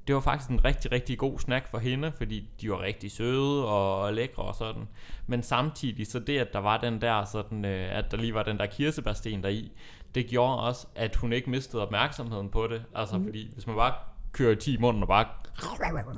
Det 0.08 0.16
var 0.16 0.22
faktisk 0.22 0.50
en 0.50 0.66
rigtig, 0.66 0.92
rigtig 0.92 1.18
god 1.18 1.40
snack 1.40 1.68
for 1.68 1.78
hende, 1.78 2.12
fordi 2.18 2.50
de 2.62 2.70
var 2.72 2.82
rigtig 2.82 3.12
søde 3.12 3.68
og 3.68 4.14
lækre 4.14 4.44
og 4.44 4.56
sådan. 4.56 4.84
Men 5.28 5.44
samtidig, 5.44 6.08
så 6.08 6.20
det, 6.20 6.38
at 6.40 6.54
der 6.54 6.60
var 6.60 6.78
den 6.78 7.02
der 7.02 7.26
sådan, 7.26 7.66
øh, 7.66 7.98
at 7.98 8.12
der 8.12 8.18
lige 8.18 8.34
var 8.34 8.44
den 8.44 8.58
der 8.58 8.66
kirsebærsten 8.66 9.44
der 9.44 9.50
i, 9.50 9.72
det 10.16 10.28
gjorde 10.28 10.60
også, 10.60 10.88
at 10.96 11.16
hun 11.16 11.34
ikke 11.34 11.50
mistede 11.50 11.82
opmærksomheden 11.82 12.50
på 12.50 12.68
det. 12.68 12.84
Altså, 12.96 13.18
Mhm. 13.18 13.26
fordi 13.26 13.52
hvis 13.54 13.68
man 13.68 13.76
bare 13.76 13.94
kører 14.32 14.56
10 14.56 14.74
i 14.74 14.78
munden 14.78 15.02
og 15.04 15.08
bare... 15.08 15.26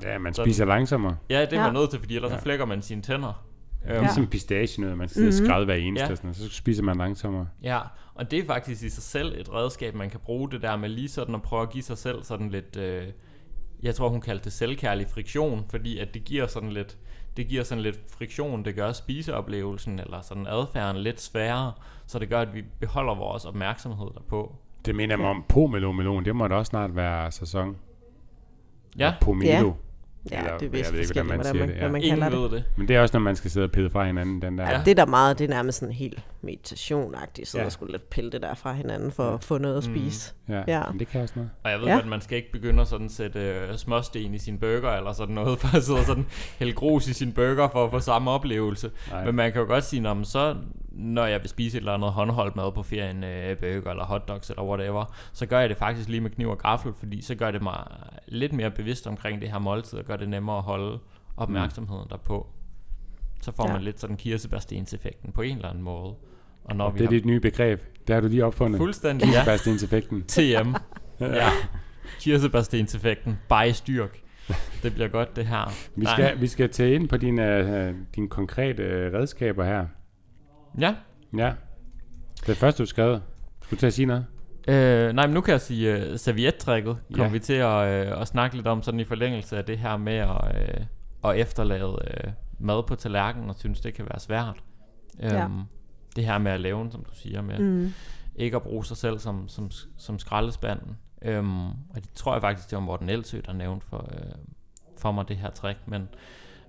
Ja, 0.02 0.18
man 0.18 0.34
Sådan. 0.34 0.50
spiser 0.50 0.66
langsommere. 0.66 1.18
Ja, 1.30 1.42
det 1.42 1.54
er 1.54 1.58
Ja. 1.58 1.64
man 1.64 1.74
nødt 1.74 1.90
til, 1.90 2.00
fordi 2.00 2.16
ellers 2.16 2.32
Ja. 2.32 2.38
så 2.38 2.44
flækker 2.44 2.66
man 2.66 2.82
sine 2.82 3.02
tænder. 3.02 3.46
Ja. 3.88 4.00
Ligesom 4.00 4.28
pistachienødder, 4.28 4.96
man 4.96 5.08
sidder 5.10 5.32
mm-hmm. 5.32 5.46
skræd 5.46 5.66
hver 5.66 5.76
eneste, 5.76 6.08
Ja. 6.10 6.16
sådan, 6.16 6.34
så 6.34 6.50
spiser 6.50 6.84
man 6.84 6.98
langsommere. 6.98 7.48
Ja, 7.64 7.80
og 8.16 8.32
det 8.32 8.40
er 8.40 8.46
faktisk 8.46 8.84
i 8.84 8.90
sig 8.90 9.04
selv 9.04 9.40
et 9.40 9.54
redskab, 9.54 9.96
man 9.96 10.10
kan 10.10 10.20
bruge 10.20 10.52
det 10.52 10.62
der 10.62 10.76
med 10.76 10.90
lige 10.90 11.10
sådan 11.10 11.36
at 11.36 11.42
prøve 11.42 11.62
at 11.62 11.70
give 11.70 11.84
sig 11.84 11.98
selv 11.98 12.24
sådan 12.24 12.50
lidt, 12.50 12.78
øh, 12.78 13.08
jeg 13.84 13.96
tror 13.96 14.10
hun 14.10 14.22
kaldte 14.22 14.44
det 14.44 14.54
selvkærlig 14.54 15.08
friktion, 15.08 15.66
fordi 15.70 15.98
at 16.00 16.14
det 16.14 16.24
giver 16.24 16.48
sådan 16.48 16.72
lidt, 16.72 16.98
det 17.38 17.48
giver 17.48 17.64
sådan 17.64 17.82
lidt 17.82 18.00
friktion, 18.18 18.66
det 18.66 18.76
gør 18.76 18.92
spiseoplevelsen 18.92 20.00
eller 20.00 20.22
sådan 20.22 20.48
adfærden 20.48 21.02
lidt 21.02 21.22
sværere, 21.22 21.72
så 22.08 22.20
det 22.20 22.30
gør, 22.30 22.42
at 22.42 22.54
vi 22.54 22.64
beholder 22.80 23.16
vores 23.16 23.46
opmærksomhed 23.46 24.08
derpå. 24.16 24.56
Det 24.86 24.96
minder 24.96 25.18
mig 25.18 25.30
om 25.30 25.44
pomelo 25.50 25.92
melon. 25.92 26.26
Det 26.26 26.36
må 26.36 26.48
da 26.48 26.56
også 26.56 26.70
snart 26.70 26.96
være 26.96 27.32
sæson. 27.32 27.76
Ja, 28.98 29.14
Pomelo. 29.22 29.74
Ja, 30.32 30.40
Eller, 30.40 30.58
det 30.58 30.66
er 30.66 30.70
vist 30.70 30.86
jeg 30.86 30.94
ved 30.94 31.00
ikke, 31.00 31.14
hvordan 31.14 31.26
man 31.28 31.36
hvordan 31.36 31.54
siger 31.54 31.66
man, 31.66 31.70
det, 31.70 31.76
ja. 31.76 31.80
hvad 31.80 31.90
man 31.90 32.02
kalder 32.02 32.16
Ingen 32.16 32.32
det. 32.32 32.52
ved 32.52 32.58
det. 32.58 32.66
Men 32.78 32.88
det 32.88 32.96
er 32.96 33.02
også, 33.02 33.18
når 33.18 33.24
man 33.24 33.36
skal 33.36 33.52
sidde 33.52 33.64
og 33.64 33.72
pille 33.72 33.90
fra 33.90 34.06
hinanden, 34.06 34.42
den 34.42 34.58
der. 34.58 34.72
Ja. 34.72 34.82
Det 34.86 34.92
er 34.92 34.96
der 34.96 35.06
meget, 35.06 35.40
det 35.40 35.46
er 35.46 35.50
nærmest 35.50 35.80
sådan 35.80 35.96
helt 35.96 36.24
meditation-agtigt, 36.44 37.48
så 37.48 37.58
Ja. 37.58 37.64
der 37.64 37.70
skulle 37.70 37.92
lidt 37.92 38.10
pille 38.10 38.32
det 38.32 38.42
der 38.42 38.54
fra 38.54 38.74
hinanden 38.74 39.12
for 39.12 39.24
at 39.34 39.44
få 39.44 39.58
noget 39.58 39.78
at 39.78 39.88
Mm. 39.88 39.96
spise. 39.96 40.34
Ja, 40.50 40.64
Ja. 40.68 40.84
Men 40.90 41.00
det 41.00 41.08
kan 41.08 41.22
også 41.22 41.34
noget. 41.36 41.50
Og 41.64 41.72
jeg 41.72 41.80
ved 41.80 41.88
Ja. 41.88 41.94
godt, 41.94 42.08
man 42.08 42.22
skal 42.22 42.38
ikke 42.38 42.52
begynde 42.52 42.82
at 42.82 42.88
sådan 42.88 43.10
sætte 43.10 43.40
øh, 43.40 43.76
småsten 43.78 44.34
i 44.34 44.38
sin 44.38 44.60
burger 44.60 44.92
eller 44.92 45.14
sådan 45.14 45.36
noget, 45.36 45.60
for 45.62 45.78
at 45.78 45.84
sidde 45.84 46.00
og 46.00 46.06
sådan 46.06 46.26
hælde 46.60 46.74
grus 46.74 47.08
i 47.08 47.14
sin 47.14 47.34
burger 47.34 47.68
for 47.70 47.86
at 47.86 47.92
få 47.92 48.00
samme 48.00 48.32
oplevelse. 48.32 48.92
Nej. 49.12 49.26
Men 49.26 49.36
man 49.36 49.52
kan 49.52 49.62
jo 49.62 49.68
godt 49.68 49.84
sige, 49.84 50.00
når, 50.02 50.24
så, 50.24 50.56
når 50.92 51.26
jeg 51.26 51.42
vil 51.42 51.50
spise 51.50 51.78
et 51.78 51.82
eller 51.82 51.94
andet 51.94 52.12
håndholdt 52.12 52.56
mad 52.56 52.72
på 52.72 52.84
ferien, 52.84 53.24
øh, 53.24 53.58
burger 53.58 53.90
eller 53.92 54.04
hotdogs 54.06 54.50
eller 54.50 54.64
whatever, 54.64 55.16
så 55.34 55.46
gør 55.46 55.60
jeg 55.60 55.70
det 55.70 55.78
faktisk 55.78 56.10
lige 56.10 56.22
med 56.22 56.30
kniv 56.30 56.50
og 56.50 56.58
gaffel, 56.58 56.94
fordi 57.00 57.22
så 57.22 57.36
gør 57.36 57.52
det 57.52 57.62
mig 57.64 57.84
lidt 58.28 58.54
mere 58.54 58.72
bevidst 58.72 59.08
omkring 59.08 59.42
det 59.42 59.52
her 59.52 59.60
måltid, 59.60 60.00
og 60.00 60.06
gør 60.06 60.16
det 60.16 60.30
nemmere 60.30 60.58
at 60.58 60.64
holde 60.64 61.00
opmærksomheden 61.38 62.10
derpå. 62.10 62.48
Så 63.42 63.52
får 63.52 63.68
Ja. 63.68 63.74
man 63.74 63.82
lidt 63.82 64.00
sådan 64.00 64.18
kirsebærstenseffekten 64.18 65.32
på 65.32 65.42
en 65.42 65.56
eller 65.56 65.70
anden 65.70 65.84
måde. 65.84 66.14
Og 66.64 66.76
når 66.76 66.86
Og 66.86 66.94
vi 66.94 66.98
det 67.00 67.04
er 67.06 67.08
har 67.08 67.12
dit 67.12 67.26
nye 67.26 67.40
begreb. 67.40 67.82
Det 68.08 68.14
har 68.14 68.22
du 68.22 68.28
lige 68.28 68.46
opfundet. 68.46 68.78
fuldstændig, 68.78 69.26
ja, 69.26 69.32
Kirsebærstenseffekten. 69.34 70.24
TM. 70.28 70.74
ja. 71.20 71.50
Kirsebærstenseffekten. 72.20 73.40
Bare 73.50 73.70
i 73.70 73.72
styrk. 73.74 74.20
Det 74.84 74.94
bliver 74.94 75.08
godt, 75.08 75.36
det 75.36 75.46
her. 75.46 75.74
Vi 75.96 76.04
Nej. 76.04 76.14
skal, 76.16 76.42
vi 76.42 76.48
skal 76.48 76.70
tage 76.70 76.96
ind 76.96 77.10
på 77.10 77.18
dine, 77.18 77.90
uh, 77.90 77.96
dine 78.16 78.30
konkrete 78.30 78.84
uh, 78.84 79.14
redskaber 79.20 79.66
her. 79.66 79.86
Ja. 80.80 80.96
Ja. 81.38 81.54
Det 82.48 82.58
første, 82.58 82.84
du 82.84 82.88
skrev. 82.88 83.20
Skulle 83.62 83.78
du 83.78 83.80
til 83.80 83.88
at 83.88 83.94
sige 83.94 84.06
noget? 84.06 84.26
Øh, 84.68 85.14
nej, 85.14 85.28
men 85.28 85.34
nu 85.34 85.42
kan 85.42 85.52
jeg 85.52 85.62
sige 85.62 86.12
uh, 86.12 86.18
serviettrækket. 86.20 86.98
Kommer 87.14 87.26
Ja. 87.26 87.32
vi 87.32 87.40
til 87.40 87.54
at, 87.54 88.08
uh, 88.14 88.22
at 88.22 88.28
snakke 88.28 88.56
lidt 88.56 88.68
om 88.68 88.84
sådan 88.84 89.00
i 89.00 89.04
forlængelse 89.04 89.58
af 89.58 89.66
det 89.66 89.78
her 89.78 89.98
med 89.98 90.14
at, 90.14 90.86
uh, 91.24 91.30
at 91.32 91.38
efterlade 91.40 91.88
uh, 91.90 92.32
mad 92.60 92.84
på 92.88 92.96
tallerkenen 92.96 93.50
og 93.50 93.56
synes, 93.56 93.80
det 93.82 93.94
kan 93.94 94.06
være 94.06 94.20
svært. 94.20 94.58
Ja. 95.22 95.46
Um, 95.46 95.64
det 96.16 96.26
her 96.26 96.38
med 96.38 96.52
at 96.52 96.60
lave, 96.62 96.92
som 96.92 97.04
du 97.04 97.12
siger, 97.14 97.42
med 97.42 97.60
Mm. 97.60 97.94
ikke 98.36 98.56
at 98.56 98.64
bruge 98.64 98.86
sig 98.86 98.98
selv 98.98 99.20
som, 99.20 99.48
som, 99.48 99.72
som 99.98 100.20
skraldespanden. 100.20 100.98
Øhm, 101.22 101.68
og 101.68 101.96
det 101.96 102.10
tror 102.16 102.34
jeg 102.34 102.42
faktisk, 102.42 102.70
det 102.70 102.76
var 102.76 102.82
Morten 102.82 103.10
Elsø, 103.10 103.40
der 103.46 103.54
nævnte 103.54 103.86
for, 103.86 104.10
øh, 104.14 104.32
for 104.98 105.12
mig 105.12 105.28
det 105.28 105.38
her 105.38 105.50
trick. 105.50 105.78
Men 105.86 106.08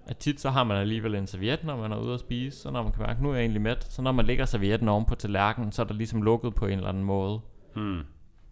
at 0.07 0.17
tit 0.17 0.41
så 0.41 0.51
har 0.51 0.65
man 0.65 0.77
alligevel 0.77 1.15
en 1.15 1.27
serviet, 1.27 1.65
når 1.65 1.77
man 1.77 1.93
er 1.93 1.97
ude 1.97 2.15
at 2.15 2.21
spise, 2.21 2.59
så 2.59 2.71
når 2.71 2.83
man 2.83 2.93
kan 2.93 3.03
mærke, 3.03 3.23
nu 3.23 3.31
er 3.31 3.35
jeg 3.35 3.41
egentlig 3.41 3.63
mæt. 3.63 3.85
Så 3.93 4.03
når 4.03 4.13
man 4.13 4.27
lægger 4.27 4.45
servietten 4.45 4.89
oven 4.89 5.05
på 5.05 5.15
tallerkenen, 5.15 5.73
så 5.73 5.83
er 5.83 5.87
der 5.87 5.95
ligesom 5.95 6.23
lukket 6.23 6.55
på 6.55 6.67
en 6.67 6.73
eller 6.73 6.89
anden 6.89 7.05
måde. 7.05 7.41
Hmm. 7.75 8.01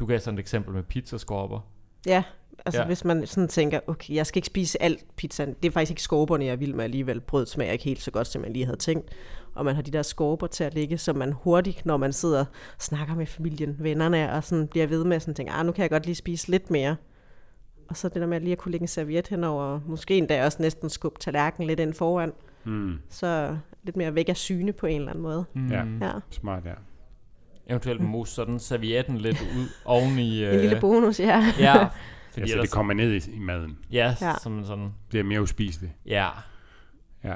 Du 0.00 0.06
gav 0.06 0.18
sådan 0.18 0.38
et 0.38 0.40
eksempel 0.42 0.74
med 0.74 0.82
pizzaskorper. 0.82 1.60
Ja, 2.06 2.22
altså 2.64 2.80
Ja. 2.80 2.86
hvis 2.86 3.04
man 3.04 3.26
sådan 3.26 3.48
tænker, 3.48 3.80
okay, 3.86 4.14
jeg 4.14 4.26
skal 4.26 4.38
ikke 4.38 4.46
spise 4.46 4.82
alt 4.82 5.16
pizzaen. 5.16 5.54
Det 5.62 5.68
er 5.68 5.72
faktisk 5.72 5.90
ikke 5.90 6.02
skorperne, 6.02 6.44
jeg 6.44 6.60
vil 6.60 6.74
med 6.74 6.84
alligevel. 6.84 7.20
Brødet 7.20 7.48
smager 7.48 7.72
ikke 7.72 7.84
helt 7.84 8.02
så 8.02 8.10
godt, 8.10 8.26
som 8.26 8.42
man 8.42 8.52
lige 8.52 8.64
havde 8.64 8.78
tænkt. 8.78 9.10
Og 9.54 9.64
man 9.64 9.74
har 9.74 9.82
de 9.82 9.90
der 9.90 10.02
skorper 10.02 10.46
til 10.46 10.64
at 10.64 10.74
ligge, 10.74 10.98
så 10.98 11.12
man 11.12 11.32
hurtigt, 11.32 11.86
når 11.86 11.96
man 11.96 12.12
sidder 12.12 12.40
og 12.40 12.46
snakker 12.78 13.14
med 13.14 13.26
familien, 13.26 13.76
vennerne, 13.78 14.32
og 14.32 14.44
sådan 14.44 14.68
bliver 14.68 14.86
ved 14.86 15.04
med 15.04 15.16
at 15.16 15.22
sådan 15.22 15.34
tænke, 15.34 15.52
ah, 15.52 15.66
nu 15.66 15.72
kan 15.72 15.82
jeg 15.82 15.90
godt 15.90 16.06
lige 16.06 16.14
spise 16.14 16.50
lidt 16.50 16.70
mere. 16.70 16.96
Og 17.88 17.96
så 17.96 18.08
det 18.08 18.20
der 18.20 18.26
med 18.26 18.40
lige 18.40 18.52
at 18.52 18.58
kunne 18.58 18.72
lægge 18.72 18.84
en 18.84 18.88
serviet 18.88 19.28
henover, 19.28 19.62
og 19.64 19.82
måske 19.86 20.18
endda 20.18 20.44
også 20.44 20.62
næsten 20.62 20.90
skubbe 20.90 21.18
tallerkenen 21.20 21.66
lidt 21.68 21.80
ind 21.80 21.94
foran, 21.94 22.32
Hmm. 22.64 22.98
så 23.08 23.56
lidt 23.82 23.96
mere 23.96 24.14
væk 24.14 24.28
af 24.28 24.36
syne 24.36 24.72
på 24.72 24.86
en 24.86 24.96
eller 25.00 25.10
anden 25.10 25.22
måde. 25.22 25.44
Ja. 25.70 25.84
Ja, 26.06 26.12
Smart, 26.30 26.64
ja. 26.64 26.72
Eventuelt 27.68 28.00
mose 28.00 28.34
sådan 28.34 28.58
servietten 28.58 29.18
lidt 29.18 29.40
ud 29.40 29.66
oven 29.84 30.18
i... 30.18 30.44
en 30.44 30.60
lille 30.60 30.80
bonus, 30.80 31.20
ja. 31.20 31.44
Ja, 31.58 31.72
fordi 32.30 32.40
Altså, 32.40 32.40
det 32.40 32.50
ellers, 32.52 32.70
kommer 32.72 32.94
ned 32.94 33.12
i, 33.12 33.30
i 33.36 33.38
maden. 33.38 33.78
ja, 33.92 34.14
Ja. 34.20 34.32
som 34.42 34.64
sådan, 34.64 34.84
Det 34.84 34.92
bliver 35.08 35.24
mere 35.24 35.42
uspiseligt. 35.42 35.92
ja, 36.06 36.28
Ja. 37.24 37.34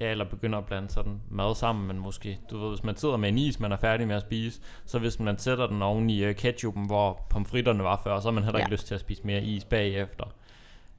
Ja, 0.00 0.10
eller 0.10 0.24
begynder 0.24 0.58
at 0.58 0.66
blande 0.66 0.90
sådan 0.90 1.20
mad 1.30 1.54
sammen, 1.54 1.86
men 1.88 1.98
måske, 1.98 2.40
du 2.50 2.58
ved, 2.58 2.68
hvis 2.68 2.84
man 2.84 2.96
sidder 2.96 3.16
med 3.16 3.28
en 3.28 3.38
is, 3.38 3.60
man 3.60 3.72
er 3.72 3.76
færdig 3.76 4.06
med 4.06 4.16
at 4.16 4.22
spise, 4.22 4.60
så 4.84 4.98
hvis 4.98 5.20
man 5.20 5.38
sætter 5.38 5.66
den 5.66 5.82
oven 5.82 6.10
i 6.10 6.28
uh, 6.28 6.34
ketchupen, 6.34 6.86
hvor 6.86 7.26
pomfritterne 7.30 7.84
var 7.84 8.00
før, 8.04 8.20
så 8.20 8.28
har 8.28 8.32
man 8.32 8.44
heller 8.44 8.58
ikke 8.58 8.68
Ja. 8.70 8.72
lyst 8.74 8.86
til 8.86 8.94
at 8.94 9.00
spise 9.00 9.22
mere 9.24 9.42
is 9.42 9.64
bagefter. 9.64 10.24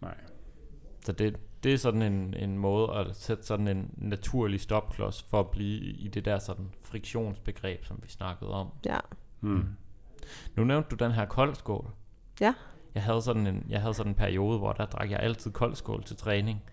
Nej. 0.02 0.16
Så 1.06 1.12
det, 1.12 1.36
det 1.64 1.74
er 1.74 1.78
sådan 1.78 2.02
en, 2.02 2.34
en 2.34 2.58
måde 2.58 2.94
at 2.94 3.16
sætte 3.16 3.44
sådan 3.44 3.68
en 3.68 3.92
naturlig 3.98 4.62
stopklods 4.62 5.26
for 5.30 5.40
at 5.40 5.48
blive 5.50 5.80
i 5.84 6.08
det 6.08 6.26
der 6.26 6.40
sådan 6.40 6.70
friktionsbegreb, 6.84 7.86
som 7.86 8.00
vi 8.04 8.10
snakkede 8.10 8.52
om. 8.52 8.68
ja. 8.86 8.98
Hmm. 9.40 9.66
Nu 10.56 10.64
nævnte 10.64 10.90
du 10.90 10.96
den 10.96 11.12
her 11.12 11.26
koldskål. 11.26 11.90
Ja. 12.42 12.54
Jeg 12.96 13.04
havde 13.04 13.22
sådan 13.22 13.48
en, 13.48 13.66
jeg 13.70 13.82
havde 13.82 13.94
sådan 13.94 14.12
en 14.12 14.16
periode, 14.16 14.58
hvor 14.58 14.74
der 14.74 14.86
drak 14.86 15.12
jeg 15.12 15.20
altid 15.20 15.52
koldskål 15.52 16.04
til 16.04 16.16
træning. 16.18 16.64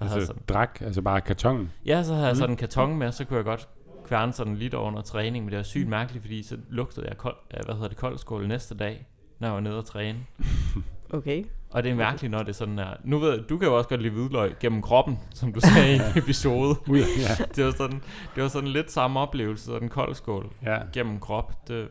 Altså 0.00 0.26
sådan, 0.26 0.42
drak, 0.48 0.78
altså 0.80 1.02
bare 1.02 1.20
kartongen. 1.20 1.72
Ja, 1.86 2.02
så 2.02 2.12
havde 2.14 2.26
jeg 2.26 2.32
Mm. 2.34 2.38
sådan 2.38 2.50
en 2.50 2.56
karton 2.56 2.96
med, 2.98 3.12
så 3.12 3.24
kunne 3.24 3.36
jeg 3.36 3.44
godt 3.44 3.68
kværne 4.06 4.32
sådan 4.32 4.56
lidt 4.56 4.74
under 4.74 5.02
træning, 5.02 5.44
men 5.44 5.50
det 5.52 5.56
var 5.56 5.62
sygt 5.62 5.88
mærkeligt, 5.88 6.22
fordi 6.22 6.42
så 6.42 6.56
lugtede 6.70 7.06
jeg 7.08 7.16
kold, 7.16 7.36
øh, 7.54 7.60
hvad 7.64 7.74
hedder 7.74 7.88
det, 7.88 7.96
koldskål 7.96 8.48
næste 8.48 8.74
dag, 8.74 9.06
når 9.38 9.48
jeg 9.48 9.54
var 9.54 9.60
nede 9.60 9.78
og 9.78 9.84
træne. 9.84 10.18
Okay. 11.10 11.44
Og 11.70 11.82
det 11.82 11.90
er 11.90 11.94
mærkeligt, 11.94 12.30
når 12.30 12.38
det 12.38 12.48
er 12.48 12.52
sådan 12.52 12.78
her. 12.78 12.88
Nu 13.04 13.18
ved 13.18 13.30
jeg, 13.34 13.48
du 13.48 13.58
kan 13.58 13.68
jo 13.68 13.76
også 13.76 13.88
godt 13.88 14.02
lide 14.02 14.12
hvidløg 14.14 14.54
gennem 14.60 14.82
kroppen, 14.82 15.18
som 15.34 15.52
du 15.52 15.60
sagde 15.60 15.92
i 15.92 15.94
en 15.94 16.00
episode. 16.22 16.74
Ja. 16.88 17.44
Det 17.56 17.64
var 17.64 17.70
sådan, 17.70 18.02
det 18.34 18.42
var 18.42 18.48
sådan 18.48 18.68
lidt 18.68 18.90
samme 18.92 19.20
oplevelse, 19.20 19.64
sådan 19.64 19.82
en 19.82 19.88
koldskål 19.88 20.52
ja. 20.62 20.78
gennem 20.92 21.20
krop. 21.20 21.68
Det 21.68 21.80
er 21.82 21.86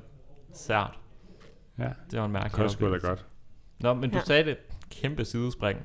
sært. 0.54 1.00
Ja. 1.80 1.90
Det 2.12 2.20
var 2.20 2.26
en 2.26 2.32
mærkelig 2.32 2.52
Koldskål 2.52 2.94
er 2.94 3.00
godt. 3.00 3.26
Nå, 3.80 3.94
men 3.94 4.10
du 4.10 4.18
Ja. 4.18 4.24
sagde 4.24 4.44
det 4.46 4.58
kæmpe 4.92 5.26
sidespring. 5.26 5.80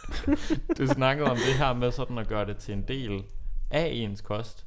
du 0.78 0.86
snakkede 0.86 1.30
om 1.30 1.36
det 1.36 1.54
her 1.58 1.72
med 1.72 1.92
sådan 1.92 2.18
at 2.18 2.28
gøre 2.28 2.46
det 2.46 2.56
til 2.56 2.74
en 2.74 2.82
del 2.88 3.22
af 3.70 3.88
ens 3.92 4.20
kost. 4.20 4.66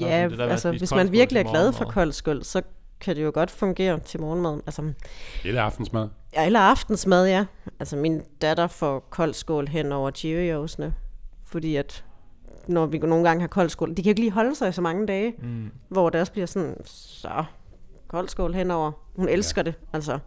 Ja, 0.00 0.28
det 0.30 0.38
der 0.38 0.46
altså 0.46 0.70
hvis 0.70 0.90
man 0.94 1.12
virkelig 1.12 1.40
er 1.40 1.50
glad 1.50 1.72
for 1.72 1.84
kold 1.84 2.12
skål, 2.12 2.44
så 2.44 2.62
kan 3.00 3.16
det 3.16 3.24
jo 3.24 3.30
godt 3.34 3.50
fungere 3.50 3.98
til 4.00 4.20
morgenmaden. 4.20 4.62
Altså, 4.66 4.92
Eller 5.44 5.62
aftensmad. 5.62 6.08
ja, 6.34 6.46
eller 6.46 6.60
aftensmad, 6.60 7.28
ja. 7.28 7.44
Altså 7.80 7.96
min 7.96 8.22
datter 8.42 8.66
får 8.66 8.98
kold 9.10 9.34
skål 9.34 9.68
hen 9.68 9.92
over 9.92 10.10
Cheerios'ene, 10.10 10.90
fordi 11.46 11.76
at 11.76 12.04
når 12.68 12.86
vi 12.86 12.98
nogle 12.98 13.24
gange 13.28 13.40
har 13.40 13.48
kold 13.48 13.68
skål, 13.68 13.90
de 13.90 13.94
kan 13.94 14.04
jo 14.04 14.08
ikke 14.08 14.20
lige 14.20 14.30
holde 14.30 14.54
sig 14.54 14.68
i 14.68 14.72
så 14.72 14.80
mange 14.80 15.06
dage, 15.06 15.34
Mm. 15.38 15.70
hvor 15.88 16.10
det 16.10 16.20
også 16.20 16.32
bliver 16.32 16.46
sådan, 16.46 16.76
så 16.84 17.44
kold 18.08 18.28
skål 18.28 18.54
henover. 18.54 18.92
Hun 19.16 19.28
elsker 19.28 19.62
ja. 19.66 19.70
det, 19.70 19.74
altså. 19.92 20.18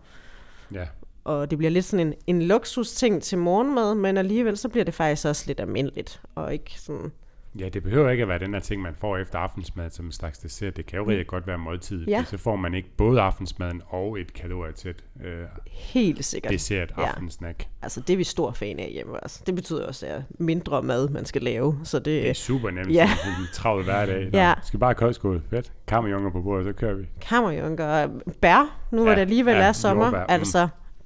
Ja. 0.74 0.86
Og 1.30 1.50
det 1.50 1.58
bliver 1.58 1.72
lidt 1.72 1.86
sådan 1.86 2.08
en, 2.08 2.14
en 2.28 2.42
luksus 2.42 2.92
ting 2.92 3.24
til 3.24 3.38
morgenmad, 3.38 3.96
men 3.96 4.18
alligevel 4.18 4.58
så 4.58 4.70
bliver 4.70 4.86
det 4.86 4.94
faktisk 4.94 5.28
også 5.28 5.44
lidt 5.48 5.60
almindeligt, 5.60 6.22
og 6.36 6.54
ikke 6.54 6.72
sådan, 6.80 7.12
Ja, 7.60 7.70
det 7.70 7.84
behøver 7.84 8.10
ikke 8.10 8.22
at 8.24 8.30
være 8.30 8.40
den 8.40 8.54
der 8.54 8.60
ting, 8.60 8.82
man 8.82 8.94
får 9.00 9.18
efter 9.18 9.40
aftensmad 9.40 9.90
som 9.90 10.06
en 10.06 10.12
slags 10.12 10.38
dessert. 10.38 10.78
Det 10.78 10.86
kan 10.86 11.00
jo 11.00 11.10
rigtig 11.10 11.28
godt 11.28 11.48
være 11.48 11.58
måltid. 11.58 12.06
Ja. 12.08 12.24
Så 12.28 12.38
får 12.38 12.56
man 12.56 12.74
ikke 12.74 12.90
både 12.98 13.22
aftensmaden 13.22 13.82
og 13.90 14.20
et 14.20 14.34
kalorietæt 14.34 15.04
øh, 15.26 15.32
helt 15.72 16.26
sikkert. 16.26 16.52
dessert 16.54 16.94
Ja. 16.98 17.04
aftensnack. 17.04 17.68
Altså, 17.82 18.02
det 18.02 18.14
er 18.14 18.18
vi 18.18 18.24
stor 18.24 18.52
fan 18.52 18.80
af 18.80 18.90
hjemme 18.92 19.20
også. 19.20 19.44
Det 19.46 19.56
betyder 19.56 19.88
også, 19.88 20.06
at 20.06 20.22
mindre 20.40 20.82
mad, 20.82 21.10
man 21.10 21.26
skal 21.26 21.42
lave. 21.42 21.80
Så 21.84 21.98
det, 21.98 22.06
Det 22.06 22.30
er 22.30 22.34
super 22.34 22.70
nemt. 22.72 22.88
Ja. 22.94 22.94
Ja. 22.94 23.30
En 23.42 23.48
travl 23.54 23.84
hverdag. 23.84 24.30
Nå, 24.32 24.38
Ja. 24.40 24.54
Skal 24.64 24.80
bare 24.80 24.88
have 24.90 24.96
koldskål. 24.96 25.42
Fedt. 25.50 25.72
Kammerjunger 25.88 26.32
på 26.32 26.42
bordet, 26.42 26.66
så 26.66 26.74
kører 26.74 26.94
vi. 26.96 27.06
kammerjunker 27.22 27.86
og 27.86 28.10
bær, 28.42 28.80
nu 28.92 29.02
hvor 29.02 29.10
Ja, 29.10 29.16
det 29.16 29.22
alligevel 29.22 29.56
ja, 29.56 29.62
er 29.62 29.72
sommer. 29.72 30.04
jordbær, 30.06 30.38
mm. 30.38 30.44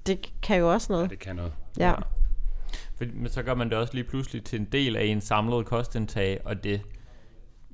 Det 0.08 0.34
kan 0.42 0.60
jo 0.60 0.74
også 0.74 0.94
Ja, 0.94 0.96
noget. 0.96 1.10
det 1.10 1.20
kan 1.20 1.36
noget. 1.36 1.54
Ja. 1.80 1.94
Fordi, 2.98 3.12
men 3.14 3.30
så 3.30 3.44
gør 3.44 3.54
man 3.56 3.70
det 3.70 3.78
også 3.78 3.94
lige 3.94 4.04
pludselig 4.04 4.44
til 4.44 4.60
en 4.60 4.66
del 4.72 4.96
af 4.96 5.04
en 5.06 5.22
samlet 5.22 5.66
kostindtag, 5.66 6.40
og 6.46 6.64
det, 6.64 6.82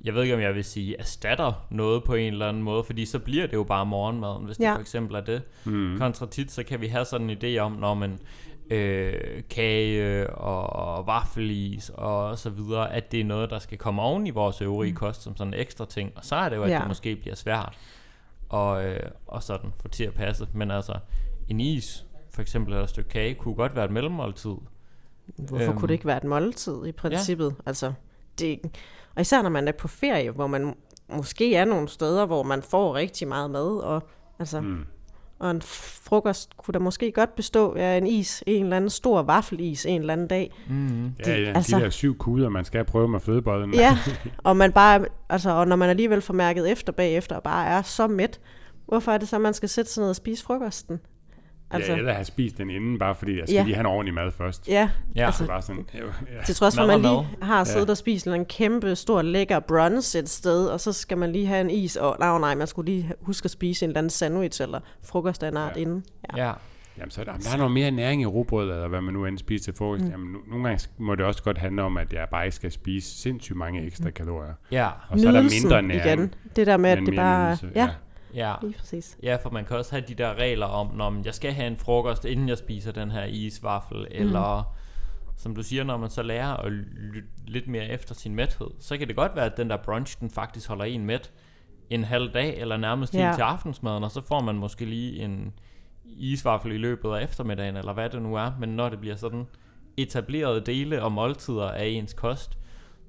jeg 0.03 0.13
ved 0.13 0.21
ikke 0.23 0.35
om 0.35 0.41
jeg 0.41 0.55
vil 0.55 0.63
sige, 0.63 0.99
erstatter 0.99 1.67
noget 1.69 2.03
på 2.03 2.13
en 2.13 2.33
eller 2.33 2.49
anden 2.49 2.63
måde, 2.63 2.83
fordi 2.83 3.05
så 3.05 3.19
bliver 3.19 3.45
det 3.47 3.53
jo 3.53 3.63
bare 3.63 3.85
morgenmaden, 3.85 4.45
hvis 4.45 4.59
ja. 4.59 4.63
Ja. 4.63 4.69
det 4.69 4.75
for 4.77 4.81
eksempel 4.81 5.15
er 5.15 5.21
det. 5.21 5.41
Mm. 5.65 5.97
Kontra 5.97 6.25
tit, 6.25 6.51
så 6.51 6.63
kan 6.63 6.81
vi 6.81 6.87
have 6.87 7.05
sådan 7.05 7.29
en 7.29 7.37
idé 7.43 7.57
om, 7.59 7.71
når 7.71 7.93
man 7.93 8.19
øh, 8.69 9.43
kage 9.49 10.29
og, 10.29 11.07
vaffelis 11.07 11.89
og 11.93 12.37
så 12.39 12.49
videre, 12.49 12.93
at 12.93 13.11
det 13.11 13.19
er 13.19 13.25
noget, 13.25 13.49
der 13.49 13.59
skal 13.59 13.77
komme 13.77 14.01
oven 14.01 14.27
i 14.27 14.29
vores 14.29 14.61
øvrige 14.61 14.93
kost 14.93 15.21
som 15.21 15.35
sådan 15.37 15.53
en 15.53 15.59
ekstra 15.59 15.85
ting, 15.85 16.11
og 16.15 16.25
så 16.25 16.35
er 16.35 16.49
det 16.49 16.55
jo, 16.55 16.63
at 16.63 16.71
Ja. 16.71 16.79
det 16.79 16.87
måske 16.87 17.15
bliver 17.15 17.35
svært 17.35 17.77
og, 18.49 18.85
øh, 18.85 18.99
og 19.27 19.43
sådan 19.43 19.71
få 19.81 19.87
til 19.87 20.03
at 20.03 20.13
passe. 20.13 20.47
Men 20.53 20.71
altså, 20.71 20.93
en 21.47 21.59
is, 21.59 22.05
for 22.39 22.41
eksempel, 22.41 22.73
eller 22.73 22.83
et 22.83 22.89
stykke 22.89 23.09
kage, 23.09 23.33
kunne 23.35 23.55
godt 23.55 23.75
være 23.75 23.85
et 23.85 23.91
mellemmåltid. 23.91 24.49
Hvorfor 25.37 25.55
Øhm. 25.55 25.69
øhm. 25.69 25.77
kunne 25.79 25.87
det 25.87 25.93
ikke 25.93 26.05
være 26.05 26.17
et 26.17 26.23
måltid 26.23 26.85
i 26.85 26.91
princippet? 26.91 27.45
Ja. 27.57 27.63
Altså, 27.65 27.93
det, 28.39 28.59
og 29.15 29.21
især 29.21 29.41
når 29.41 29.49
man 29.49 29.67
er 29.67 29.71
på 29.71 29.87
ferie, 29.87 30.31
hvor 30.31 30.47
man 30.47 30.73
måske 31.15 31.55
er 31.55 31.65
nogle 31.65 31.87
steder, 31.87 32.25
hvor 32.25 32.43
man 32.43 32.61
får 32.61 32.95
rigtig 32.95 33.27
meget 33.27 33.51
mad, 33.51 33.77
og, 33.77 34.03
altså, 34.39 34.61
Mm. 34.61 34.85
og 35.39 35.51
en 35.51 35.61
frokost 35.61 36.57
kunne 36.57 36.73
da 36.73 36.79
måske 36.79 37.11
godt 37.11 37.35
bestå 37.35 37.73
af 37.73 37.97
en 37.97 38.07
is, 38.07 38.43
en 38.47 38.63
eller 38.63 38.77
anden 38.77 38.89
stor 38.89 39.21
vaffelis 39.21 39.85
en 39.85 40.01
eller 40.01 40.13
anden 40.13 40.27
dag. 40.27 40.51
Ja, 40.69 40.73
Det- 40.73 41.45
ja, 41.45 41.51
altså- 41.55 41.77
de 41.77 41.81
der 41.83 41.89
syv 41.89 42.17
kuder, 42.17 42.49
man 42.49 42.65
skal 42.65 42.85
prøve 42.85 43.07
med 43.07 43.19
flødebollen. 43.19 43.73
Ja, 43.73 43.97
og 44.43 44.57
man 44.57 44.71
bare, 44.71 45.05
altså, 45.29 45.49
og 45.51 45.67
når 45.67 45.75
man 45.75 45.89
alligevel 45.89 46.21
får 46.21 46.33
mærket 46.33 46.71
efter 46.71 46.93
bagefter, 46.93 47.35
og 47.35 47.43
bare 47.43 47.67
er 47.67 47.81
så 47.81 48.07
mæt, 48.07 48.39
hvorfor 48.87 49.11
er 49.11 49.17
det 49.17 49.27
så, 49.27 49.39
man 49.39 49.53
skal 49.53 49.69
sætte 49.69 49.91
sig 49.91 50.01
ned 50.01 50.09
og 50.09 50.15
spise 50.15 50.43
frokosten? 50.43 50.99
Altså, 51.71 51.91
ja, 51.91 51.97
eller 51.97 52.13
have 52.13 52.25
spist 52.25 52.57
den 52.57 52.69
inden, 52.69 52.99
bare 52.99 53.15
fordi 53.15 53.31
jeg 53.39 53.43
skal 53.47 53.53
Ja. 53.53 53.59
ja. 53.59 53.63
lige 53.65 53.75
have 53.75 53.79
en 53.79 53.85
ordentlig 53.85 54.13
mad 54.13 54.31
først. 54.31 54.67
Ja, 54.67 54.89
Ja. 55.15 55.25
Altså, 55.25 55.43
Så 55.43 55.47
bare 55.47 55.61
sådan, 55.61 55.85
ja, 55.93 55.99
ja. 55.99 56.43
til 56.45 56.55
trods 56.55 56.75
for, 56.75 56.81
at 56.81 56.87
man 56.87 57.01
lige 57.01 57.27
har 57.41 57.63
siddet 57.63 57.89
og 57.89 57.97
spist 57.97 58.27
en 58.27 58.45
kæmpe, 58.45 58.95
stor, 58.95 59.21
lækker 59.21 59.59
brunch 59.59 60.17
et 60.17 60.29
sted, 60.29 60.67
og 60.67 60.79
så 60.79 60.93
skal 60.93 61.17
man 61.17 61.31
lige 61.31 61.47
have 61.47 61.61
en 61.61 61.69
is, 61.69 61.95
og 61.95 62.15
nej, 62.19 62.39
nej, 62.39 62.55
man 62.55 62.67
skulle 62.67 62.91
lige 62.91 63.11
huske 63.21 63.45
at 63.45 63.51
spise 63.51 63.85
en 63.85 63.89
eller 63.89 63.97
anden 63.97 64.09
sandwich 64.09 64.61
eller 64.61 64.79
frokost 65.03 65.43
af 65.43 65.47
en 65.47 65.57
art 65.57 65.75
Ja. 65.75 65.81
inden. 65.81 66.05
Ja. 66.37 66.45
Ja. 66.47 66.53
Jamen, 66.97 67.11
så 67.11 67.21
er 67.21 67.25
der, 67.25 67.37
der 67.37 67.49
er 67.53 67.57
noget 67.57 67.71
mere 67.71 67.91
næring 67.91 68.21
i 68.21 68.25
rugbrød, 68.25 68.71
eller 68.71 68.87
hvad 68.87 69.01
man 69.01 69.13
nu 69.13 69.25
end 69.25 69.37
spiser 69.37 69.63
til 69.63 69.73
frokost. 69.77 70.03
Mm. 70.03 70.09
Jamen, 70.11 70.31
nu, 70.31 70.39
nogle 70.47 70.67
gange 70.67 70.87
må 70.97 71.15
det 71.15 71.25
også 71.25 71.43
godt 71.43 71.57
handle 71.57 71.83
om, 71.83 71.97
at 71.97 72.13
jeg 72.13 72.27
bare 72.31 72.45
ikke 72.45 72.55
skal 72.55 72.71
spise 72.71 73.21
sindssygt 73.21 73.57
mange 73.57 73.85
ekstra 73.85 74.09
kalorier. 74.09 74.53
Ja. 74.71 74.87
Og 75.09 75.19
så 75.19 75.27
er 75.27 75.31
der 75.31 75.41
Nydelsen 75.41 75.63
mindre 75.67 75.81
næring. 75.81 76.05
igen. 76.21 76.33
Det 76.55 76.67
der 76.67 76.77
med, 76.77 76.89
at 76.89 76.97
det 77.05 77.15
bare... 77.15 77.47
nydelse, 77.47 77.69
Ja, 77.75 77.81
Ja. 77.83 77.89
Lige 78.61 78.73
præcis. 78.79 79.17
Ja, 79.23 79.35
for 79.35 79.49
man 79.49 79.65
kan 79.65 79.77
også 79.77 79.91
have 79.91 80.03
de 80.07 80.13
der 80.15 80.33
regler 80.33 80.65
om, 80.65 80.95
når 80.95 81.21
jeg 81.25 81.33
skal 81.33 81.53
have 81.53 81.67
en 81.67 81.77
frokost, 81.77 82.25
inden 82.25 82.49
jeg 82.49 82.57
spiser 82.57 82.91
den 82.91 83.11
her 83.11 83.23
isvaffel, 83.23 83.97
mm. 83.97 84.05
eller 84.09 84.75
som 85.37 85.55
du 85.55 85.63
siger, 85.63 85.83
når 85.83 85.97
man 85.97 86.09
så 86.09 86.21
lærer 86.23 86.53
at 86.53 86.71
lytte 86.71 87.29
lidt 87.47 87.67
mere 87.67 87.87
efter 87.87 88.15
sin 88.15 88.35
mæthed, 88.35 88.67
så 88.79 88.97
kan 88.97 89.07
det 89.07 89.15
godt 89.15 89.35
være, 89.35 89.45
at 89.45 89.57
den 89.57 89.69
der 89.69 89.77
brunch, 89.77 90.19
den 90.19 90.29
faktisk 90.29 90.67
holder 90.67 90.85
en 90.85 91.05
mæt 91.05 91.31
en 91.89 92.03
halv 92.03 92.33
dag, 92.33 92.57
eller 92.59 92.77
nærmest 92.77 93.15
Ja. 93.15 93.31
til 93.35 93.41
aftensmaden, 93.41 94.03
og 94.03 94.11
så 94.11 94.21
får 94.21 94.41
man 94.41 94.55
måske 94.55 94.85
lige 94.85 95.19
en 95.23 95.53
isvaffel 96.05 96.71
i 96.71 96.77
løbet 96.77 97.09
af 97.09 97.23
eftermiddagen, 97.23 97.77
eller 97.77 97.93
hvad 97.93 98.09
det 98.09 98.21
nu 98.21 98.35
er, 98.35 98.51
men 98.59 98.69
når 98.69 98.89
det 98.89 98.99
bliver 98.99 99.15
sådan 99.15 99.47
etablerede 99.97 100.61
dele 100.61 101.03
og 101.03 101.11
måltider 101.11 101.71
af 101.71 101.85
ens 101.85 102.13
kost, 102.13 102.57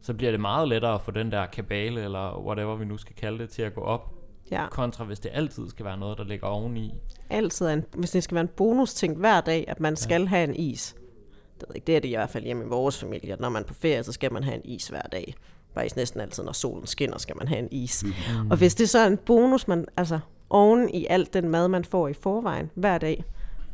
så 0.02 0.14
bliver 0.14 0.30
det 0.30 0.40
meget 0.40 0.68
lettere 0.68 0.94
at 0.94 1.00
få 1.00 1.10
den 1.10 1.32
der 1.32 1.46
kabale, 1.46 2.04
eller 2.04 2.44
whatever 2.46 2.76
vi 2.76 2.84
nu 2.84 2.96
skal 2.96 3.16
kalde 3.16 3.38
det, 3.38 3.50
til 3.50 3.62
at 3.62 3.74
gå 3.74 3.80
op, 3.80 4.14
Ja, 4.50 4.68
kontra 4.68 5.04
hvis 5.04 5.20
det 5.20 5.30
altid 5.34 5.68
skal 5.70 5.84
være 5.84 5.98
noget, 5.98 6.18
der 6.18 6.24
ligger 6.24 6.46
oveni. 6.46 6.94
altid 7.30 7.66
er 7.66 7.72
en, 7.72 7.84
hvis 7.96 8.10
det 8.10 8.22
skal 8.22 8.34
være 8.34 8.42
en 8.42 8.50
bonus 8.56 8.94
ting 8.94 9.16
hver 9.16 9.40
dag, 9.40 9.64
at 9.68 9.80
man 9.80 9.96
skal 9.96 10.26
have 10.26 10.44
en 10.44 10.56
is. 10.56 10.94
Det, 11.60 11.60
ved 11.60 11.66
jeg 11.68 11.76
ikke, 11.76 11.86
det 11.86 11.96
er 11.96 12.00
det 12.00 12.08
i 12.08 12.14
hvert 12.14 12.30
fald 12.30 12.44
hjemme 12.44 12.64
i 12.64 12.68
vores 12.68 12.98
familie. 13.00 13.36
Når 13.40 13.48
man 13.48 13.62
er 13.62 13.66
på 13.66 13.74
ferie, 13.74 14.02
så 14.04 14.12
skal 14.12 14.32
man 14.32 14.44
have 14.44 14.54
en 14.56 14.62
is 14.64 14.88
hver 14.88 15.02
dag. 15.02 15.34
Faktisk 15.74 15.96
næsten 15.96 16.20
altid, 16.20 16.42
når 16.42 16.52
solen 16.52 16.86
skinner, 16.86 17.18
skal 17.18 17.36
man 17.38 17.48
have 17.48 17.58
en 17.58 17.68
is. 17.70 18.04
Mm. 18.04 18.50
Og 18.50 18.56
hvis 18.56 18.74
det 18.74 18.88
så 18.88 18.98
er 18.98 19.06
en 19.06 19.16
bonus, 19.16 19.68
man, 19.68 19.86
altså 19.96 20.18
oven 20.50 20.90
i 20.94 21.06
alt 21.10 21.34
den 21.34 21.48
mad, 21.48 21.68
man 21.68 21.84
får 21.84 22.08
i 22.08 22.12
forvejen 22.12 22.70
hver 22.74 22.98
dag, 22.98 23.24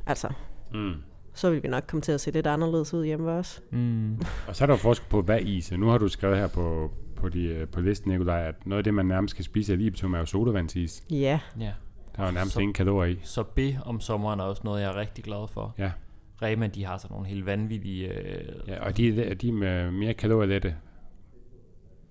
altså, 0.06 0.28
Mm. 0.74 0.92
så 1.34 1.50
vil 1.50 1.62
vi 1.62 1.68
nok 1.68 1.84
komme 1.86 2.00
til 2.00 2.12
at 2.12 2.20
se 2.20 2.30
lidt 2.30 2.46
anderledes 2.46 2.94
ud 2.94 3.04
hjemme 3.04 3.26
ved 3.26 3.32
os. 3.32 3.62
Mm. 3.70 4.14
Og 4.48 4.56
så 4.56 4.64
er 4.64 4.66
der 4.66 4.74
jo 4.74 4.78
forskel 4.78 5.06
på, 5.10 5.22
hvad 5.22 5.40
is 5.40 5.72
er. 5.72 5.76
Nu 5.76 5.88
har 5.88 5.98
du 5.98 6.08
skrevet 6.08 6.38
her 6.38 6.46
på, 6.46 6.90
på, 7.16 7.28
de, 7.28 7.42
øh, 7.44 7.68
på 7.68 7.80
listen, 7.80 8.10
Nikolaj, 8.12 8.40
at 8.48 8.66
noget 8.66 8.78
af 8.78 8.84
det, 8.84 8.94
man 8.94 9.06
nærmest 9.06 9.30
skal 9.30 9.44
spise 9.44 9.72
af 9.72 9.78
libitum, 9.78 10.14
er 10.14 10.18
jo 10.18 10.24
sodavandsis. 10.26 11.04
Ja, 11.10 11.40
Ja. 11.60 11.72
Der 12.16 12.22
er 12.22 12.26
jo 12.26 12.32
nærmest 12.32 12.54
Så- 12.54 12.60
ingen 12.60 12.74
kalorier 12.74 13.12
i. 13.14 13.18
Så 13.22 13.42
B 13.42 13.58
om 13.84 14.00
sommeren 14.00 14.40
er 14.40 14.44
også 14.44 14.62
noget, 14.64 14.82
jeg 14.82 14.88
er 14.90 14.96
rigtig 14.96 15.24
glad 15.24 15.48
for. 15.48 15.74
Ja. 15.78 15.90
Rema, 16.42 16.66
de 16.66 16.84
har 16.84 16.98
sådan 16.98 17.14
nogle 17.14 17.28
helt 17.28 17.46
vanvittige... 17.46 18.08
Øh, 18.08 18.68
Ja, 18.68 18.84
og 18.84 18.96
de, 18.96 19.34
de 19.34 19.48
er 19.48 19.52
med 19.52 19.90
mere 19.90 20.14
kalorielette. 20.14 20.74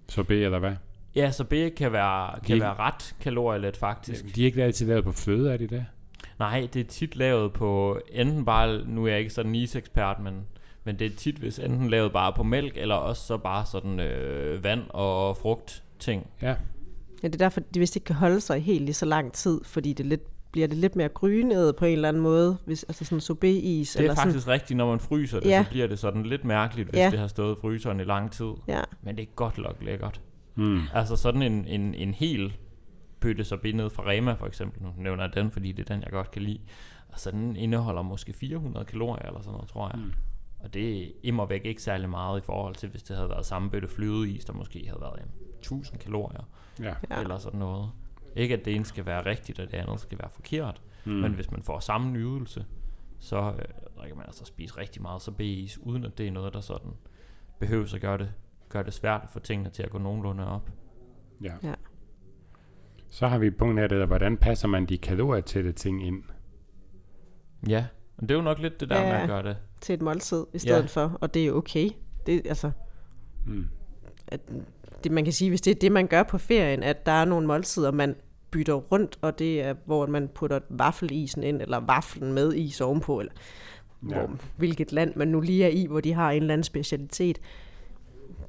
Så 0.10 0.24
B, 0.24 0.32
eller 0.32 0.60
hvad? 0.60 0.76
ja, 1.16 1.32
så 1.32 1.44
B 1.44 1.54
kan 1.78 1.92
være, 1.92 2.40
kan 2.46 2.56
De- 2.56 2.62
være 2.62 2.74
ret 2.74 3.16
kalorielet 3.20 3.78
faktisk. 3.78 4.36
De 4.36 4.42
er 4.42 4.46
ikke 4.46 4.64
altid 4.64 4.88
lavet 4.88 5.04
på 5.04 5.12
fløde, 5.12 5.54
er 5.54 5.58
de 5.58 5.68
det? 5.68 5.86
Nej, 6.40 6.68
det 6.74 6.80
er 6.80 6.84
tit 6.84 7.16
lavet 7.16 7.54
på 7.54 8.00
enten 8.12 8.46
bare... 8.46 8.86
Nu 8.88 9.06
er 9.06 9.10
jeg 9.10 9.20
ikke 9.20 9.34
sådan 9.34 9.52
en 9.52 9.56
isekspert, 9.56 10.20
men, 10.20 10.34
men 10.86 11.00
det 11.00 11.06
er 11.12 11.16
tit 11.16 11.36
hvis 11.36 11.60
enten 11.60 11.90
lavet 11.90 12.12
bare 12.14 12.34
på 12.34 12.44
mælk, 12.44 12.78
eller 12.78 12.96
også 12.96 13.22
så 13.28 13.38
bare 13.38 13.66
sådan 13.66 14.00
øh, 14.00 14.64
vand 14.64 14.82
og 14.90 15.38
frugt 15.38 15.84
ting. 16.00 16.28
Ja. 16.42 16.48
ja 17.24 17.28
det 17.28 17.34
er 17.34 17.38
derfor, 17.38 17.60
de 17.60 17.80
vist 17.80 17.96
ikke 17.96 18.06
kan 18.06 18.16
holde 18.16 18.42
sig 18.42 18.64
helt 18.64 18.90
i 18.90 18.94
så 18.94 19.06
lang 19.06 19.34
tid, 19.34 19.62
fordi 19.64 19.94
det 19.94 20.06
lidt, 20.06 20.52
bliver 20.52 20.68
det 20.68 20.78
lidt 20.78 20.96
mere 20.96 21.10
grynet 21.10 21.76
på 21.76 21.86
en 21.86 21.92
eller 21.94 22.10
anden 22.10 22.24
måde, 22.24 22.58
hvis, 22.66 22.84
altså 22.84 23.06
sådan 23.06 23.22
sorbet-is. 23.22 23.92
Det 23.92 24.00
er 24.00 24.04
eller 24.04 24.16
faktisk 24.16 24.48
rigtigt, 24.48 24.78
når 24.78 24.90
man 24.90 25.00
fryser 25.00 25.40
det, 25.40 25.50
Ja. 25.50 25.64
så 25.64 25.70
bliver 25.70 25.88
det 25.88 26.00
sådan 26.00 26.24
lidt 26.24 26.44
mærkeligt, 26.46 26.90
hvis 26.90 27.00
Ja. 27.00 27.10
det 27.12 27.20
har 27.20 27.28
stået 27.28 27.58
i 27.58 27.62
fryseren 27.62 28.00
i 28.00 28.04
lang 28.04 28.32
tid. 28.32 28.46
Sådan, 28.46 28.62
ja, 28.68 28.82
Men 29.02 29.18
det 29.18 29.22
er 29.24 29.28
godt 29.36 29.58
nok 29.58 29.76
lækkert. 29.82 30.22
Mm. 30.56 30.80
Altså 30.94 31.16
sådan 31.16 31.42
en, 31.42 31.66
en, 31.68 31.94
en 31.94 32.14
hel 32.14 32.54
bøtte 33.20 33.44
sorbet 33.44 33.76
ned 33.76 33.90
fra 33.90 34.04
Rema 34.10 34.34
for 34.34 34.46
eksempel, 34.46 34.84
nu 34.84 34.90
nævner 34.98 35.24
jeg 35.24 35.34
den, 35.36 35.52
fordi 35.52 35.72
det 35.72 35.90
er 35.90 35.94
den, 35.94 36.04
jeg 36.04 36.12
godt 36.12 36.32
kan 36.32 36.42
lide. 36.42 36.60
Altså 37.10 37.32
den 37.32 37.56
indeholder 37.56 38.02
måske 38.02 38.34
400 38.34 38.86
kalorier 38.86 39.26
eller 39.28 39.42
sådan 39.42 39.52
noget, 39.54 39.70
tror 39.70 39.90
jeg. 39.94 40.00
Mm. 40.00 40.12
Og 40.66 40.74
det 40.74 41.04
er 41.04 41.12
immer 41.24 41.46
væk 41.46 41.66
ikke 41.66 41.82
særlig 41.82 42.10
meget 42.10 42.42
i 42.42 42.44
forhold 42.46 42.76
til, 42.76 42.90
hvis 42.90 43.04
det 43.04 43.16
havde 43.16 43.30
været 43.30 43.46
samme 43.46 43.70
bøtte 43.70 43.88
flødeis, 43.88 44.46
der 44.46 44.54
måske 44.54 44.88
havde 44.88 45.02
været 45.02 45.20
jamen, 45.20 45.34
1000 45.60 46.00
kalorier 46.00 46.50
Ja. 46.80 46.94
eller 47.22 47.38
sådan 47.38 47.60
noget. 47.60 47.90
Ikke 48.36 48.54
at 48.54 48.66
det 48.66 48.76
ene 48.76 48.86
skal 48.86 49.06
være 49.06 49.26
rigtigt, 49.26 49.60
og 49.60 49.72
det 49.72 49.78
andet 49.78 50.00
skal 50.00 50.20
være 50.20 50.30
forkert. 50.30 50.82
Mm. 51.06 51.12
Men 51.12 51.34
hvis 51.34 51.52
man 51.52 51.62
får 51.62 51.80
samme 51.80 52.12
nydelse, 52.12 52.66
så 53.20 53.38
øh, 53.38 54.08
kan 54.08 54.18
man 54.18 54.26
altså 54.26 54.46
spise 54.46 54.78
rigtig 54.78 55.02
meget 55.02 55.22
sorbet-is, 55.22 55.78
uden 55.78 56.06
at 56.06 56.18
det 56.18 56.28
er 56.28 56.32
noget, 56.32 56.54
der 56.54 56.62
sådan 56.62 56.92
behøver 57.60 57.96
at 57.96 58.02
gøre 58.02 58.18
det, 58.18 58.34
gøre 58.70 58.84
det 58.84 58.94
svært 58.94 59.22
at 59.24 59.30
få 59.30 59.40
tingene 59.40 59.70
til 59.70 59.84
at 59.84 59.90
gå 59.90 59.98
nogenlunde 59.98 60.48
op. 60.48 60.70
ja. 61.42 61.54
Ja. 61.64 61.74
Så 63.10 63.28
har 63.28 63.38
vi 63.38 63.48
et 63.48 63.58
punkt 63.58 63.80
her, 63.80 64.06
hvordan 64.06 64.38
passer 64.38 64.68
man 64.68 64.86
de 64.86 64.98
kalorietætte 64.98 65.72
ting 65.72 66.08
ind? 66.08 66.24
Ja, 67.68 67.86
men 68.18 68.30
det 68.30 68.36
er 68.36 68.40
jo 68.40 68.44
nok 68.44 68.60
lidt 68.60 68.80
det 68.80 68.90
der 68.90 69.02
Ja. 69.02 69.14
med 69.14 69.22
at 69.22 69.28
gøre 69.28 69.44
det. 69.44 69.58
til 69.82 69.94
et 69.94 70.02
måltid 70.02 70.46
i 70.54 70.60
stedet 70.60 70.82
Ja. 70.82 70.86
for, 70.88 71.18
og 71.22 71.34
det 71.34 71.42
er 71.42 71.46
jo 71.46 71.58
okay. 71.58 71.90
Det, 72.26 72.42
altså, 72.48 72.72
Mm. 73.46 73.66
at 74.28 74.40
det, 75.04 75.12
man 75.12 75.24
kan 75.24 75.34
sige, 75.34 75.50
hvis 75.50 75.62
det 75.62 75.72
er 75.72 75.76
det, 75.80 75.92
man 75.92 76.08
gør 76.08 76.24
på 76.24 76.38
ferien, 76.38 76.84
at 76.84 77.06
der 77.06 77.12
er 77.12 77.26
nogle 77.26 77.48
måltider, 77.48 77.92
man 77.92 78.16
bytter 78.52 78.74
rundt, 78.74 79.18
og 79.22 79.40
det 79.40 79.62
er, 79.62 79.74
hvor 79.86 80.06
man 80.06 80.28
putter 80.28 80.60
vaffelisen 80.70 81.44
ind, 81.44 81.62
eller 81.62 81.80
vaflen 81.80 82.34
med 82.34 82.54
is 82.54 82.82
ovenpå, 82.82 83.20
eller 83.20 83.34
Ja. 84.10 84.20
ja. 84.20 84.26
hvor, 84.26 84.38
hvilket 84.58 84.92
land 84.92 85.14
man 85.16 85.28
nu 85.28 85.40
lige 85.42 85.64
er 85.66 85.70
i, 85.70 85.86
hvor 85.86 86.02
de 86.02 86.14
har 86.14 86.32
en 86.32 86.42
eller 86.42 86.54
anden 86.54 86.64
specialitet. 86.64 87.40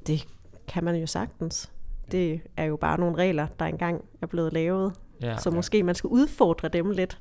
Det 0.07 0.27
kan 0.67 0.83
man 0.83 0.95
jo 0.95 1.07
sagtens. 1.07 1.71
Det 2.11 2.41
er 2.57 2.63
jo 2.63 2.75
bare 2.75 2.99
nogle 2.99 3.15
regler, 3.17 3.47
der 3.59 3.65
engang 3.65 4.05
er 4.21 4.25
blevet 4.27 4.53
lavet, 4.53 4.93
Ja, 5.21 5.37
så 5.37 5.51
måske 5.51 5.83
man 5.83 5.95
skal 5.95 6.07
udfordre 6.07 6.67
dem 6.67 6.91
lidt 6.91 7.19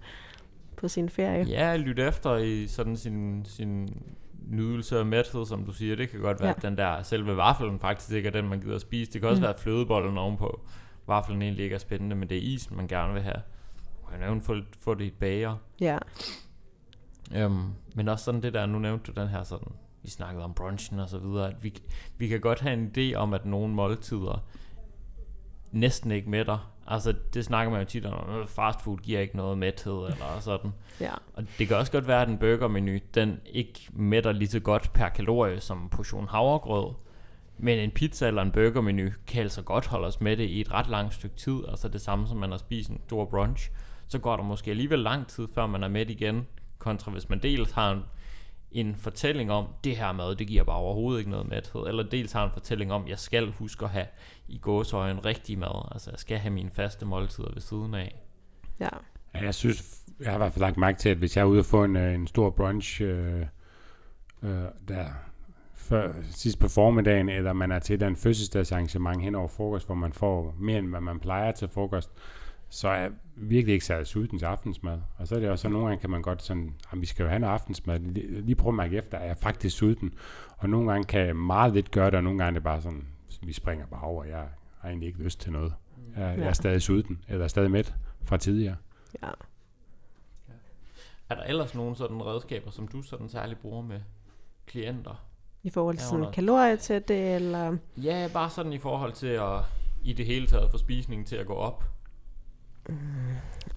på 0.77 0.89
sin 0.89 1.09
ferie. 1.09 1.45
ja 1.49 1.77
lyt 1.77 1.99
efter 1.99 2.37
i 2.37 2.67
sådan 2.67 2.97
sin, 2.97 3.45
sin 3.45 4.03
nydelse 4.49 5.01
og 5.01 5.07
mæthed, 5.07 5.47
som 5.47 5.65
du 5.65 5.73
siger. 5.73 5.97
Det 5.97 6.09
kan 6.11 6.21
godt 6.21 6.41
være, 6.41 6.49
Ja. 6.49 6.55
at 6.57 6.63
den 6.63 6.77
der 6.77 7.03
selve 7.03 7.37
vaflen 7.37 7.79
faktisk 7.81 8.13
ikke 8.13 8.27
er 8.27 8.33
den, 8.33 8.49
man 8.49 8.61
gider 8.61 8.75
at 8.75 8.81
spise. 8.81 9.13
Det 9.13 9.21
kan 9.21 9.31
også 9.31 9.41
Mm. 9.41 9.43
være, 9.43 9.55
at 9.55 9.61
flødebollen 9.61 10.19
ovenpå 10.19 10.61
vaflen 11.07 11.43
egentlig 11.43 11.65
ikke 11.65 11.75
er 11.75 11.79
spændende, 11.79 12.17
men 12.17 12.29
det 12.29 12.37
er 12.39 12.43
isen, 12.43 12.77
man 12.77 12.89
gerne 12.89 13.13
vil 13.13 13.23
have. 13.23 13.37
Man 14.11 14.21
kan 14.21 14.41
få, 14.41 14.57
få 14.81 14.95
det 14.95 15.05
i 15.05 15.11
bager. 15.11 15.57
Ja, 15.81 15.99
Um, 17.47 17.73
men 17.95 18.09
også 18.09 18.25
sådan 18.25 18.43
det 18.43 18.55
der, 18.55 18.67
nu 18.67 18.79
nævnte 18.79 19.13
du 19.13 19.21
den 19.21 19.29
her 19.29 19.43
sådan, 19.43 19.69
vi 20.03 20.11
snakkede 20.11 20.45
om 20.45 20.55
brunchen 20.55 20.99
og 21.01 21.09
så 21.09 21.19
videre, 21.19 21.49
at 21.49 21.65
vi, 21.65 21.75
vi 22.19 22.29
kan 22.29 22.41
godt 22.41 22.61
have 22.61 22.73
en 22.75 22.93
idé 22.99 23.15
om, 23.17 23.35
at 23.35 23.47
nogle 23.47 23.75
måltider 23.75 24.45
næsten 25.73 26.11
ikke 26.11 26.31
mætter. 26.31 26.73
Altså 26.89 27.15
det 27.35 27.45
snakker 27.45 27.71
man 27.71 27.81
jo 27.81 27.87
tit 27.87 28.07
om, 28.07 28.31
"Øh, 28.37 28.47
fast 28.47 28.83
food 28.83 28.99
giver 28.99 29.21
ikke 29.21 29.37
noget 29.37 29.59
mæthed 29.59 29.93
eller 29.93 30.41
sådan. 30.41 30.71
ja, 31.01 31.13
Og 31.35 31.45
det 31.59 31.69
kan 31.69 31.77
også 31.77 31.93
godt 31.93 32.07
være, 32.09 32.23
at 32.23 32.29
en 32.29 32.39
burgermenu, 32.39 32.99
den 33.15 33.41
ikke 33.47 33.81
mætter 33.93 34.33
lige 34.33 34.49
så 34.49 34.61
godt 34.61 34.93
per 34.93 35.09
kalorie 35.09 35.61
som 35.61 35.83
en 35.83 35.89
portion 35.89 36.29
havregrød. 36.29 36.95
Men 37.59 37.79
en 37.79 37.91
pizza 37.91 38.27
eller 38.27 38.43
en 38.43 38.51
burgermenu 38.53 39.11
kan 39.27 39.43
altså 39.43 39.63
godt 39.63 39.87
holde 39.87 40.07
os 40.07 40.21
med 40.21 40.37
det 40.37 40.45
i 40.45 40.61
et 40.61 40.73
ret 40.73 40.89
langt 40.89 41.15
stykke 41.15 41.37
tid. 41.37 41.61
Altså 41.69 41.89
det 41.89 42.01
samme 42.01 42.29
som 42.29 42.37
man 42.37 42.51
har 42.51 42.59
spist 42.59 42.91
en 42.91 43.01
stor 43.07 43.25
brunch. 43.25 43.71
Så 44.09 44.19
går 44.19 44.37
der 44.37 44.45
måske 44.45 44.71
alligevel 44.71 44.99
lang 44.99 45.27
tid, 45.27 45.49
før 45.55 45.67
man 45.67 45.83
er 45.83 45.89
med 45.89 46.11
igen. 46.11 46.47
Kontra 46.79 47.11
hvis 47.11 47.29
man 47.29 47.39
dels 47.43 47.71
har 47.71 47.93
en, 47.93 48.03
en 48.81 48.97
fortælling 48.97 49.53
om, 49.53 49.67
det 49.85 49.97
her 49.97 50.13
mad, 50.13 50.37
det 50.37 50.47
giver 50.47 50.65
bare 50.65 50.77
overhovedet 50.77 51.19
ikke 51.19 51.31
noget 51.31 51.49
mæthed. 51.49 51.87
Eller 51.87 52.03
dels 52.03 52.33
har 52.33 52.45
en 52.45 52.53
fortælling 52.53 52.93
om, 52.93 53.09
jeg 53.09 53.19
skal 53.19 53.53
huske 53.53 53.85
at 53.85 53.91
have 53.91 54.07
i 54.49 54.59
gåsøjne 54.59 55.21
rigtig 55.21 55.59
mad. 55.59 55.89
Altså 55.93 56.11
jeg 56.11 56.19
skal 56.19 56.39
have 56.39 56.55
mine 56.55 56.71
faste 56.71 57.07
måltider 57.07 57.53
ved 57.53 57.61
siden 57.61 57.95
af. 57.95 58.23
ja. 58.81 58.89
Ja, 59.35 59.45
jeg 59.45 59.55
synes, 59.55 60.03
jeg 60.21 60.29
har 60.29 60.35
i 60.35 60.39
hvert 60.39 60.53
fald 60.53 60.61
lagt 60.61 60.77
mærke 60.77 60.99
til, 60.99 61.09
at 61.09 61.17
hvis 61.17 61.37
jeg 61.37 61.43
er 61.43 61.47
ude 61.47 61.59
og 61.59 61.65
få 61.65 61.85
en, 61.85 61.97
øh, 61.97 62.15
en 62.15 62.27
stor 62.27 62.51
brunch 62.51 63.03
øh, 63.03 63.47
øh, 64.43 64.65
der 64.89 65.07
før, 65.75 66.13
sidst 66.31 66.59
på 66.59 66.69
formiddagen, 66.69 67.29
eller 67.29 67.53
man 67.53 67.73
er 67.73 67.79
til 67.79 67.95
et 67.95 68.03
andet 68.03 68.21
fødselsdagsarrangement 68.21 69.23
hen 69.23 69.35
over 69.35 69.49
frokost, 69.49 69.87
hvor 69.87 69.95
man 69.95 70.13
får 70.13 70.55
mere 70.59 70.79
end 70.79 70.89
hvad 70.89 71.01
man 71.01 71.21
plejer 71.21 71.53
til 71.53 71.69
frokost, 71.69 72.11
så 72.69 72.89
er 72.89 73.09
virkelig 73.37 73.73
ikke 73.73 73.87
særlig 73.87 74.07
sulten 74.07 74.39
til 74.39 74.47
aftensmad. 74.47 74.99
Og 75.17 75.29
så 75.29 75.35
er 75.35 75.41
det 75.41 75.51
også, 75.51 75.63
så 75.63 75.69
nogle 75.69 75.87
gange 75.87 76.01
kan 76.01 76.11
man 76.11 76.23
godt 76.23 76.43
sådan, 76.43 76.75
at 76.93 77.01
vi 77.01 77.07
skal 77.07 77.23
jo 77.23 77.29
have 77.29 77.39
noget 77.39 77.53
aftensmad, 77.53 77.99
lige, 78.01 78.41
lige 78.41 78.57
prøve 78.57 78.71
at 78.71 78.75
mærke 78.75 78.97
efter, 78.97 79.19
er 79.19 79.27
jeg 79.27 79.37
faktisk 79.39 79.77
sulten? 79.77 80.15
Og 80.57 80.69
nogle 80.71 80.91
gange 80.93 81.05
kan 81.05 81.21
jeg 81.27 81.37
meget 81.37 81.73
lidt 81.73 81.91
gøre 81.91 82.07
det, 82.07 82.15
og 82.15 82.25
nogle 82.25 82.39
gange 82.39 82.49
er 82.51 82.53
det 82.55 82.63
bare 82.63 82.81
sådan, 82.83 83.07
vi 83.43 83.53
springer 83.53 83.87
bare 83.87 84.03
over, 84.03 84.25
jeg 84.25 84.45
har 84.81 84.89
egentlig 84.89 85.07
ikke 85.07 85.23
lyst 85.23 85.41
til 85.41 85.53
noget. 85.53 85.73
Jeg, 86.17 86.23
jeg 86.23 86.39
er 86.39 86.45
Ja. 86.47 86.53
stadig 86.53 86.83
sulten, 86.83 87.25
eller 87.29 87.49
stadig 87.49 87.71
mæt 87.71 87.95
fra 88.25 88.37
tidligere. 88.37 88.77
ja. 89.23 89.29
Er 91.29 91.35
der 91.35 91.43
ellers 91.43 91.75
nogle 91.75 91.97
sådan 91.97 92.23
redskaber, 92.27 92.71
som 92.71 92.89
du 92.89 93.03
sådan 93.03 93.29
særligt 93.29 93.61
bruger 93.61 93.83
med 93.83 94.01
klienter? 94.67 95.25
I 95.63 95.71
forhold 95.71 95.97
til 95.97 96.05
Ja, 96.05 96.09
sådan 96.09 96.33
kalorier 96.33 96.77
til 96.77 97.03
det, 97.09 97.35
eller... 97.35 97.77
Ja, 97.97 98.29
bare 98.33 98.51
sådan 98.51 98.73
i 98.73 98.79
forhold 98.79 99.13
til 99.13 99.27
at 99.27 99.61
i 100.05 100.13
det 100.13 100.27
hele 100.27 100.47
taget 100.47 100.71
få 100.71 100.79
spisningen 100.79 101.27
til 101.27 101.37
at 101.37 101.47
gå 101.47 101.55
op. 101.55 101.85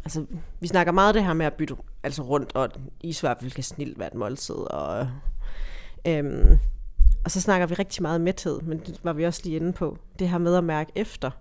altså, 0.05 0.25
vi 0.59 0.67
snakker 0.67 0.93
meget 0.93 1.15
det 1.15 1.23
her 1.23 1.33
med 1.33 1.45
at 1.45 1.53
bytte 1.53 1.75
altså 2.03 2.21
rundt, 2.21 2.55
og 2.55 2.69
i 3.01 3.17
hvert 3.21 3.37
fald 3.39 3.51
kan 3.51 3.63
snilt 3.63 3.99
være 3.99 4.07
et 4.07 4.13
måltid, 4.13 4.55
og, 4.55 5.07
øhm, 6.07 6.57
og 7.25 7.31
så 7.31 7.41
snakker 7.41 7.67
vi 7.67 7.73
rigtig 7.73 8.01
meget 8.01 8.21
mæthed, 8.21 8.61
men 8.61 8.79
det 8.79 8.99
var 9.03 9.13
vi 9.13 9.25
også 9.25 9.41
lige 9.43 9.55
inde 9.55 9.73
på. 9.73 9.97
Det 10.19 10.29
her 10.29 10.37
med 10.37 10.55
at 10.55 10.63
mærke 10.63 10.91
efter, 10.95 11.31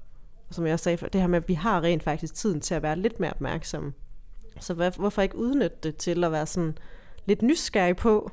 som 0.51 0.67
jeg 0.67 0.73
også 0.73 0.85
sagde, 0.85 1.09
det 1.13 1.21
her 1.21 1.29
med, 1.29 1.39
at 1.39 1.49
vi 1.49 1.55
har 1.55 1.83
rent 1.83 2.03
faktisk 2.03 2.35
tiden 2.35 2.61
til 2.61 2.75
at 2.75 2.83
være 2.83 2.99
lidt 2.99 3.21
mere 3.21 3.31
opmærksomme. 3.31 3.93
Så 4.61 4.75
hvad, 4.75 4.93
hvorfor 4.97 5.23
ikke 5.23 5.37
udnytte 5.37 5.77
det 5.83 5.97
til 5.97 6.25
at 6.25 6.33
være 6.33 6.47
sådan 6.47 6.79
lidt 7.27 7.43
nysgerrig 7.43 7.97
på, 7.97 8.31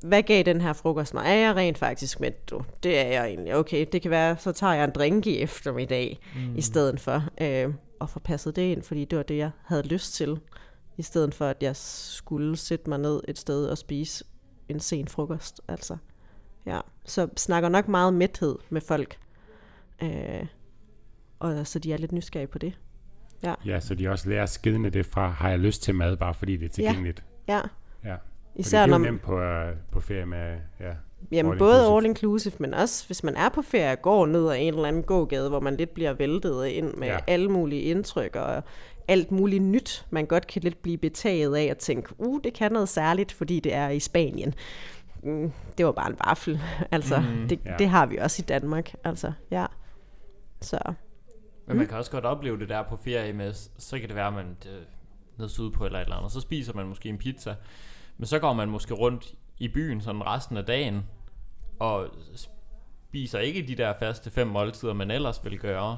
hvad 0.00 0.22
gav 0.22 0.42
den 0.42 0.60
her 0.60 0.72
frokost 0.72 1.14
mig? 1.14 1.26
Er 1.26 1.34
jeg 1.34 1.56
rent 1.56 1.78
faktisk 1.78 2.20
med? 2.20 2.30
Du? 2.50 2.62
Det 2.82 2.98
er 2.98 3.06
jeg 3.06 3.26
egentlig. 3.26 3.56
Okay, 3.56 3.86
det 3.92 4.02
kan 4.02 4.10
være, 4.10 4.36
så 4.38 4.52
tager 4.52 4.72
jeg 4.72 4.84
en 4.84 4.90
drink 4.90 5.26
i 5.26 5.38
eftermiddag 5.42 6.20
mm. 6.34 6.56
i 6.56 6.60
stedet 6.60 7.00
for. 7.00 7.24
Øh, 7.40 7.74
og 8.00 8.10
få 8.10 8.18
passet 8.18 8.56
det 8.56 8.62
ind, 8.62 8.82
fordi 8.82 9.04
det 9.04 9.16
var 9.16 9.22
det, 9.22 9.36
jeg 9.36 9.50
havde 9.64 9.82
lyst 9.82 10.14
til. 10.14 10.40
I 10.96 11.02
stedet 11.02 11.34
for, 11.34 11.46
at 11.46 11.62
jeg 11.62 11.76
skulle 11.76 12.56
sætte 12.56 12.90
mig 12.90 12.98
ned 12.98 13.20
et 13.28 13.38
sted 13.38 13.66
og 13.66 13.78
spise 13.78 14.24
en 14.68 14.80
sen 14.80 15.08
frokost. 15.08 15.60
Altså, 15.68 15.96
ja. 16.66 16.80
Så 17.04 17.28
snakker 17.36 17.68
nok 17.68 17.88
meget 17.88 18.14
mæthed 18.14 18.56
med 18.70 18.80
folk. 18.80 19.18
Øh, 20.02 20.46
og 21.38 21.66
så 21.66 21.78
de 21.78 21.92
er 21.92 21.96
lidt 21.96 22.12
nysgerrige 22.12 22.46
på 22.46 22.58
det. 22.58 22.78
Ja, 23.42 23.54
ja 23.66 23.80
så 23.80 23.94
de 23.94 24.08
også 24.08 24.28
lærer 24.28 24.46
skidende 24.46 24.90
det 24.90 25.06
fra, 25.06 25.28
har 25.28 25.50
jeg 25.50 25.58
lyst 25.58 25.82
til 25.82 25.94
mad, 25.94 26.16
bare 26.16 26.34
fordi 26.34 26.56
det 26.56 26.64
er 26.64 26.68
tilgængeligt. 26.68 27.24
Ja, 27.48 27.60
ja. 28.04 28.10
ja. 28.10 28.16
Især 28.54 28.80
det 28.80 28.88
når 28.90 28.96
er 28.96 29.02
nemt 29.02 29.22
på, 29.22 29.34
uh, 29.34 29.76
på 29.90 30.00
ferie 30.00 30.26
med, 30.26 30.58
ja, 30.80 30.94
Jamen 31.32 31.52
all 31.52 31.58
både 31.58 31.74
inclusive. 31.74 31.96
all 31.96 32.06
inclusive, 32.06 32.54
men 32.58 32.74
også 32.74 33.06
hvis 33.06 33.24
man 33.24 33.36
er 33.36 33.48
på 33.48 33.62
ferie 33.62 33.92
og 33.92 34.02
går 34.02 34.26
ned 34.26 34.48
ad 34.48 34.56
en 34.58 34.74
eller 34.74 34.88
anden 34.88 35.02
gågade, 35.02 35.48
hvor 35.48 35.60
man 35.60 35.76
lidt 35.76 35.94
bliver 35.94 36.12
væltet 36.12 36.66
ind 36.66 36.94
med 36.94 37.08
ja. 37.08 37.18
alle 37.26 37.48
mulige 37.48 37.82
indtryk 37.82 38.36
og 38.36 38.62
alt 39.08 39.32
muligt 39.32 39.62
nyt, 39.62 40.06
man 40.10 40.26
godt 40.26 40.46
kan 40.46 40.62
lidt 40.62 40.82
blive 40.82 40.98
betaget 40.98 41.56
af 41.56 41.64
at 41.64 41.78
tænke, 41.78 42.08
uh, 42.18 42.40
det 42.44 42.54
kan 42.54 42.72
noget 42.72 42.88
særligt, 42.88 43.32
fordi 43.32 43.60
det 43.60 43.74
er 43.74 43.88
i 43.88 44.00
Spanien. 44.00 44.54
Mm, 45.22 45.52
det 45.78 45.86
var 45.86 45.92
bare 45.92 46.10
en 46.10 46.16
vaffel. 46.24 46.60
altså, 46.90 47.20
mm, 47.20 47.48
det, 47.48 47.60
ja. 47.64 47.74
det 47.78 47.88
har 47.88 48.06
vi 48.06 48.16
også 48.16 48.42
i 48.42 48.46
Danmark. 48.46 48.94
Altså, 49.04 49.32
ja. 49.50 49.66
Så. 50.60 50.78
Men 51.66 51.76
man 51.76 51.84
mm. 51.84 51.88
kan 51.88 51.98
også 51.98 52.10
godt 52.10 52.24
opleve 52.24 52.58
det 52.58 52.68
der 52.68 52.82
på 52.82 52.96
ferie 52.96 53.32
med, 53.32 53.52
så 53.78 53.98
kan 53.98 54.08
det 54.08 54.16
være, 54.16 54.26
at 54.26 54.32
man 54.32 54.56
øh, 54.66 54.82
ned 55.38 55.48
sydpå 55.48 55.84
eller 55.84 55.98
et 55.98 56.04
eller 56.04 56.16
andet, 56.16 56.32
så 56.32 56.40
spiser 56.40 56.72
man 56.74 56.86
måske 56.86 57.08
en 57.08 57.18
pizza, 57.18 57.54
men 58.16 58.26
så 58.26 58.38
går 58.38 58.52
man 58.52 58.68
måske 58.68 58.94
rundt 58.94 59.34
i 59.58 59.68
byen 59.68 60.00
sådan 60.00 60.26
resten 60.26 60.56
af 60.56 60.64
dagen, 60.64 61.04
og 61.78 62.08
spiser 63.08 63.38
ikke 63.38 63.62
de 63.62 63.74
der 63.74 63.92
faste 63.98 64.30
fem 64.30 64.46
måltider, 64.46 64.92
man 64.92 65.10
ellers 65.10 65.44
vil 65.44 65.58
gøre. 65.58 65.96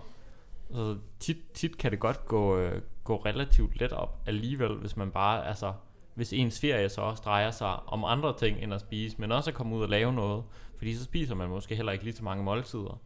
Så 0.73 0.97
tit, 1.19 1.37
tit 1.55 1.79
kan 1.79 1.91
det 1.91 2.01
godt 2.01 2.27
gå, 2.27 2.59
øh, 2.59 2.83
gå 3.05 3.17
relativt 3.17 3.81
let 3.81 3.93
op 3.93 4.19
alligevel, 4.27 4.75
hvis 4.75 4.97
man 4.97 5.11
bare, 5.11 5.49
altså, 5.49 5.73
hvis 6.15 6.33
ens 6.33 6.61
ferie 6.61 6.89
så 6.89 7.01
også 7.01 7.23
drejer 7.25 7.51
sig 7.51 7.77
om 7.87 8.05
andre 8.05 8.39
ting 8.39 8.63
end 8.63 8.75
at 8.75 8.81
spise, 8.81 9.17
men 9.19 9.33
også 9.33 9.51
at 9.51 9.55
komme 9.55 9.77
ud 9.77 9.83
og 9.83 9.89
lave 9.89 10.13
noget, 10.13 10.45
fordi 10.77 10.95
så 10.95 11.05
spiser 11.05 11.35
man 11.35 11.49
måske 11.49 11.77
heller 11.77 11.93
ikke 11.93 12.05
lige 12.05 12.17
så 12.17 12.25
mange 12.25 12.45
måltider. 12.45 13.01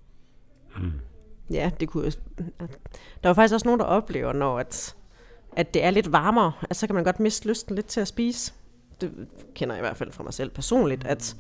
Hmm. 0.77 0.93
Ja, 1.51 1.71
det 1.81 1.89
kunne 1.89 2.13
Der 3.23 3.31
er 3.31 3.35
faktisk 3.35 3.55
også 3.55 3.69
nogen, 3.69 3.81
der 3.81 3.87
oplever, 3.87 4.33
når 4.33 4.59
at, 4.59 4.97
at 5.53 5.75
det 5.75 5.85
er 5.85 5.91
lidt 5.91 6.13
varmere, 6.13 6.53
at 6.71 6.77
så 6.77 6.87
kan 6.87 6.95
man 6.95 7.05
godt 7.05 7.21
miste 7.21 7.49
lysten 7.49 7.75
lidt 7.75 7.87
til 7.87 8.01
at 8.01 8.09
spise 8.09 8.55
det 9.03 9.29
kender 9.55 9.75
jeg 9.75 9.81
i 9.81 9.87
hvert 9.87 9.97
fald 9.97 10.13
fra 10.13 10.23
mig 10.23 10.35
selv 10.35 10.51
personligt, 10.51 11.05
at 11.05 11.37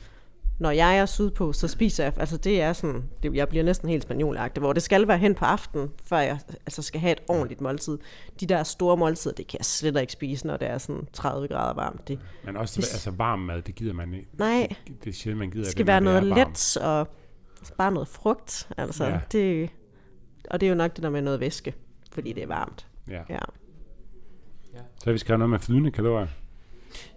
når 0.59 0.71
jeg 0.71 0.99
er 0.99 1.07
sydpå, 1.07 1.53
så 1.53 1.69
spiser 1.69 2.05
jeg, 2.05 2.13
altså 2.17 2.37
det 2.37 2.61
er 2.61 2.73
sådan, 2.73 3.05
det, 3.23 3.35
jeg 3.35 3.49
bliver 3.49 3.65
næsten 3.65 3.89
helt 3.89 4.03
spanjolagtig, 4.03 4.61
hvor 4.61 4.73
det 4.73 4.83
skal 4.83 5.09
være 5.09 5.19
hen 5.19 5.35
på 5.35 5.45
aftenen, 5.45 5.91
før 6.05 6.19
jeg 6.19 6.39
altså 6.67 6.83
skal 6.83 7.01
have 7.01 7.13
et 7.13 7.21
ordentligt 7.29 7.61
måltid. 7.61 7.99
De 8.41 8.47
der 8.47 8.63
store 8.63 8.97
måltider, 8.97 9.35
det 9.35 9.47
kan 9.47 9.59
jeg 9.59 9.65
slet 9.65 10.01
ikke 10.01 10.13
spise, 10.13 10.47
når 10.47 10.57
det 10.57 10.69
er 10.69 10.79
sådan 10.79 11.07
30 11.13 11.49
grader 11.49 11.75
varmt. 11.75 12.09
Det, 12.09 12.19
Men 12.45 12.57
også 12.57 12.81
det, 12.81 12.89
altså 12.93 13.11
varm 13.11 13.39
mad, 13.39 13.63
det 13.63 13.75
gider 13.75 13.93
man 13.93 14.15
ikke. 14.15 14.29
Nej. 14.33 14.77
Det, 14.87 15.05
det 15.05 15.11
er 15.11 15.15
sjældent, 15.15 15.39
man 15.39 15.51
gider 15.51 15.65
det. 15.65 15.71
skal 15.71 15.79
det, 15.79 15.87
være 15.87 16.01
noget 16.01 16.25
let 16.25 16.77
og 16.77 17.09
bare 17.79 17.93
noget 17.93 18.09
frugt. 18.09 18.69
Altså, 18.77 19.05
ja. 19.05 19.21
det, 19.33 19.71
og 20.51 20.61
det 20.61 20.67
er 20.67 20.71
jo 20.71 20.77
nok 20.77 20.97
det 20.97 21.03
der 21.03 21.11
med 21.11 21.23
noget 21.23 21.41
væske, 21.41 21.75
fordi 22.13 22.33
det 22.33 22.43
er 22.43 22.47
varmt. 22.47 22.87
Ja. 23.09 23.23
ja. 23.29 23.39
Så 24.75 25.05
har 25.05 25.13
vi 25.13 25.19
skrevet 25.19 25.39
noget 25.39 25.51
med 25.51 25.59
flydende 25.59 25.91
kalorier. 25.91 26.27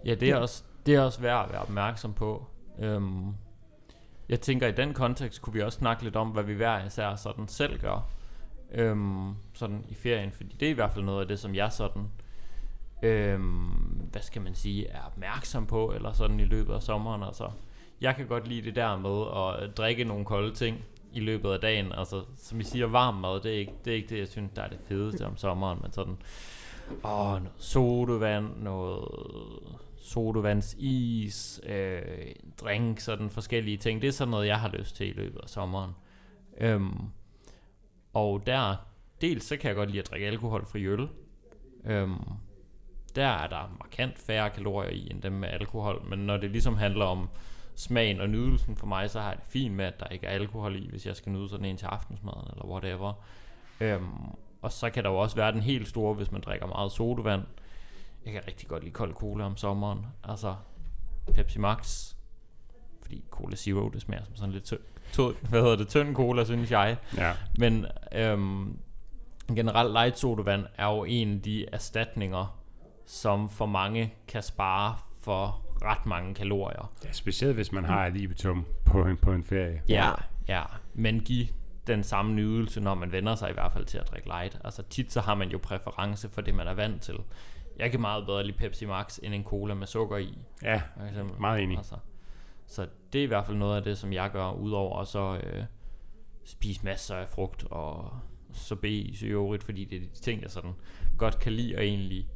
Ja, 0.04 0.14
det 0.14 0.28
er, 0.28 0.36
ja. 0.36 0.40
Også, 0.40 0.62
det 0.86 0.94
er 0.94 1.00
også 1.00 1.20
værd 1.20 1.44
at 1.44 1.52
være 1.52 1.60
opmærksom 1.60 2.12
på. 2.12 2.46
Øhm, 2.78 3.34
jeg 4.28 4.40
tænker, 4.40 4.66
i 4.66 4.72
den 4.72 4.94
kontekst 4.94 5.42
kunne 5.42 5.54
vi 5.54 5.62
også 5.62 5.78
snakke 5.78 6.02
lidt 6.02 6.16
om, 6.16 6.28
hvad 6.28 6.42
vi 6.42 6.54
hver 6.54 6.86
især 6.86 7.14
sådan 7.14 7.48
selv 7.48 7.80
gør 7.80 8.08
øhm, 8.72 9.34
sådan 9.52 9.84
i 9.88 9.94
ferien, 9.94 10.32
fordi 10.32 10.56
det 10.60 10.66
er 10.66 10.70
i 10.70 10.74
hvert 10.74 10.92
fald 10.92 11.04
noget 11.04 11.20
af 11.20 11.28
det, 11.28 11.38
som 11.38 11.54
jeg 11.54 11.72
sådan, 11.72 12.08
øhm, 13.02 13.66
hvad 14.12 14.22
skal 14.22 14.42
man 14.42 14.54
sige, 14.54 14.88
er 14.88 15.02
opmærksom 15.06 15.66
på, 15.66 15.92
eller 15.94 16.12
sådan 16.12 16.40
i 16.40 16.44
løbet 16.44 16.74
af 16.74 16.82
sommeren. 16.82 17.22
Altså, 17.22 17.50
jeg 18.00 18.16
kan 18.16 18.26
godt 18.26 18.48
lide 18.48 18.62
det 18.62 18.76
der 18.76 18.96
med 18.96 19.26
at 19.66 19.76
drikke 19.76 20.04
nogle 20.04 20.24
kolde 20.24 20.54
ting 20.54 20.84
i 21.12 21.20
løbet 21.20 21.50
af 21.50 21.60
dagen. 21.60 21.92
Altså, 21.92 22.22
som 22.36 22.60
I 22.60 22.64
siger, 22.64 22.86
varm 22.86 23.14
mad, 23.14 23.40
det 23.40 23.54
er 23.54 23.58
ikke 23.58 23.72
det, 23.84 23.90
er 23.90 23.94
ikke 23.94 24.08
det 24.08 24.18
jeg 24.18 24.28
synes, 24.28 24.50
der 24.56 24.62
er 24.62 24.68
det 24.68 24.78
fedeste 24.88 25.26
om 25.26 25.36
sommeren, 25.36 25.78
men 25.82 25.92
sådan 25.92 26.16
Åh, 27.04 27.32
noget 27.32 27.50
sodavand, 27.58 28.56
noget 28.56 29.08
sodavandsis, 30.06 31.60
øh, 31.66 32.02
drink, 32.60 33.00
sådan 33.00 33.30
forskellige 33.30 33.76
ting. 33.76 34.02
Det 34.02 34.08
er 34.08 34.12
sådan 34.12 34.30
noget, 34.30 34.46
jeg 34.46 34.60
har 34.60 34.68
lyst 34.68 34.96
til 34.96 35.08
i 35.08 35.12
løbet 35.12 35.40
af 35.42 35.48
sommeren. 35.48 35.90
Øhm, 36.58 37.00
og 38.12 38.46
der, 38.46 38.76
dels 39.20 39.44
så 39.44 39.56
kan 39.56 39.68
jeg 39.68 39.76
godt 39.76 39.90
lide 39.90 40.00
at 40.00 40.10
drikke 40.10 40.26
alkoholfri 40.26 40.86
øl. 40.86 41.08
Øhm, 41.84 42.22
der 43.14 43.26
er 43.26 43.46
der 43.46 43.76
markant 43.78 44.18
færre 44.18 44.50
kalorier 44.50 44.90
i, 44.90 45.08
end 45.10 45.22
dem 45.22 45.32
med 45.32 45.48
alkohol. 45.48 46.02
Men 46.08 46.18
når 46.18 46.36
det 46.36 46.50
ligesom 46.50 46.76
handler 46.76 47.04
om 47.04 47.28
smagen 47.74 48.20
og 48.20 48.28
nydelsen 48.28 48.76
for 48.76 48.86
mig, 48.86 49.10
så 49.10 49.20
har 49.20 49.28
jeg 49.28 49.36
det 49.36 49.46
fint 49.48 49.74
med, 49.74 49.84
at 49.84 50.00
der 50.00 50.06
ikke 50.06 50.26
er 50.26 50.30
alkohol 50.30 50.76
i, 50.76 50.88
hvis 50.90 51.06
jeg 51.06 51.16
skal 51.16 51.32
nyde 51.32 51.48
sådan 51.48 51.66
en 51.66 51.76
til 51.76 51.86
aftensmaden 51.86 52.48
eller 52.50 52.64
whatever. 52.64 53.12
Øhm, 53.80 54.34
og 54.62 54.72
så 54.72 54.90
kan 54.90 55.04
der 55.04 55.10
jo 55.10 55.16
også 55.16 55.36
være 55.36 55.52
den 55.52 55.60
helt 55.60 55.88
store, 55.88 56.14
hvis 56.14 56.32
man 56.32 56.40
drikker 56.40 56.66
meget 56.66 56.92
sodavand. 56.92 57.42
Jeg 58.26 58.34
kan 58.34 58.42
rigtig 58.46 58.68
godt 58.68 58.82
lide 58.82 58.92
kold 58.92 59.14
cola 59.14 59.44
om 59.44 59.56
sommeren. 59.56 60.06
Altså 60.24 60.54
Pepsi 61.34 61.58
Max. 61.58 62.12
Fordi 63.02 63.24
Cola 63.30 63.56
Zero, 63.56 63.88
det 63.88 64.02
smager 64.02 64.24
som 64.24 64.36
sådan 64.36 64.52
lidt 64.52 64.64
tynd, 64.64 64.80
tynd 65.12 65.34
hvad 65.48 65.60
hedder 65.60 65.76
det, 65.76 65.88
tynd 65.88 66.14
cola, 66.14 66.44
synes 66.44 66.70
jeg. 66.70 66.96
Ja. 67.16 67.32
Men 67.58 67.86
øhm, 68.12 68.78
generelt 69.56 69.92
light 69.92 70.18
sodavand 70.18 70.64
er 70.76 70.86
jo 70.86 71.04
en 71.04 71.34
af 71.34 71.42
de 71.42 71.66
erstatninger, 71.72 72.60
som 73.06 73.50
for 73.50 73.66
mange 73.66 74.14
kan 74.28 74.42
spare 74.42 74.96
for 75.20 75.62
ret 75.82 76.06
mange 76.06 76.34
kalorier. 76.34 76.92
Ja, 77.04 77.12
specielt 77.12 77.54
hvis 77.54 77.72
man 77.72 77.84
har 77.84 78.08
libitum 78.08 78.66
på 78.84 79.04
en, 79.04 79.16
på 79.16 79.32
en 79.32 79.44
ferie. 79.44 79.82
Ja, 79.88 80.10
ja. 80.48 80.62
Men 80.94 81.20
giv 81.20 81.46
den 81.86 82.04
samme 82.04 82.32
nydelse, 82.32 82.80
når 82.80 82.94
man 82.94 83.12
vender 83.12 83.34
sig 83.34 83.50
i 83.50 83.52
hvert 83.52 83.72
fald 83.72 83.84
til 83.84 83.98
at 83.98 84.10
drikke 84.10 84.28
light. 84.28 84.58
Altså 84.64 84.82
tit 84.82 85.12
så 85.12 85.20
har 85.20 85.34
man 85.34 85.48
jo 85.48 85.58
præference 85.62 86.28
for 86.28 86.40
det, 86.40 86.54
man 86.54 86.68
er 86.68 86.74
vant 86.74 87.02
til. 87.02 87.14
Jeg 87.78 87.90
kan 87.90 88.00
meget 88.00 88.26
bedre 88.26 88.44
lide 88.44 88.56
Pepsi 88.56 88.86
Max 88.86 89.18
end 89.22 89.34
en 89.34 89.44
cola 89.44 89.74
med 89.74 89.86
sukker 89.86 90.16
i. 90.16 90.38
Ja, 90.62 90.82
eksempel. 91.08 91.40
meget 91.40 91.62
enig. 91.62 91.76
Altså, 91.76 91.96
så 92.66 92.86
det 93.12 93.18
er 93.18 93.22
i 93.22 93.26
hvert 93.26 93.46
fald 93.46 93.56
noget 93.56 93.76
af 93.76 93.82
det, 93.82 93.98
som 93.98 94.12
jeg 94.12 94.30
gør, 94.30 94.50
udover 94.50 95.00
at 95.00 95.08
så 95.08 95.40
øh, 95.42 95.64
spise 96.44 96.84
masser 96.84 97.16
af 97.16 97.28
frugt 97.28 97.64
og 97.70 98.10
så 98.52 98.76
i 98.82 99.24
øvrigt, 99.24 99.64
fordi 99.64 99.84
det 99.84 99.96
er 99.96 100.00
de 100.00 100.20
ting, 100.20 100.42
jeg 100.42 100.50
sådan 100.50 100.72
godt 101.18 101.38
kan 101.38 101.52
lide, 101.52 101.76
og 101.76 101.84
egentlig 101.84 102.28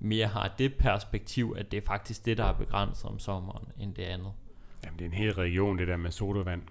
mere 0.00 0.26
har 0.26 0.54
det 0.58 0.74
perspektiv, 0.74 1.54
at 1.58 1.70
det 1.70 1.76
er 1.76 1.86
faktisk 1.86 2.24
det, 2.24 2.38
der 2.38 2.44
er 2.44 2.52
begrænset 2.52 3.10
om 3.10 3.18
sommeren, 3.18 3.68
end 3.78 3.94
det 3.94 4.02
andet. 4.02 4.32
Jamen, 4.84 4.98
det 4.98 5.04
er 5.04 5.08
en 5.08 5.14
hel 5.14 5.34
region, 5.34 5.78
det 5.78 5.88
der 5.88 5.96
med 5.96 6.10
sodavand. 6.10 6.62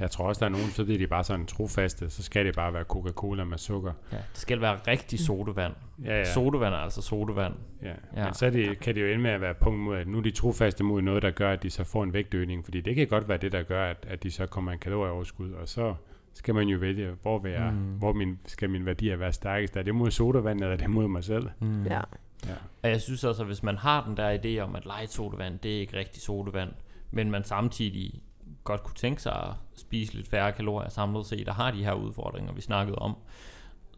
Jeg 0.00 0.10
tror 0.10 0.28
også, 0.28 0.40
der 0.40 0.46
er 0.46 0.50
nogen, 0.50 0.70
så 0.70 0.84
bliver 0.84 0.98
de 0.98 1.06
bare 1.06 1.24
sådan 1.24 1.46
trofaste, 1.46 2.10
så 2.10 2.22
skal 2.22 2.46
det 2.46 2.54
bare 2.54 2.72
være 2.72 2.84
Coca-Cola 2.84 3.44
med 3.44 3.58
sukker. 3.58 3.92
Ja, 4.12 4.16
det 4.16 4.24
skal 4.32 4.60
være 4.60 4.78
rigtig 4.86 5.18
sodavand. 5.18 5.72
Ja, 6.04 6.18
ja. 6.18 6.32
Sodavand 6.32 6.74
er 6.74 6.78
altså 6.78 7.02
sodavand. 7.02 7.54
Ja, 7.82 7.92
ja. 8.16 8.24
men 8.24 8.34
så 8.34 8.50
det, 8.50 8.80
kan 8.80 8.94
det 8.94 9.02
jo 9.02 9.06
ende 9.06 9.22
med 9.22 9.30
at 9.30 9.40
være 9.40 9.54
punkt 9.54 9.80
mod, 9.80 9.96
at 9.96 10.08
nu 10.08 10.18
er 10.18 10.22
de 10.22 10.30
trofaste 10.30 10.84
mod 10.84 11.02
noget, 11.02 11.22
der 11.22 11.30
gør, 11.30 11.52
at 11.52 11.62
de 11.62 11.70
så 11.70 11.84
får 11.84 12.02
en 12.02 12.12
vægtøgning, 12.12 12.64
fordi 12.64 12.80
det 12.80 12.94
kan 12.94 13.06
godt 13.06 13.28
være 13.28 13.38
det, 13.38 13.52
der 13.52 13.62
gør, 13.62 13.90
at, 13.90 14.06
at 14.08 14.22
de 14.22 14.30
så 14.30 14.46
kommer 14.46 14.72
en 14.72 14.78
kalorieoverskud, 14.78 15.52
og 15.52 15.68
så 15.68 15.94
skal 16.34 16.54
man 16.54 16.68
jo 16.68 16.78
vælge, 16.78 17.10
hvor, 17.22 17.38
vil 17.38 17.52
jeg, 17.52 17.72
mm. 17.72 17.78
hvor 17.78 18.12
min, 18.12 18.38
skal 18.46 18.70
min 18.70 18.86
værdier 18.86 19.16
være 19.16 19.32
stærkest? 19.32 19.76
Er 19.76 19.82
det 19.82 19.94
mod 19.94 20.10
sodavand, 20.10 20.60
eller 20.60 20.72
er 20.72 20.76
det 20.76 20.90
mod 20.90 21.08
mig 21.08 21.24
selv? 21.24 21.48
Mm. 21.60 21.84
Ja. 21.84 22.00
ja. 22.46 22.54
Og 22.82 22.90
jeg 22.90 23.00
synes 23.00 23.24
også, 23.24 23.42
at 23.42 23.46
hvis 23.46 23.62
man 23.62 23.76
har 23.76 24.04
den 24.04 24.16
der 24.16 24.38
idé 24.38 24.62
om, 24.62 24.76
at 24.76 24.84
light 24.84 25.12
sodavand, 25.12 25.58
det 25.58 25.76
er 25.76 25.80
ikke 25.80 25.96
rigtig 25.96 26.22
sodavand, 26.22 26.70
men 27.10 27.30
man 27.30 27.44
samtidig 27.44 28.22
godt 28.64 28.82
kunne 28.82 28.94
tænke 28.94 29.22
sig 29.22 29.32
at 29.32 29.54
spise 29.76 30.14
lidt 30.14 30.28
færre 30.28 30.52
kalorier 30.52 30.88
samlet 30.88 31.26
set, 31.26 31.46
der 31.46 31.52
har 31.52 31.70
de 31.70 31.84
her 31.84 31.92
udfordringer, 31.92 32.52
vi 32.52 32.60
snakkede 32.60 32.98
om, 32.98 33.16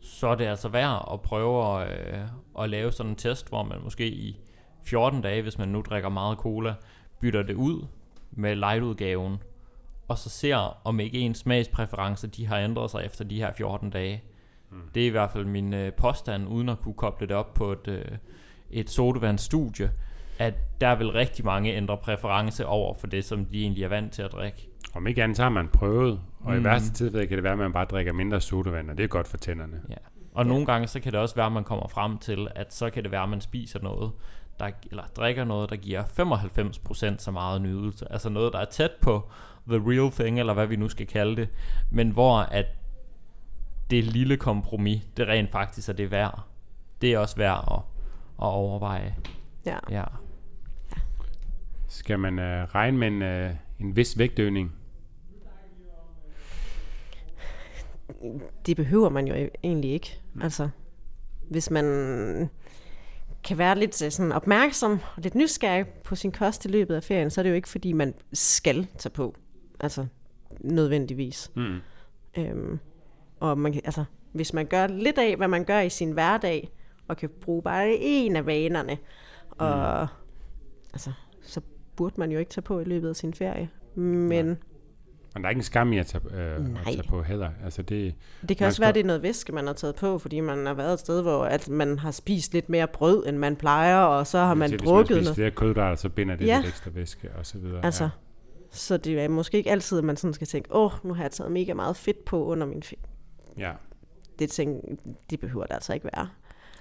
så 0.01 0.27
er 0.27 0.35
det 0.35 0.45
altså 0.45 0.69
værd 0.69 1.09
at 1.13 1.21
prøve 1.21 1.83
at, 1.83 1.91
øh, 1.91 2.21
at 2.59 2.71
lave 2.71 2.93
sådan 2.93 3.11
en 3.11 3.17
test, 3.17 3.49
hvor 3.49 3.63
man 3.63 3.79
måske 3.83 4.09
i 4.09 4.41
14 4.85 5.23
dage, 5.23 5.43
hvis 5.43 5.59
man 5.59 5.69
nu 5.69 5.81
drikker 5.81 6.09
meget 6.09 6.39
cola, 6.39 6.75
bytter 7.21 7.43
det 7.43 7.55
ud 7.55 7.87
med 8.31 8.57
light-udgaven, 8.57 9.39
og 10.09 10.19
så 10.19 10.29
ser, 10.31 10.87
om 10.87 11.01
ikke 11.01 11.19
ens 11.19 11.39
smagspræferencer, 11.39 12.29
de 12.29 12.47
har 12.47 12.59
ændret 12.59 12.91
sig 12.91 13.05
efter 13.05 13.25
de 13.25 13.37
her 13.37 13.53
14 13.53 13.91
dage. 13.91 14.23
Mm. 14.71 14.81
Det 14.95 15.03
er 15.03 15.07
i 15.07 15.11
hvert 15.11 15.31
fald 15.31 15.45
min 15.45 15.75
øh, 15.75 15.93
påstand, 15.93 16.49
uden 16.49 16.69
at 16.69 16.81
kunne 16.81 16.95
koble 16.95 17.27
det 17.27 17.37
op 17.37 17.55
på 17.55 17.73
et, 17.73 17.89
øh, 17.89 18.05
et 18.71 18.91
sodavandsstudie, 18.91 19.91
at 20.39 20.55
der 20.81 20.95
vil 20.95 21.11
rigtig 21.11 21.45
mange 21.45 21.75
ændre 21.75 21.97
præference 21.97 22.67
over 22.67 22.95
for 22.95 23.07
det, 23.07 23.25
som 23.25 23.45
de 23.45 23.63
egentlig 23.63 23.85
er 23.85 23.89
vant 23.89 24.13
til 24.13 24.23
at 24.23 24.33
drikke. 24.33 24.69
Om 24.95 25.07
ikke 25.07 25.23
andet, 25.23 25.37
så 25.37 25.43
har 25.43 25.51
man 25.51 25.69
prøvet, 25.69 26.21
og 26.41 26.53
mm. 26.53 26.61
i 26.61 26.65
værste 26.65 26.93
tilfælde 26.93 27.27
kan 27.27 27.37
det 27.37 27.45
være, 27.45 27.53
at 27.53 27.59
man 27.59 27.73
bare 27.73 27.85
drikker 27.85 28.13
mindre 28.13 28.41
sodavand, 28.41 28.91
og 28.91 28.97
det 28.97 29.05
er 29.05 29.09
godt 29.09 29.29
for 29.29 29.37
tænderne. 29.37 29.81
Ja. 29.91 29.95
Og 30.35 30.45
ja. 30.45 30.49
nogle 30.49 30.67
gange, 30.67 30.87
så 30.87 31.01
kan 31.01 31.13
det 31.13 31.21
også 31.21 31.35
være, 31.35 31.47
at 31.47 31.53
man 31.53 31.65
kommer 31.65 31.89
frem 31.89 32.19
til, 32.19 32.49
at 32.55 32.75
så 32.75 32.91
kan 32.91 33.03
det 33.03 33.13
være, 33.13 33.23
at 33.23 33.29
man 33.29 33.41
spiser 33.41 33.81
noget, 33.83 34.13
der, 34.61 34.71
eller 34.91 35.03
drikker 35.17 35.45
noget, 35.45 35.71
der 35.71 35.77
giver 35.77 36.03
95% 36.03 37.19
så 37.19 37.31
meget 37.31 37.63
nydelse. 37.63 38.13
Altså 38.13 38.29
noget, 38.29 38.53
der 38.53 38.59
er 38.59 38.65
tæt 38.65 38.91
på 39.01 39.31
the 39.69 39.79
real 39.79 40.11
thing, 40.13 40.39
eller 40.39 40.55
hvad 40.55 40.67
vi 40.67 40.77
nu 40.77 40.89
skal 40.89 41.07
kalde 41.07 41.37
det. 41.37 41.49
Men 41.91 42.11
hvor 42.11 42.39
at 42.39 42.67
det 43.91 44.05
lille 44.05 44.37
kompromis, 44.37 45.03
det 45.17 45.29
rent 45.29 45.51
faktisk 45.51 45.89
er 45.89 45.93
det 45.93 46.11
værd. 46.11 46.41
Det 47.01 47.13
er 47.13 47.19
også 47.19 47.37
værd 47.37 47.65
at, 47.71 47.79
at 48.43 48.53
overveje. 48.53 49.17
Ja. 49.67 49.77
ja. 49.91 50.05
Skal 51.95 52.19
man 52.19 52.39
uh, 52.39 52.45
regne 52.75 52.99
med 52.99 53.09
en, 53.09 53.23
uh, 53.23 53.57
en 53.81 53.97
vis 53.97 54.19
vægtøgning? 54.19 54.73
Det 58.67 58.77
behøver 58.77 59.09
man 59.09 59.29
jo 59.29 59.35
egentlig 59.65 59.91
ikke. 59.91 60.21
Altså, 60.43 60.69
hvis 61.51 61.71
man 61.71 61.85
kan 63.45 63.59
være 63.59 63.79
lidt 63.79 64.03
øh, 64.05 64.11
sådan 64.11 64.33
opmærksom 64.33 64.93
og 64.93 65.23
lidt 65.23 65.35
nysgerrig 65.35 65.87
på 65.87 66.15
sin 66.15 66.33
kost 66.33 66.65
i 66.65 66.69
løbet 66.69 66.95
af 66.95 67.05
ferien, 67.05 67.31
så 67.31 67.41
er 67.41 67.43
det 67.43 67.51
jo 67.51 67.55
ikke, 67.55 67.69
fordi 67.69 67.93
man 67.93 68.15
skal 68.33 68.87
tage 68.99 69.13
på. 69.13 69.35
Altså, 69.81 70.07
nødvendigvis. 70.61 71.51
Mm. 71.57 71.79
Øhm, 72.39 72.79
og 73.41 73.59
man, 73.59 73.81
altså, 73.85 74.05
hvis 74.33 74.53
man 74.53 74.67
gør 74.67 74.87
lidt 74.87 75.19
af, 75.19 75.37
hvad 75.37 75.49
man 75.49 75.65
gør 75.65 75.81
i 75.81 75.91
sin 75.91 76.13
hverdag, 76.13 76.71
og 77.09 77.17
kan 77.17 77.31
bruge 77.41 77.63
bare 77.63 77.97
en 78.01 78.37
af 78.37 78.47
vanerne, 78.47 78.99
og 79.51 80.03
mm. 80.03 80.09
altså, 80.93 81.11
så 81.11 81.24
burde 81.97 82.15
man 82.19 82.33
jo 82.33 82.39
ikke 82.39 82.51
tage 82.51 82.63
på 82.63 82.81
i 82.81 82.85
løbet 82.85 83.09
af 83.09 83.17
sin 83.17 83.35
ferie. 83.35 83.71
Men... 83.95 84.47
Nej. 84.47 84.57
Men 85.35 85.43
der 85.43 85.49
er 85.49 85.51
ikke 85.51 85.59
en 85.59 85.65
skam 85.65 85.93
i 85.93 85.99
at 85.99 86.07
tage, 86.07 86.25
øh, 86.35 86.57
at 86.61 86.87
tage 86.87 87.03
på 87.09 87.23
heller. 87.23 87.51
Altså 87.65 87.83
det, 87.83 88.15
det 88.49 88.57
kan 88.57 88.67
også 88.67 88.83
være, 88.83 88.89
at 88.89 88.95
det 88.95 89.01
er 89.01 89.05
noget 89.05 89.23
væske, 89.23 89.53
man 89.53 89.67
har 89.67 89.73
taget 89.75 89.95
på, 89.95 90.19
fordi 90.19 90.41
man 90.41 90.67
har 90.67 90.75
været 90.75 90.93
et 90.93 91.01
sted, 91.01 91.23
hvor 91.23 91.45
at 91.45 91.69
man 91.69 91.99
har 91.99 92.11
spist 92.11 92.53
lidt 92.53 92.69
mere 92.69 92.87
brød, 92.87 93.27
end 93.27 93.37
man 93.37 93.57
plejer, 93.57 93.97
og 93.97 94.27
så 94.27 94.39
har 94.39 94.55
man 94.55 94.71
drukket 94.71 94.87
noget. 94.87 95.07
Hvis 95.07 95.15
man 95.17 95.25
spiser 95.25 95.35
flere 95.35 95.51
kødder, 95.51 95.95
så 95.95 96.09
binder 96.09 96.37
det 96.37 96.47
ja. 96.47 96.57
lidt 96.57 96.69
ekstra 96.69 96.91
væske, 96.91 97.31
og 97.39 97.47
så 97.47 97.59
videre. 97.59 97.85
Altså, 97.85 98.05
ja. 98.05 98.11
Så 98.71 98.97
det 98.97 99.21
er 99.21 99.29
måske 99.29 99.57
ikke 99.57 99.71
altid, 99.71 99.99
at 99.99 100.05
man 100.05 100.17
sådan 100.17 100.35
skal 100.35 100.47
tænke, 100.47 100.75
åh, 100.75 100.85
oh, 100.85 100.93
nu 101.05 101.15
har 101.15 101.23
jeg 101.23 101.31
taget 101.31 101.53
mega 101.53 101.75
meget 101.75 101.97
fedt 101.97 102.25
på 102.25 102.45
under 102.45 102.67
min 102.67 102.83
ferie. 102.83 103.03
Ja. 103.59 103.73
Det, 104.39 104.51
ting, 104.51 104.99
det 105.31 105.41
behøver 105.41 105.67
det 105.67 105.75
altså 105.75 105.95
ikke 105.95 106.09
være. 106.17 106.29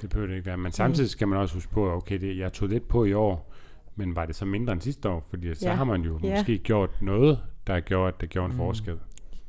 Det 0.01 0.09
behøver 0.09 0.27
det 0.27 0.35
ikke 0.35 0.45
være. 0.45 0.57
Men 0.57 0.71
samtidig 0.71 1.09
skal 1.09 1.27
man 1.27 1.39
også 1.39 1.53
huske 1.55 1.71
på, 1.71 1.91
okay, 1.91 2.21
det, 2.21 2.37
jeg 2.37 2.53
tog 2.53 2.69
lidt 2.69 2.87
på 2.87 3.05
i 3.05 3.13
år, 3.13 3.52
men 3.95 4.15
var 4.15 4.25
det 4.25 4.35
så 4.35 4.45
mindre 4.45 4.73
end 4.73 4.81
sidste 4.81 5.09
år? 5.09 5.25
Fordi 5.29 5.55
så 5.55 5.69
ja. 5.69 5.75
har 5.75 5.83
man 5.83 6.01
jo 6.01 6.19
ja. 6.23 6.29
måske 6.29 6.57
gjort 6.57 7.01
noget, 7.01 7.39
der 7.67 7.73
har 7.73 7.81
gjort, 7.81 8.13
at 8.13 8.21
det 8.21 8.29
gjorde 8.29 8.45
en 8.45 8.51
mm. 8.51 8.57
forskel. 8.57 8.99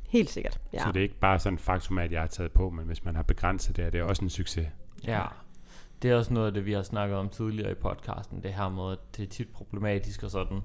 Helt 0.09 0.29
sikkert, 0.29 0.61
ja. 0.73 0.79
Så 0.79 0.91
det 0.91 0.97
er 0.97 1.03
ikke 1.03 1.19
bare 1.19 1.39
sådan 1.39 1.53
en 1.53 1.59
faktum, 1.59 1.97
at 1.97 2.11
jeg 2.11 2.19
har 2.19 2.27
taget 2.27 2.51
på, 2.51 2.69
men 2.69 2.85
hvis 2.85 3.05
man 3.05 3.15
har 3.15 3.23
begrænset 3.23 3.77
det, 3.77 3.85
er 3.85 3.89
det 3.89 4.01
også 4.01 4.23
en 4.25 4.29
succes. 4.29 4.67
Ja, 5.07 5.23
det 6.01 6.11
er 6.11 6.15
også 6.15 6.33
noget 6.33 6.47
af 6.47 6.53
det, 6.53 6.65
vi 6.65 6.73
har 6.73 6.83
snakket 6.83 7.17
om 7.17 7.29
tidligere 7.29 7.71
i 7.71 7.75
podcasten, 7.75 8.43
det 8.43 8.53
her 8.53 8.69
med, 8.69 8.91
at 8.91 9.17
det 9.17 9.23
er 9.23 9.29
tit 9.29 9.47
problematisk 9.47 10.23
og 10.23 10.31
sådan 10.31 10.61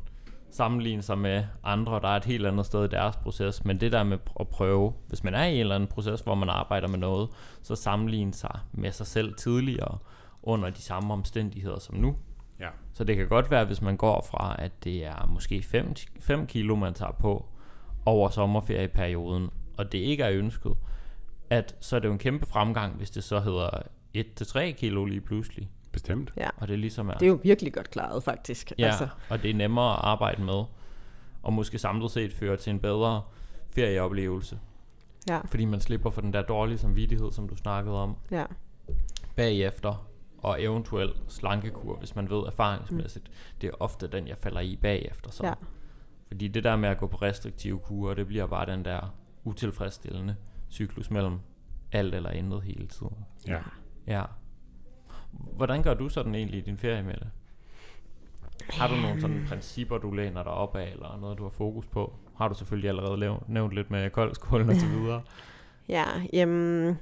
sammenligne 0.50 1.02
sig 1.02 1.18
med 1.18 1.44
andre, 1.64 1.92
der 2.00 2.08
er 2.08 2.16
et 2.16 2.24
helt 2.24 2.46
andet 2.46 2.66
sted 2.66 2.84
i 2.84 2.88
deres 2.88 3.16
proces, 3.16 3.64
men 3.64 3.80
det 3.80 3.92
der 3.92 4.02
med 4.02 4.18
at 4.40 4.48
prøve, 4.48 4.92
hvis 5.08 5.24
man 5.24 5.34
er 5.34 5.44
i 5.44 5.54
en 5.54 5.60
eller 5.60 5.74
anden 5.74 5.88
proces, 5.88 6.20
hvor 6.20 6.34
man 6.34 6.48
arbejder 6.48 6.88
med 6.88 6.98
noget, 6.98 7.28
så 7.62 7.74
sammenligne 7.74 8.34
sig 8.34 8.58
med 8.72 8.92
sig 8.92 9.06
selv 9.06 9.34
tidligere, 9.34 9.98
under 10.42 10.70
de 10.70 10.82
samme 10.82 11.12
omstændigheder 11.12 11.78
som 11.78 11.96
nu. 11.96 12.16
Ja. 12.61 12.68
Så 12.92 13.04
det 13.04 13.16
kan 13.16 13.28
godt 13.28 13.50
være, 13.50 13.64
hvis 13.64 13.82
man 13.82 13.96
går 13.96 14.26
fra, 14.30 14.56
at 14.58 14.84
det 14.84 15.04
er 15.04 15.26
måske 15.26 15.62
5, 15.62 15.94
5 16.20 16.46
kilo, 16.46 16.76
man 16.76 16.94
tager 16.94 17.12
på 17.12 17.46
over 18.06 18.28
sommerferieperioden, 18.28 19.50
og 19.76 19.92
det 19.92 19.98
ikke 19.98 20.22
er 20.22 20.30
ønsket, 20.32 20.72
at 21.50 21.76
så 21.80 21.96
er 21.96 22.00
det 22.00 22.08
jo 22.08 22.12
en 22.12 22.18
kæmpe 22.18 22.46
fremgang, 22.46 22.96
hvis 22.96 23.11
det 23.11 23.24
så 23.24 23.40
hedder 23.40 23.70
1-3 24.16 24.72
kilo 24.72 25.04
lige 25.04 25.20
pludselig. 25.20 25.70
Bestemt. 25.92 26.32
Ja. 26.36 26.48
Og 26.56 26.68
det 26.68 26.74
er 26.74 26.78
ligesom 26.78 27.08
er... 27.08 27.12
Det 27.12 27.22
er 27.22 27.30
jo 27.30 27.40
virkelig 27.42 27.72
godt 27.72 27.90
klaret, 27.90 28.22
faktisk. 28.22 28.72
Ja, 28.78 28.86
altså. 28.86 29.08
og 29.28 29.42
det 29.42 29.50
er 29.50 29.54
nemmere 29.54 29.92
at 29.92 30.00
arbejde 30.02 30.42
med, 30.42 30.64
og 31.42 31.52
måske 31.52 31.78
samlet 31.78 32.11
set 32.11 32.32
føre 32.32 32.56
til 32.56 32.70
en 32.70 32.80
bedre 32.80 33.22
ferieoplevelse. 33.74 34.58
Ja. 35.28 35.40
Fordi 35.40 35.64
man 35.64 35.80
slipper 35.80 36.11
for 36.11 36.20
den 36.20 36.32
der 36.32 36.42
dårlige 36.42 36.78
samvittighed, 36.78 37.32
som 37.32 37.48
du 37.48 37.56
snakkede 37.56 38.02
om. 38.02 38.16
Ja. 38.30 38.44
Bagefter, 39.36 40.09
og 40.43 40.62
eventuelt 40.62 41.22
slankekur, 41.28 41.97
hvis 41.97 42.16
man 42.16 42.30
ved 42.30 42.47
erfaringsmæssigt. 42.47 43.28
Mm. 43.28 43.34
Det 43.61 43.68
er 43.68 43.72
ofte 43.80 44.07
den, 44.07 44.28
jeg 44.28 44.38
falder 44.38 44.61
i 44.61 44.76
bagefter. 44.76 45.30
Så. 45.30 45.47
Ja. 45.47 45.55
Fordi 46.28 46.49
det 46.49 46.64
der 46.64 46.76
med 46.76 46.88
at 46.88 46.99
gå 46.99 47.07
på 47.07 47.16
restriktive 47.16 47.78
kurer, 47.78 48.14
det 48.14 48.26
bliver 48.26 48.47
bare 48.47 48.66
den 48.66 48.84
der 48.84 49.14
utilfredsstillende 49.45 50.36
cyklus 50.70 51.11
mellem 51.11 51.38
alt 51.93 52.14
eller 52.14 52.30
intet 52.30 52.62
hele 52.62 52.86
tiden. 52.86 53.16
Ja. 53.47 53.61
Ja. 54.07 54.24
Hvordan 55.32 55.82
gør 55.82 55.95
du 55.95 56.09
sådan 56.09 56.34
egentlig 56.34 56.59
i 56.59 56.62
din 56.62 56.78
ferie 56.78 57.03
med 57.03 57.14
det? 57.14 57.30
Har 58.70 58.88
du 58.88 58.95
nogle 58.95 59.20
sådan 59.20 59.45
principper, 59.49 59.99
du 59.99 60.11
læner 60.11 60.43
dig 60.43 60.53
op 60.53 60.76
af, 60.76 60.91
eller 60.93 61.18
noget, 61.20 61.38
du 61.38 61.43
har 61.43 61.51
fokus 61.51 61.86
på? 61.86 62.14
Har 62.36 62.49
du 62.49 62.55
selvfølgelig 62.55 62.88
allerede 62.88 63.41
nævnt 63.49 63.72
lidt 63.72 63.91
med 63.91 64.11
koldskålen 64.11 64.70
og 64.70 64.76
så 64.76 64.86
videre. 64.86 65.22
Ja, 65.88 66.05
jamen, 66.32 66.99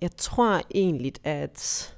jeg 0.00 0.10
tror 0.16 0.60
egentlig, 0.74 1.12
at, 1.24 1.96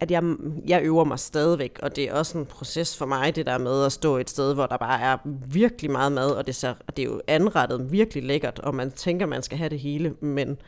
at 0.00 0.10
jeg, 0.10 0.22
jeg 0.66 0.82
øver 0.82 1.04
mig 1.04 1.18
stadigvæk, 1.18 1.78
og 1.82 1.96
det 1.96 2.04
er 2.04 2.14
også 2.14 2.38
en 2.38 2.46
proces 2.46 2.96
for 2.96 3.06
mig, 3.06 3.36
det 3.36 3.46
der 3.46 3.58
med 3.58 3.84
at 3.84 3.92
stå 3.92 4.16
et 4.16 4.30
sted, 4.30 4.54
hvor 4.54 4.66
der 4.66 4.76
bare 4.76 5.00
er 5.00 5.16
virkelig 5.46 5.90
meget 5.90 6.12
mad, 6.12 6.30
og 6.30 6.46
det, 6.46 6.54
ser, 6.54 6.74
og 6.86 6.96
det 6.96 7.02
er 7.02 7.06
jo 7.06 7.20
anrettet 7.26 7.92
virkelig 7.92 8.24
lækkert, 8.24 8.58
og 8.58 8.74
man 8.74 8.90
tænker, 8.90 9.26
man 9.26 9.42
skal 9.42 9.58
have 9.58 9.70
det 9.70 9.78
hele, 9.78 10.14
men 10.20 10.58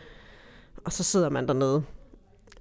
og 0.85 0.93
så 0.93 1.03
sidder 1.03 1.31
man 1.31 1.47
dernede 1.49 1.83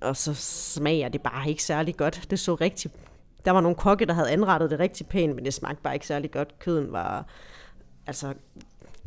og 0.02 0.18
så 0.18 0.34
smager 0.34 1.10
det 1.10 1.22
bare 1.22 1.50
ikke 1.50 1.64
særlig 1.64 1.98
godt. 1.98 2.28
Det 2.30 2.40
så 2.40 2.56
rigtig... 2.56 2.92
Der 3.46 3.52
var 3.52 3.62
nogle 3.62 3.76
kokke, 3.76 4.06
der 4.06 4.14
havde 4.14 4.32
anrettet 4.32 4.72
det 4.72 4.80
rigtig 4.80 5.08
pænt, 5.08 5.36
men 5.36 5.46
det 5.46 5.54
smagte 5.54 5.82
bare 5.82 5.94
ikke 5.94 6.08
særlig 6.08 6.32
godt. 6.32 6.60
Køden 6.60 6.92
var 6.92 7.26
altså 8.08 8.34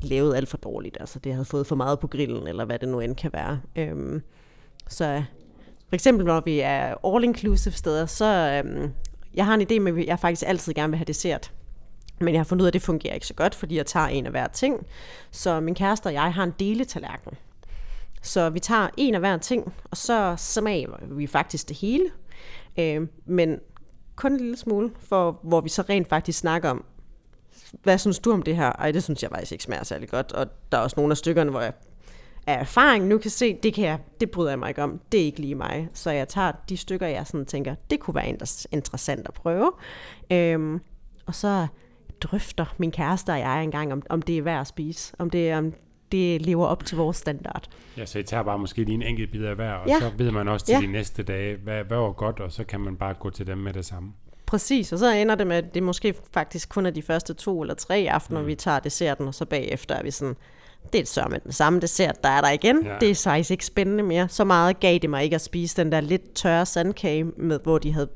lavet 0.03 0.37
alt 0.37 0.49
for 0.49 0.57
dårligt. 0.57 0.97
Altså 1.01 1.19
det 1.19 1.33
havde 1.33 1.45
fået 1.45 1.67
for 1.67 1.77
meget 1.77 2.01
på 2.01 2.07
grillen, 2.07 2.49
eller 2.49 2.65
hvad 2.65 2.79
det 2.79 2.89
nu 2.89 3.01
end 3.01 3.17
kan 3.17 3.33
være. 3.33 3.61
Øhm, 3.77 4.23
så 4.89 5.25
for 5.93 5.95
eksempel 5.95 6.26
når 6.26 6.40
vi 6.40 6.61
er 6.61 6.95
all-inclusive 7.05 7.72
steder, 7.72 8.07
så 8.07 8.62
øhm, 8.64 8.93
jeg 9.34 9.47
har 9.47 9.55
en 9.55 9.62
idé 9.62 9.78
med, 9.78 9.99
at 9.99 10.07
jeg 10.07 10.18
faktisk 10.18 10.43
altid 10.47 10.74
gerne 10.74 10.90
vil 10.90 10.99
have 10.99 11.05
dessert. 11.05 11.53
Men 12.20 12.34
jeg 12.34 12.38
har 12.40 12.45
fundet 12.45 12.62
ud 12.62 12.66
af, 12.66 12.70
at 12.70 12.74
det 12.74 12.82
fungerer 12.82 13.14
ikke 13.14 13.26
så 13.26 13.34
godt, 13.34 13.55
fordi 13.55 13.76
jeg 13.76 13.86
tager 13.86 14.07
en 14.07 14.26
af 14.26 14.30
hver 14.30 14.47
ting. 14.47 14.86
Så 15.30 15.61
min 15.61 15.74
kæreste 15.74 16.07
og 16.07 16.12
jeg 16.12 16.34
har 16.34 16.45
en 16.45 16.55
deletallerken. 16.59 17.32
Så 18.22 18.51
vi 18.51 18.61
tager 18.61 18.88
en 18.97 19.14
af 19.14 19.20
hver 19.20 19.36
ting, 19.36 19.74
og 19.90 19.97
så 19.97 20.34
smager 20.38 21.07
vi 21.11 21.26
faktisk 21.26 21.68
det 21.68 21.76
hele. 21.76 22.05
Øh, 22.78 23.07
men 23.26 23.59
kun 24.16 24.32
en 24.32 24.38
lille 24.38 24.57
smule, 24.57 24.90
for 25.01 25.40
hvor 25.43 25.61
vi 25.61 25.68
så 25.68 25.82
rent 25.82 26.09
faktisk 26.09 26.38
snakker 26.38 26.70
om, 26.70 26.84
hvad 27.82 27.99
synes 27.99 28.18
du 28.18 28.32
om 28.32 28.43
det 28.43 28.57
her? 28.57 28.72
Ej, 28.72 28.93
det 28.93 29.03
synes 29.03 29.22
jeg 29.22 29.30
faktisk 29.30 29.53
ikke 29.53 29.64
smager 29.64 29.84
særlig 29.84 30.09
godt. 30.09 30.32
Og 30.32 30.47
der 30.72 30.78
er 30.78 30.82
også 30.82 30.95
nogle 30.97 31.11
af 31.11 31.16
stykkerne, 31.16 31.51
hvor 31.51 31.61
jeg 31.61 31.72
af 32.47 32.61
erfaring 32.61 33.07
nu 33.07 33.18
kan 33.18 33.30
se, 33.30 33.55
det, 33.62 33.74
kan 33.74 33.84
jeg, 33.84 33.99
det 34.20 34.30
bryder 34.30 34.51
jeg 34.51 34.59
mig 34.59 34.68
ikke 34.68 34.82
om. 34.82 35.01
Det 35.12 35.20
er 35.20 35.24
ikke 35.24 35.40
lige 35.40 35.55
mig. 35.55 35.88
Så 35.95 36.11
jeg 36.11 36.28
tager 36.28 36.53
de 36.68 36.76
stykker, 36.76 37.07
jeg 37.07 37.26
sådan 37.26 37.47
tænker, 37.47 37.74
det 37.90 38.01
kunne 38.01 38.14
være 38.14 38.28
interessant 38.72 39.28
at 39.28 39.34
prøve. 39.34 39.72
Øhm, 40.30 40.80
og 41.26 41.34
så 41.34 41.66
drøfter 42.20 42.74
min 42.78 42.90
kæreste 42.90 43.30
og 43.30 43.38
jeg 43.38 43.62
engang, 43.62 43.93
om, 43.93 44.03
om 44.09 44.22
det 44.22 44.38
er 44.38 44.43
værd 44.43 44.61
at 44.61 44.66
spise. 44.66 45.14
Om 45.18 45.30
det, 45.30 45.55
om 45.55 45.72
det 46.12 46.43
lever 46.43 46.66
op 46.66 46.84
til 46.84 46.97
vores 46.97 47.16
standard. 47.16 47.68
Ja, 47.97 48.07
så 48.07 48.18
I 48.18 48.22
tager 48.22 48.43
bare 48.43 48.59
måske 48.59 48.84
lige 48.84 48.95
en 48.95 49.03
enkelt 49.03 49.30
bid 49.30 49.45
af 49.45 49.55
hver, 49.55 49.72
og 49.72 49.88
ja. 49.88 49.99
så 50.01 50.11
ved 50.18 50.30
man 50.30 50.49
også 50.49 50.66
til 50.66 50.72
ja. 50.72 50.80
de 50.80 50.86
næste 50.86 51.22
dage, 51.22 51.57
hvad, 51.57 51.84
hvad 51.84 51.99
var 51.99 52.12
godt, 52.12 52.40
og 52.40 52.53
så 52.53 52.64
kan 52.64 52.80
man 52.80 52.97
bare 52.97 53.14
gå 53.14 53.30
til 53.30 53.47
dem 53.47 53.59
med 53.59 53.72
det 53.72 53.84
samme. 53.84 54.12
Præcis, 54.47 54.93
og 54.93 54.99
så 54.99 55.12
ender 55.12 55.34
det 55.34 55.47
med, 55.47 55.57
at 55.57 55.74
det 55.74 55.82
måske 55.82 56.14
faktisk 56.32 56.68
kun 56.68 56.86
er 56.86 56.90
de 56.90 57.03
første 57.03 57.34
to 57.34 57.61
eller 57.61 57.74
tre 57.74 58.07
aftener, 58.11 58.40
mm. 58.40 58.47
vi 58.47 58.55
tager 58.55 58.78
desserten, 58.78 59.28
og 59.28 59.34
så 59.34 59.45
bagefter 59.45 59.95
er 59.95 60.03
vi 60.03 60.11
sådan, 60.11 60.36
det 60.93 61.01
er 61.01 61.07
så 61.07 61.26
med 61.30 61.41
den 61.41 61.53
samme 61.53 61.80
dessert, 61.80 62.24
der 62.24 62.28
er 62.28 62.41
der 62.41 62.51
igen. 62.51 62.85
Ja. 62.85 62.97
Det 63.01 63.11
er 63.11 63.22
faktisk 63.24 63.51
ikke 63.51 63.66
spændende 63.66 64.03
mere. 64.03 64.28
Så 64.28 64.45
meget 64.45 64.80
gav 64.80 64.99
det 64.99 65.11
mig 65.11 65.24
ikke 65.24 65.35
at 65.35 65.41
spise 65.41 65.76
den 65.76 65.93
der 65.93 66.01
lidt 66.01 66.35
tørre 66.35 66.66
sandkage, 66.66 67.24
med, 67.24 67.61
hvor 67.62 67.78
de 67.78 67.93
havde, 67.93 68.09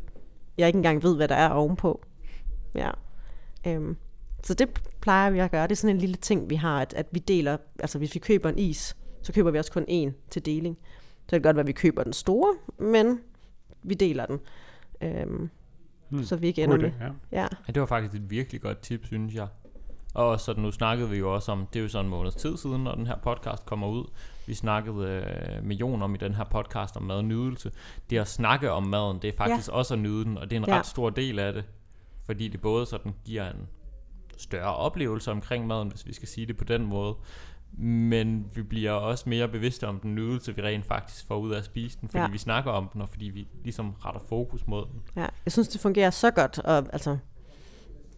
jeg 0.59 0.67
ikke 0.67 0.77
engang 0.77 1.03
ved, 1.03 1.17
hvad 1.17 1.29
der 1.29 1.35
er 1.35 1.49
ovenpå. 1.49 2.05
Ja. 2.75 2.91
Øhm, 3.67 3.97
så 4.43 4.55
det 4.55 4.83
plejer 5.01 5.31
vi 5.31 5.39
at 5.39 5.51
gøre. 5.51 5.63
Det 5.63 5.73
er 5.73 5.77
sådan 5.77 5.97
en 5.97 6.01
lille 6.01 6.17
ting, 6.17 6.51
vi 6.51 6.55
har, 6.55 6.81
at, 6.81 6.95
at 6.95 7.07
vi 7.13 7.19
deler, 7.19 7.57
altså 7.79 7.99
hvis 7.99 8.15
vi 8.15 8.19
køber 8.19 8.49
en 8.49 8.59
is, 8.59 8.97
så 9.23 9.33
køber 9.33 9.51
vi 9.51 9.59
også 9.59 9.73
kun 9.73 9.85
én 9.91 10.13
til 10.31 10.47
deling. 10.47 10.79
Så 11.17 11.23
det 11.23 11.31
kan 11.31 11.43
godt 11.43 11.57
være, 11.57 11.63
at 11.63 11.67
vi 11.67 11.73
køber 11.73 12.05
den 12.05 12.13
store, 12.13 12.55
men 12.79 13.21
vi 13.83 13.95
deler 13.95 14.27
den. 14.27 14.41
Øhm, 15.01 15.51
hmm. 16.09 16.25
Så 16.25 16.37
vi 16.37 16.47
ikke 16.47 16.63
ender 16.63 16.77
med. 16.77 16.91
Ja. 17.01 17.07
Ja. 17.33 17.47
ja. 17.67 17.73
det 17.73 17.81
var 17.81 17.87
faktisk 17.87 18.15
et 18.15 18.31
virkelig 18.31 18.61
godt 18.61 18.81
tip, 18.81 19.07
synes 19.07 19.35
jeg. 19.35 19.47
Og 20.17 20.41
så 20.41 20.55
nu 20.57 20.73
snakkede 20.73 21.11
vi 21.11 21.17
jo 21.17 21.35
også 21.35 21.53
om, 21.53 21.67
det 21.73 21.79
er 21.79 21.83
jo 21.83 21.89
sådan 21.89 22.07
en 22.07 22.11
måneds 22.11 22.35
tid 22.35 22.57
siden, 22.57 22.85
når 22.85 22.95
den 22.95 23.07
her 23.07 23.17
podcast 23.17 23.67
kommer 23.67 23.89
ud. 23.89 24.05
Vi 24.47 24.55
snakkede 24.55 25.07
øh, 25.09 25.65
med 25.65 25.77
Jon 25.77 26.03
om 26.03 26.15
i 26.15 26.19
den 26.19 26.35
her 26.35 26.45
podcast 26.45 26.97
om 26.97 27.03
mad 27.03 27.17
og 27.17 27.25
nydelse. 27.25 27.71
Det 28.11 28.19
at 28.19 28.29
snakke 28.29 28.71
om 28.73 28.83
maden, 28.83 29.19
det 29.23 29.29
er 29.29 29.37
faktisk 29.37 29.69
ja. 29.69 29.73
også 29.75 29.95
at 29.95 30.01
nyde 30.01 30.25
den, 30.25 30.39
og 30.39 30.51
det 30.51 30.57
er 30.57 30.61
en 30.61 30.67
Ja. 30.69 30.79
ret 30.79 30.87
stor 30.87 31.11
del 31.11 31.39
af 31.39 31.53
det. 31.53 31.65
Fordi 32.27 32.49
det 32.49 32.61
både 32.61 32.87
sådan 32.87 33.15
giver 33.25 33.51
en 33.51 33.69
større 34.39 34.75
oplevelse 34.77 35.31
omkring 35.31 35.67
maden, 35.67 35.89
hvis 35.89 36.07
vi 36.07 36.13
skal 36.15 36.29
sige 36.29 36.47
det 36.47 36.57
på 36.57 36.65
den 36.65 36.87
måde. 36.87 37.15
Men 37.79 38.51
vi 38.55 38.63
bliver 38.63 38.93
også 38.93 39.29
mere 39.29 39.49
bevidste 39.49 39.89
om 39.89 40.01
den 40.01 40.15
nydelse, 40.15 40.57
vi 40.57 40.63
rent 40.63 40.87
faktisk 40.87 41.27
får 41.27 41.37
ud 41.37 41.53
af 41.53 41.59
at 41.59 41.65
spise 41.65 41.99
den, 42.01 42.09
fordi 42.09 42.23
Ja. 42.23 42.29
vi 42.31 42.39
snakker 42.39 42.71
om 42.71 42.89
den, 42.93 43.03
og 43.03 43.09
fordi 43.09 43.25
vi 43.25 43.49
ligesom 43.65 43.95
retter 44.05 44.21
fokus 44.29 44.67
mod 44.67 44.87
den. 44.93 45.03
Ja, 45.17 45.27
jeg 45.45 45.53
synes, 45.53 45.69
det 45.69 45.81
fungerer 45.81 46.11
så 46.11 46.31
godt, 46.31 46.59
og 46.59 46.77
altså, 46.93 47.19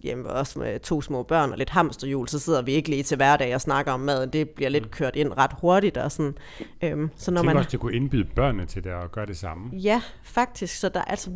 hjemme 0.00 0.28
også 0.28 0.58
med 0.58 0.80
to 0.80 1.02
små 1.02 1.22
børn 1.22 1.52
og 1.52 1.58
lidt 1.58 1.70
hamsterhjul, 1.70 2.28
så 2.28 2.38
sidder 2.38 2.62
vi 2.62 2.72
ikke 2.72 2.88
lige 2.88 3.02
til 3.02 3.16
hverdag 3.16 3.54
og 3.54 3.60
snakker 3.60 3.92
om 3.92 4.00
maden. 4.00 4.30
Det 4.30 4.50
bliver 4.50 4.68
lidt 4.68 4.90
kørt 4.90 5.16
ind 5.16 5.32
ret 5.38 5.50
hurtigt 5.60 5.96
og 5.96 6.12
sådan. 6.12 6.34
Øhm, 6.82 7.10
så 7.16 7.30
når 7.30 7.42
man, 7.42 7.56
også, 7.56 7.70
det 7.70 7.80
kunne 7.80 7.94
indbyde 7.94 8.28
børnene 8.36 8.66
til 8.66 8.84
det 8.84 8.92
og 8.92 9.12
gøre 9.12 9.26
det 9.26 9.36
samme. 9.36 9.70
Ja, 9.72 10.02
faktisk. 10.22 10.74
Så, 10.74 10.88
der, 10.88 11.02
altså, 11.02 11.30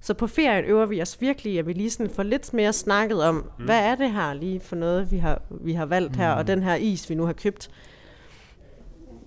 så 0.00 0.14
på 0.14 0.26
ferien 0.26 0.64
øver 0.64 0.86
vi 0.86 1.02
os 1.02 1.20
virkelig, 1.20 1.58
at 1.58 1.66
vi 1.66 1.72
lige 1.72 1.90
sådan 1.90 2.12
får 2.12 2.22
lidt 2.22 2.54
mere 2.54 2.72
snakket 2.72 3.24
om, 3.24 3.34
mm. 3.34 3.64
hvad 3.64 3.78
er 3.78 3.94
det 3.94 4.12
her 4.12 4.32
lige 4.32 4.60
for 4.60 4.76
noget, 4.76 5.12
vi 5.12 5.18
har, 5.18 5.42
vi 5.50 5.72
har 5.72 5.86
valgt 5.86 6.16
her, 6.16 6.30
og 6.30 6.46
den 6.46 6.62
her 6.62 6.74
is, 6.74 7.10
vi 7.10 7.14
nu 7.14 7.24
har 7.24 7.32
købt, 7.32 7.70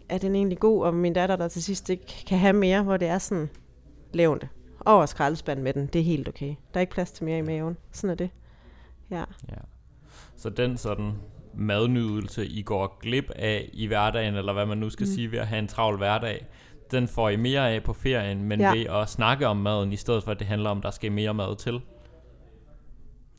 er 0.09 0.17
den 0.17 0.35
egentlig 0.35 0.59
god? 0.59 0.83
Og 0.83 0.93
min 0.93 1.13
datter, 1.13 1.35
der 1.35 1.47
til 1.47 1.63
sidst 1.63 1.89
ikke 1.89 2.23
kan 2.27 2.37
have 2.37 2.53
mere, 2.53 2.83
hvor 2.83 2.97
det 2.97 3.07
er 3.07 3.17
sådan, 3.17 3.49
det. 4.13 4.47
Over 4.85 5.05
skraldespanden 5.05 5.63
med 5.63 5.73
den, 5.73 5.87
det 5.87 5.99
er 5.99 6.03
helt 6.03 6.27
okay. 6.27 6.55
Der 6.73 6.79
er 6.79 6.79
ikke 6.79 6.93
plads 6.93 7.11
til 7.11 7.25
mere 7.25 7.37
i 7.37 7.41
maven. 7.41 7.77
Sådan 7.91 8.09
er 8.09 8.15
det. 8.15 8.29
Ja. 9.11 9.23
Ja. 9.49 9.57
Så 10.35 10.49
den 10.49 10.77
sådan 10.77 11.13
madnydelse, 11.53 12.45
I 12.45 12.61
går 12.61 12.99
glip 13.01 13.29
af 13.35 13.69
i 13.73 13.87
hverdagen, 13.87 14.35
eller 14.35 14.53
hvad 14.53 14.65
man 14.65 14.77
nu 14.77 14.89
skal 14.89 15.05
mm. 15.07 15.13
sige 15.13 15.31
ved 15.31 15.39
at 15.39 15.47
have 15.47 15.59
en 15.59 15.67
travl 15.67 15.97
hverdag, 15.97 16.45
den 16.91 17.07
får 17.07 17.29
I 17.29 17.35
mere 17.35 17.71
af 17.71 17.83
på 17.83 17.93
ferien, 17.93 18.43
men 18.43 18.59
ja. 18.59 18.73
Ved 18.73 18.85
at 18.85 19.09
snakke 19.09 19.47
om 19.47 19.57
maden, 19.57 19.93
i 19.93 19.95
stedet 19.95 20.23
for 20.23 20.31
at 20.31 20.39
det 20.39 20.47
handler 20.47 20.69
om, 20.69 20.77
at 20.77 20.83
der 20.83 20.91
skal 20.91 21.11
mere 21.11 21.33
mad 21.33 21.55
til. 21.55 21.81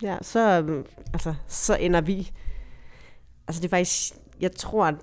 Ja, 0.02 0.18
så, 0.22 0.64
altså, 1.12 1.34
så 1.46 1.76
ender 1.76 2.00
vi... 2.00 2.30
Altså 3.48 3.62
det 3.62 3.64
er 3.64 3.70
faktisk... 3.70 4.14
Jeg 4.40 4.52
tror, 4.52 4.86
at 4.86 4.94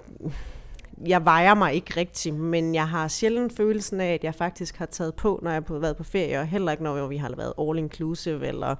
jeg 1.06 1.26
vejer 1.26 1.54
mig 1.54 1.74
ikke 1.74 1.94
rigtigt, 1.98 2.36
men 2.36 2.76
jeg 2.76 2.90
har 2.90 3.08
sjældent 3.08 3.54
følelsen 3.54 4.02
af, 4.02 4.14
at 4.14 4.24
jeg 4.24 4.36
faktisk 4.36 4.78
har 4.78 4.86
taget 4.86 5.16
på, 5.16 5.40
når 5.44 5.52
jeg 5.52 5.64
har 5.68 5.80
været 5.80 5.98
på 5.98 6.04
ferie, 6.04 6.40
og 6.40 6.48
heller 6.48 6.72
ikke, 6.72 6.84
når 6.84 7.08
vi 7.08 7.18
har 7.18 7.34
været 7.38 7.54
all 7.60 7.78
inclusive, 7.78 8.48
eller 8.48 8.76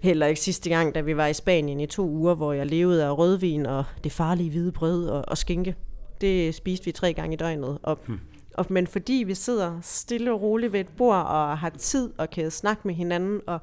heller 0.00 0.26
ikke 0.26 0.40
sidste 0.40 0.70
gang, 0.70 0.94
da 0.94 1.00
vi 1.00 1.16
var 1.16 1.26
i 1.26 1.34
Spanien 1.34 1.80
i 1.80 1.86
to 1.86 2.08
uger, 2.08 2.34
hvor 2.34 2.52
jeg 2.52 2.66
levede 2.66 3.04
af 3.04 3.18
rødvin 3.18 3.66
og 3.66 3.84
det 4.04 4.12
farlige 4.12 4.50
hvide 4.50 4.72
brød 4.72 5.08
og, 5.08 5.24
og 5.28 5.38
skinke. 5.38 5.76
Det 6.20 6.54
spiste 6.54 6.84
vi 6.84 6.92
tre 6.92 7.12
gange 7.12 7.34
i 7.34 7.36
døgnet. 7.36 7.78
Og, 7.82 7.98
hmm. 8.06 8.20
og, 8.54 8.66
men 8.68 8.86
fordi 8.86 9.24
vi 9.26 9.34
sidder 9.34 9.78
stille 9.82 10.32
og 10.32 10.42
roligt 10.42 10.72
ved 10.72 10.80
et 10.80 10.88
bord 10.96 11.16
og 11.16 11.58
har 11.58 11.70
tid 11.70 12.10
og 12.18 12.30
kan 12.30 12.50
snakke 12.50 12.82
med 12.84 12.94
hinanden 12.94 13.40
og 13.46 13.60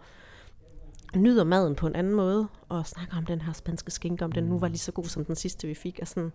nyder 1.15 1.43
maden 1.43 1.75
på 1.75 1.87
en 1.87 1.95
anden 1.95 2.13
måde, 2.13 2.47
og 2.69 2.87
snakker 2.87 3.17
om 3.17 3.25
den 3.25 3.41
her 3.41 3.53
spanske 3.53 3.91
skinke, 3.91 4.25
om 4.25 4.31
den 4.31 4.43
nu 4.43 4.59
var 4.59 4.67
lige 4.67 4.77
så 4.77 4.91
god 4.91 5.05
som 5.05 5.25
den 5.25 5.35
sidste, 5.35 5.67
vi 5.67 5.73
fik. 5.73 5.99
Og 6.01 6.07
sådan, 6.07 6.31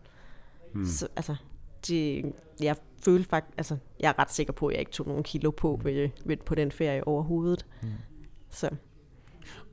mm. 0.75 0.87
så, 0.87 1.09
altså, 1.17 1.37
det, 1.89 2.33
jeg 2.63 2.77
følte 3.05 3.29
faktisk, 3.29 3.59
altså, 3.59 3.77
jeg 4.01 4.09
er 4.09 4.19
ret 4.19 4.33
sikker 4.33 4.53
på, 4.53 4.67
at 4.67 4.73
jeg 4.73 4.81
ikke 4.81 4.93
tog 4.93 5.07
nogen 5.07 5.23
kilo 5.23 5.51
på 5.51 5.81
ved, 5.83 6.09
ved, 6.25 6.37
på 6.37 6.55
den 6.55 6.73
ferie 6.73 7.07
overhovedet. 7.09 7.67
Mm. 7.83 7.89
Så 8.51 8.71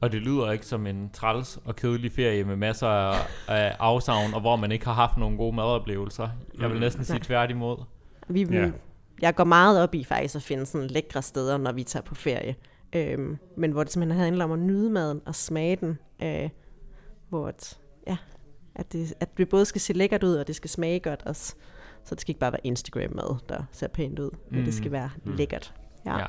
Og 0.02 0.12
det 0.12 0.22
lyder 0.22 0.52
ikke 0.52 0.66
som 0.66 0.88
en 0.88 1.10
træls 1.14 1.60
og 1.66 1.76
kedelig 1.76 2.12
ferie 2.12 2.44
med 2.44 2.56
masser 2.56 2.88
af, 2.88 3.28
af 3.48 3.76
afsavn, 3.80 4.34
og 4.34 4.42
hvor 4.42 4.56
man 4.56 4.72
ikke 4.72 4.86
har 4.86 4.94
haft 4.94 5.18
nogle 5.18 5.38
gode 5.38 5.56
madoplevelser. 5.56 6.30
Jeg 6.60 6.70
vil 6.70 6.80
næsten 6.80 7.04
sige 7.04 7.16
Nej. 7.18 7.24
tværtimod. 7.24 7.78
vi, 8.28 8.42
Ja. 8.52 8.72
jeg 9.22 9.36
går 9.36 9.44
meget 9.44 9.84
op 9.84 9.96
i 9.96 10.04
faktisk 10.04 10.36
at 10.36 10.44
finde 10.44 10.66
sådan 10.66 10.88
lækre 10.88 11.22
steder, 11.22 11.58
når 11.58 11.72
vi 11.72 11.84
tager 11.84 12.04
på 12.04 12.16
ferie. 12.16 12.56
Øhm, 12.96 13.38
men 13.58 13.72
hvor 13.72 13.84
det 13.84 13.94
simpelthen 13.94 14.24
handler 14.24 14.46
om 14.46 14.52
at 14.52 14.60
nyde 14.60 14.90
maden 14.90 15.22
og 15.26 15.36
smage 15.36 15.76
den. 15.76 15.98
Øh, 16.24 16.50
hvor 17.30 17.48
at, 17.48 17.80
ja, 18.08 18.18
at, 18.76 18.94
det, 18.94 19.14
at 19.20 19.38
det 19.38 19.50
både 19.50 19.66
skal 19.66 19.82
se 19.82 19.94
lækkert 19.94 20.24
ud, 20.24 20.34
og 20.36 20.48
det 20.48 20.56
skal 20.56 20.70
smage 20.70 21.00
godt 21.00 21.24
også. 21.26 21.56
Så 22.10 22.16
det 22.16 22.22
skal 22.22 22.30
ikke 22.32 22.40
bare 22.40 22.52
være 22.52 22.62
Instagram-mad, 22.68 23.36
der 23.50 23.64
ser 23.72 23.88
pænt 23.88 24.20
ud, 24.20 24.30
men 24.52 24.66
det 24.66 24.74
skal 24.74 24.92
være 24.92 25.10
Mm. 25.24 25.32
lækkert. 25.32 25.74
Ja. 26.06 26.18
Ja. 26.18 26.26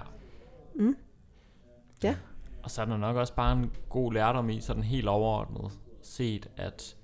Ja. 2.03 2.17
Og 2.63 2.71
så 2.71 2.83
er 2.83 2.87
der 2.87 2.97
nok 2.97 3.17
også 3.17 3.35
bare 3.35 3.53
en 3.53 3.71
god 3.89 4.13
lærdom 4.13 4.51
i, 4.51 4.61
sådan 4.61 4.83
helt 4.83 5.09
overordnet 5.09 5.73
set, 6.03 6.51
at 6.57 6.97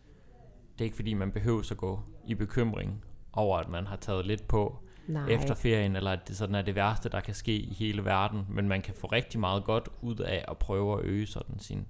det 0.73 0.81
er 0.81 0.85
ikke 0.85 0.97
fordi, 0.97 1.15
man 1.15 1.33
behøver 1.33 1.69
at 1.71 1.77
gå 1.77 2.01
i 2.27 2.35
bekymring 2.35 3.05
over, 3.33 3.59
at 3.59 3.69
man 3.69 3.87
har 3.87 3.97
taget 3.97 4.27
lidt 4.27 4.49
på 4.49 4.79
Nej. 5.09 5.29
efter 5.29 5.55
ferien, 5.55 5.97
eller 5.97 6.11
at 6.13 6.29
det 6.29 6.37
sådan 6.37 6.55
er 6.55 6.63
det 6.63 6.75
værste, 6.75 7.09
der 7.09 7.21
kan 7.21 7.35
ske 7.35 7.53
i 7.57 7.75
hele 7.75 8.05
verden. 8.05 8.47
Men 8.49 8.69
man 8.69 8.83
kan 8.83 8.95
få 8.95 9.07
rigtig 9.07 9.41
meget 9.41 9.65
godt 9.65 9.89
ud 10.03 10.17
af 10.19 10.45
at 10.49 10.59
prøve 10.59 10.99
at 10.99 11.05
øge 11.05 11.27
sådan 11.27 11.59
sin, 11.59 11.87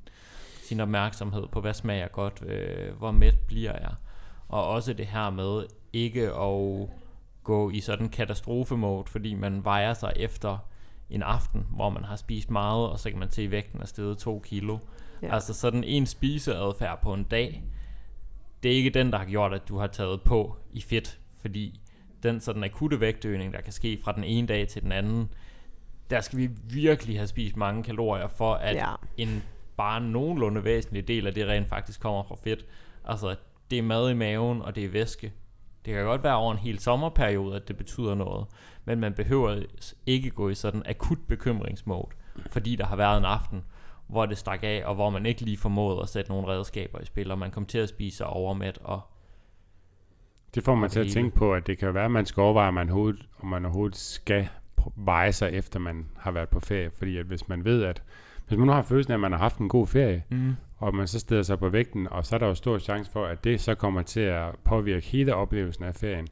sin 0.62 0.80
opmærksomhed 0.80 1.46
på, 1.52 1.60
hvad 1.60 1.74
smager 1.74 2.08
godt, 2.08 2.42
øh, 2.46 2.94
hvor 2.98 3.10
mæt 3.10 3.38
bliver 3.46 3.72
jeg. 3.72 3.94
Og 4.48 4.66
også 4.68 4.92
det 4.92 5.06
her 5.06 5.30
med 5.30 5.64
ikke 5.92 6.22
at 6.22 6.88
gå 7.44 7.70
i 7.70 7.80
sådan 7.80 8.08
katastrofemode, 8.08 9.04
fordi 9.10 9.34
man 9.34 9.64
vejer 9.64 9.94
sig 9.94 10.12
efter 10.16 10.58
en 11.10 11.22
aften, 11.22 11.66
hvor 11.70 11.90
man 11.90 12.04
har 12.04 12.16
spist 12.16 12.50
meget, 12.50 12.88
og 12.88 12.98
så 12.98 13.10
kan 13.10 13.18
man 13.18 13.30
se, 13.30 13.42
at 13.42 13.50
vægten 13.50 13.80
er 13.80 13.86
steget 13.86 14.18
to 14.18 14.42
kilo. 14.44 14.78
Ja. 15.22 15.34
Altså 15.34 15.54
sådan 15.54 15.84
en 15.84 16.06
spiseadfærd 16.06 17.02
på 17.02 17.14
en 17.14 17.24
dag, 17.24 17.64
det 18.62 18.72
er 18.72 18.76
ikke 18.76 18.90
den, 18.90 19.12
der 19.12 19.18
har 19.18 19.24
gjort, 19.24 19.54
at 19.54 19.68
du 19.68 19.78
har 19.78 19.86
taget 19.86 20.22
på 20.22 20.56
i 20.72 20.80
fedt, 20.80 21.18
fordi 21.40 21.80
den 22.22 22.40
sådan 22.40 22.64
akutte 22.64 23.00
vægtøgning, 23.00 23.52
der 23.52 23.60
kan 23.60 23.72
ske 23.72 23.98
fra 24.04 24.12
den 24.12 24.24
ene 24.24 24.46
dag 24.46 24.68
til 24.68 24.82
den 24.82 24.92
anden, 24.92 25.28
der 26.10 26.20
skal 26.20 26.38
vi 26.38 26.50
virkelig 26.62 27.18
have 27.18 27.26
spist 27.26 27.56
mange 27.56 27.82
kalorier 27.82 28.28
for, 28.28 28.54
at. 28.54 28.76
Ja. 28.76 28.94
en 29.16 29.42
bare 29.76 30.00
nogenlunde 30.00 30.64
væsentlig 30.64 31.08
del 31.08 31.26
af 31.26 31.34
det 31.34 31.46
rent 31.46 31.68
faktisk 31.68 32.00
kommer 32.00 32.22
fra 32.22 32.36
fedt. 32.44 32.66
Altså, 33.04 33.36
det 33.70 33.78
er 33.78 33.82
mad 33.82 34.10
i 34.10 34.14
maven, 34.14 34.62
og 34.62 34.74
det 34.74 34.84
er 34.84 34.88
væske. 34.88 35.32
Det 35.86 35.94
kan 35.94 36.04
godt 36.04 36.22
være 36.22 36.36
over 36.36 36.52
en 36.52 36.58
hel 36.58 36.78
sommerperiode, 36.78 37.56
at 37.56 37.68
det 37.68 37.76
betyder 37.76 38.14
noget, 38.14 38.46
men 38.84 39.00
man 39.00 39.14
behøver 39.14 39.62
ikke 40.06 40.30
gå 40.30 40.48
i 40.48 40.54
sådan 40.54 40.82
akut 40.86 41.18
bekymringsmode, 41.28 42.08
fordi 42.50 42.76
der 42.76 42.86
har 42.86 42.96
været 42.96 43.18
en 43.18 43.24
aften, 43.24 43.64
hvor 44.06 44.26
det 44.26 44.38
stak 44.38 44.60
af, 44.62 44.82
og 44.84 44.94
hvor 44.94 45.10
man 45.10 45.26
ikke 45.26 45.42
lige 45.42 45.56
formåede 45.58 46.02
at 46.02 46.08
sætte 46.08 46.30
nogle 46.30 46.48
redskaber 46.48 47.00
i 47.00 47.04
spil, 47.04 47.30
og 47.30 47.38
man 47.38 47.50
kom 47.50 47.66
til 47.66 47.78
at 47.78 47.88
spise 47.88 48.16
sig 48.16 48.26
overmæt, 48.26 48.78
og 48.84 49.00
Det 50.54 50.64
får 50.64 50.74
man 50.74 50.90
til 50.90 51.00
at 51.00 51.08
tænke 51.08 51.36
på, 51.36 51.54
at 51.54 51.66
det 51.66 51.78
kan 51.78 51.94
være, 51.94 52.04
at 52.04 52.10
man 52.10 52.26
skal 52.26 52.40
overveje, 52.40 52.68
om 52.68 52.74
man 52.74 52.90
overhovedet, 52.90 53.26
om 53.40 53.48
man 53.48 53.64
overhovedet 53.64 53.96
skal 53.96 54.48
veje 54.96 55.32
sig, 55.32 55.50
efter 55.50 55.78
man 55.78 56.06
har 56.16 56.30
været 56.30 56.48
på 56.48 56.60
ferie. 56.60 56.90
Fordi 56.90 57.16
at 57.16 57.26
hvis 57.26 57.48
man 57.48 57.64
ved, 57.64 57.84
at 57.84 58.02
hvis 58.48 58.58
man 58.58 58.66
nu 58.66 58.72
har 58.72 58.82
følelsen 58.82 59.12
af, 59.12 59.16
at 59.16 59.20
man 59.20 59.32
har 59.32 59.38
haft 59.38 59.58
en 59.58 59.68
god 59.68 59.86
ferie, 59.86 60.22
mm. 60.30 60.54
Og 60.76 60.94
man 60.94 61.06
så 61.06 61.20
steder 61.20 61.42
sig 61.42 61.58
på 61.58 61.68
vægten, 61.68 62.08
og 62.08 62.26
så 62.26 62.34
er 62.34 62.38
der 62.38 62.46
jo 62.46 62.54
stor 62.54 62.78
chance 62.78 63.10
for, 63.10 63.26
at 63.26 63.44
det 63.44 63.60
så 63.60 63.74
kommer 63.74 64.02
til 64.02 64.20
at 64.20 64.54
påvirke 64.64 65.06
hele 65.06 65.34
oplevelsen 65.34 65.84
af 65.84 65.94
ferien. 65.94 66.26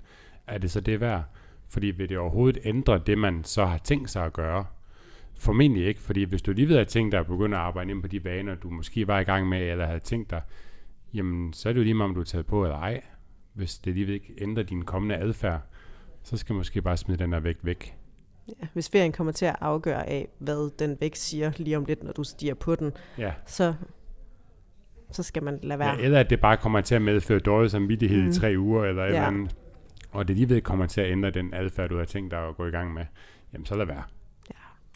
Er 0.47 0.59
det 0.59 0.71
så 0.71 0.81
det 0.81 1.01
værd? 1.01 1.23
Fordi 1.69 1.87
vil 1.87 2.09
det 2.09 2.19
overhovedet 2.19 2.59
ændre 2.65 2.99
det, 2.99 3.19
man 3.19 3.45
så 3.45 3.65
har 3.65 3.79
tænkt 3.79 4.11
sig 4.11 4.25
at 4.25 4.33
gøre? 4.33 4.65
Formentlig 5.39 5.87
ikke, 5.87 6.01
fordi 6.01 6.25
hvis 6.25 6.43
du 6.43 6.53
lige 6.53 6.69
ved 6.69 6.77
at 6.77 6.89
tænkt 6.89 7.13
dig 7.13 7.21
at 7.21 7.27
begynde 7.27 7.57
at 7.57 7.63
arbejde 7.63 7.91
ind 7.91 8.03
på 8.03 8.09
de 8.09 8.25
vaner, 8.25 8.55
du 8.55 8.71
måske 8.71 9.07
var 9.07 9.21
i 9.21 9.25
gang 9.25 9.49
med, 9.49 9.71
eller 9.71 9.87
havde 9.87 10.01
tænkt 10.01 10.31
dig, 10.31 10.43
jamen 11.15 11.53
så 11.53 11.69
er 11.69 11.73
det 11.73 11.81
jo 11.81 11.85
lige 11.85 11.95
meget, 11.95 12.09
om 12.09 12.15
du 12.15 12.21
er 12.21 12.25
taget 12.25 12.47
på 12.47 12.65
eller 12.65 12.77
ej. 12.77 13.03
Hvis 13.53 13.79
det 13.79 13.95
lige 13.95 14.15
ikke 14.15 14.35
ændrer 14.39 14.63
din 14.63 14.85
kommende 14.85 15.17
adfærd, 15.17 15.61
så 16.23 16.37
skal 16.37 16.53
man 16.53 16.59
måske 16.59 16.83
bare 16.83 16.97
smide 16.97 17.19
den 17.19 17.33
der 17.33 17.41
vægt 17.41 17.67
væk. 17.67 17.97
Ja, 18.49 18.67
hvis 18.73 18.91
ferien 18.91 19.13
kommer 19.13 19.33
til 19.33 19.47
at 19.47 19.57
afgøre 19.61 20.09
af, 20.09 20.29
hvad 20.39 20.71
den 20.79 20.97
vægt 21.01 21.19
siger 21.19 21.53
lige 21.57 21.77
om 21.77 21.85
lidt, 21.85 22.03
når 22.03 22.13
du 22.13 22.25
stiger 22.25 22.55
på 22.55 22.75
den, 22.77 22.93
Ja. 23.19 23.33
så, 23.47 23.75
så 25.13 25.23
skal 25.23 25.43
man 25.43 25.59
lade 25.63 25.79
være. 25.79 25.95
ja. 25.99 26.05
Eller 26.05 26.21
at 26.21 26.31
det 26.31 26.41
bare 26.41 26.57
kommer 26.57 26.81
til 26.81 26.95
at 26.95 27.03
medføre 27.03 27.39
dårlig 27.39 27.71
samvittighed 27.71 28.23
mm. 28.23 28.29
I 28.29 28.33
tre 28.33 28.55
uger, 28.59 28.85
eller 28.85 29.03
et 29.03 29.07
Ja. 29.07 29.13
eller 29.15 29.27
andet. 29.27 29.57
Og 30.13 30.29
det 30.29 30.37
lige 30.37 30.49
ved 30.49 30.61
kommer 30.61 30.87
til 30.87 31.01
at 31.01 31.11
ændre 31.13 31.31
den 31.31 31.55
adfærd, 31.55 31.89
du 31.89 31.99
har 31.99 32.05
tænkt 32.05 32.31
dig 32.31 32.49
at 32.49 32.57
gå 32.57 32.67
i 32.67 32.71
gang 32.71 32.95
med. 32.95 33.05
Jamen 33.53 33.67
så 33.67 33.75
lad 33.75 33.87
være. 33.87 34.03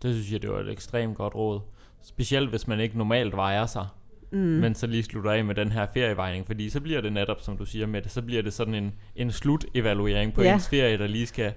det 0.02 0.14
synes 0.14 0.32
jeg, 0.32 0.42
det 0.42 0.50
var 0.50 0.58
et 0.60 0.70
ekstremt 0.72 1.16
godt 1.16 1.34
råd. 1.34 1.60
Specielt 2.02 2.50
hvis 2.50 2.68
man 2.68 2.80
ikke 2.80 2.98
normalt 2.98 3.36
vejer 3.36 3.66
sig, 3.66 3.86
mm. 4.32 4.38
men 4.38 4.74
så 4.74 4.86
lige 4.86 5.02
slutter 5.02 5.30
af 5.30 5.44
med 5.44 5.54
den 5.54 5.72
her 5.72 5.86
ferievejning, 5.94 6.46
fordi 6.46 6.70
så 6.70 6.80
bliver 6.80 7.00
det 7.00 7.12
netop, 7.12 7.40
som 7.40 7.56
du 7.56 7.64
siger 7.64 7.86
med 7.86 8.02
det, 8.02 8.10
så 8.10 8.22
bliver 8.22 8.42
det 8.42 8.52
sådan 8.52 8.74
en, 8.74 8.94
en 9.16 9.30
slut-evaluering 9.30 10.34
på 10.34 10.42
Ja. 10.42 10.54
ens 10.54 10.68
ferie, 10.68 10.98
der 10.98 11.06
lige 11.06 11.26
skal, 11.26 11.52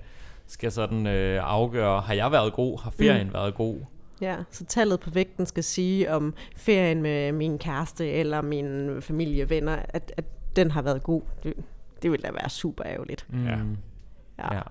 skal 0.48 0.72
sådan 0.72 1.08
øh, 1.08 1.40
afgøre, 1.44 2.02
har 2.02 2.14
jeg 2.14 2.32
været 2.32 2.54
god, 2.54 2.82
har 2.84 2.92
ferien 2.92 3.28
mm. 3.28 3.34
været 3.34 3.54
god? 3.54 3.80
Ja, 4.22 4.36
så 4.52 4.66
tallet 4.66 5.00
på 5.00 5.10
vægten 5.10 5.46
skal 5.46 5.64
sige, 5.64 6.14
om 6.14 6.34
ferien 6.56 7.02
med 7.02 7.32
min 7.32 7.58
kæreste 7.60 8.10
eller 8.12 8.42
mine 8.42 9.02
familievenner, 9.02 9.78
at, 9.90 10.14
at 10.18 10.26
den 10.56 10.72
har 10.72 10.82
været 10.82 11.04
god. 11.04 11.22
Det, 11.44 11.54
det 12.02 12.12
ville 12.12 12.24
da 12.24 12.32
være 12.32 12.50
super 12.50 12.84
ærgerligt. 12.88 13.26
Mm. 13.30 13.46
Ja. 13.46 13.58
Ja. 14.40 14.56
Ja. 14.56 14.62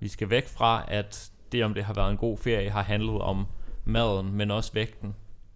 Vi 0.00 0.08
skal 0.08 0.30
væk 0.30 0.48
fra, 0.48 0.84
at 0.88 1.30
det 1.52 1.64
om 1.64 1.74
det 1.74 1.84
har 1.84 1.94
været 1.94 2.10
en 2.10 2.16
god 2.16 2.38
ferie, 2.38 2.70
har 2.70 2.82
handlet 2.82 3.20
om 3.20 3.46
maden, 3.84 4.32
men 4.34 4.50
også 4.50 4.72
vægten. 4.72 5.14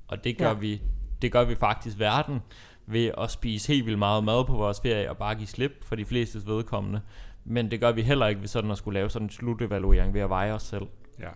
Og 0.09 0.25
det 0.25 0.39
gør, 0.39 0.47
Ja. 0.49 0.53
vi, 0.55 0.83
det 1.23 1.33
gør 1.33 1.45
vi 1.45 1.55
faktisk 1.55 1.99
verden 1.99 2.41
ved 2.87 3.11
at 3.19 3.31
spise 3.31 3.73
helt 3.73 3.87
vildt 3.87 3.99
meget 3.99 4.25
mad 4.25 4.45
på 4.45 4.53
vores 4.53 4.81
ferie 4.81 5.11
og 5.11 5.17
bare 5.17 5.35
give 5.35 5.47
slip 5.47 5.85
for 5.85 5.97
de 5.97 6.05
fleste 6.05 6.47
vedkommende. 6.47 7.01
Men 7.45 7.71
det 7.71 7.81
gør 7.81 7.93
vi 7.93 8.03
heller 8.03 8.27
ikke 8.27 8.41
ved 8.41 8.49
sådan 8.49 8.71
at 8.71 8.79
skulle 8.79 8.95
lave 8.99 9.11
sådan 9.11 9.27
en 9.27 9.31
slutevaluering 9.31 10.15
ved 10.15 10.21
at 10.21 10.29
veje 10.29 10.53
os 10.53 10.63
selv. 10.63 10.87
Ja. 11.21 11.29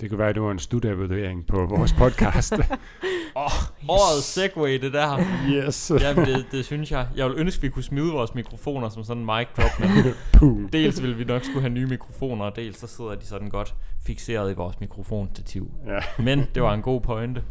Det 0.00 0.08
kan 0.08 0.18
være, 0.18 0.28
at 0.28 0.34
det 0.34 0.42
var 0.42 0.50
en 0.50 0.58
studevaluering 0.58 1.46
på 1.46 1.66
vores 1.66 1.92
podcast. 1.92 2.52
Åh, 3.36 3.88
årets 3.88 4.26
segway 4.26 4.80
det 4.80 4.92
der. 4.92 5.18
yes. 5.50 5.92
Jamen 6.00 6.26
det, 6.26 6.46
det 6.52 6.64
synes 6.64 6.92
jeg. 6.92 7.08
Jeg 7.16 7.26
vil 7.26 7.34
ønske, 7.38 7.58
at 7.58 7.62
vi 7.62 7.68
kunne 7.68 7.82
smide 7.82 8.12
vores 8.12 8.34
mikrofoner 8.34 8.88
som 8.88 9.04
sådan 9.04 9.20
en 9.22 9.26
mic 9.26 9.48
drop. 9.56 9.70
Men 9.80 10.68
dels 10.72 11.02
vil 11.02 11.18
vi 11.18 11.24
nok 11.24 11.44
skulle 11.44 11.60
have 11.60 11.72
nye 11.72 11.86
mikrofoner, 11.86 12.44
og 12.44 12.56
dels 12.56 12.78
så 12.78 12.86
sidder 12.86 13.14
de 13.14 13.26
sådan 13.26 13.48
godt 13.50 13.74
fixeret 14.06 14.50
i 14.50 14.54
vores 14.54 14.80
mikrofonstativ. 14.80 15.70
Ja. 15.86 16.22
Men 16.22 16.46
det 16.54 16.62
var 16.62 16.74
en 16.74 16.82
god 16.82 17.00
pointe. 17.00 17.42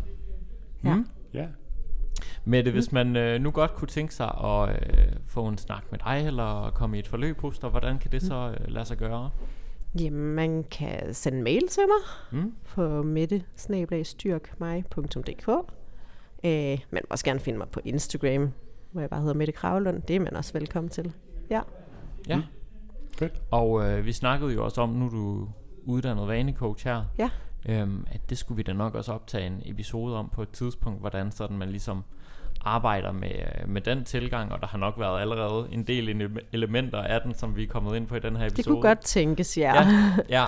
Ja. 0.84 0.96
Mm. 0.96 1.08
ja. 1.34 1.46
Mette, 2.46 2.72
hvis 2.72 2.92
man 2.92 3.16
øh, 3.16 3.42
nu 3.42 3.52
godt 3.52 3.74
kunne 3.74 3.88
tænke 3.88 4.14
sig 4.16 4.32
at 4.44 4.70
øh, 4.70 5.06
få 5.28 5.48
en 5.48 5.58
snak 5.58 5.84
med 5.92 6.00
dig, 6.00 6.28
eller 6.28 6.72
komme 6.76 6.98
i 6.98 7.00
et 7.00 7.08
forløb 7.08 7.42
hos 7.42 7.60
dig, 7.60 7.70
hvordan 7.70 8.00
kan 8.00 8.12
det 8.12 8.22
så 8.22 8.56
øh, 8.60 8.68
lade 8.68 8.86
sig 8.86 8.98
gøre? 8.98 9.30
Jamen, 10.00 10.36
man 10.36 10.64
kan 10.72 11.14
sende 11.14 11.42
mail 11.42 11.68
til 11.68 11.84
mig 11.88 11.98
Mm? 12.42 12.54
på 12.66 13.04
mette-styrkmig.dk 13.04 15.48
øh, 16.46 16.80
Man 16.92 17.02
må 17.04 17.08
også 17.10 17.26
gerne 17.26 17.40
finde 17.40 17.58
mig 17.60 17.68
på 17.70 17.80
Instagram, 17.86 18.52
hvor 18.92 19.02
jeg 19.02 19.10
bare 19.10 19.20
hedder 19.22 19.34
Mette 19.36 19.54
Kravlund. 19.54 20.02
Det 20.02 20.16
er 20.16 20.20
man 20.20 20.36
også 20.36 20.54
velkommen 20.54 20.90
til. 20.90 21.14
Ja. 21.50 21.62
Ja. 22.28 22.36
Mm. 22.38 22.44
Fedt. 23.18 23.42
Og 23.52 23.86
øh, 23.90 24.06
vi 24.06 24.12
snakkede 24.12 24.54
jo 24.54 24.66
også 24.66 24.82
om, 24.82 24.90
nu 24.90 25.06
er 25.06 25.10
du 25.10 25.50
uddannet 25.86 26.28
vanecoach 26.28 26.86
her, 26.88 27.04
Ja. 27.18 27.30
øhm, 27.70 28.06
at 28.12 28.30
det 28.30 28.38
skulle 28.38 28.56
vi 28.56 28.64
da 28.64 28.74
nok 28.74 28.96
også 28.96 29.12
optage 29.14 29.48
en 29.48 29.62
episode 29.66 30.18
om 30.18 30.30
på 30.30 30.42
et 30.42 30.50
tidspunkt, 30.50 31.00
hvordan 31.00 31.32
sådan 31.32 31.58
man 31.58 31.70
ligesom 31.70 32.04
arbejder 32.64 33.12
med, 33.12 33.30
øh, 33.32 33.70
med 33.70 33.82
den 33.82 34.04
tilgang, 34.04 34.52
og 34.52 34.62
der 34.62 34.68
har 34.68 34.78
nok 34.78 34.94
været 35.00 35.22
allerede 35.22 35.68
en 35.72 35.84
del 35.84 36.10
ele- 36.10 36.40
elementer 36.54 37.02
af 37.02 37.22
den, 37.22 37.34
som 37.34 37.56
vi 37.56 37.64
er 37.64 37.68
kommet 37.68 37.96
ind 37.96 38.08
på 38.08 38.16
i 38.16 38.20
den 38.20 38.36
her 38.36 38.46
episode. 38.46 38.58
Det 38.58 38.66
kunne 38.66 38.82
godt 38.82 39.00
tænkes, 39.00 39.58
ja. 39.58 39.74
Ja, 39.84 40.12
ja. 40.30 40.46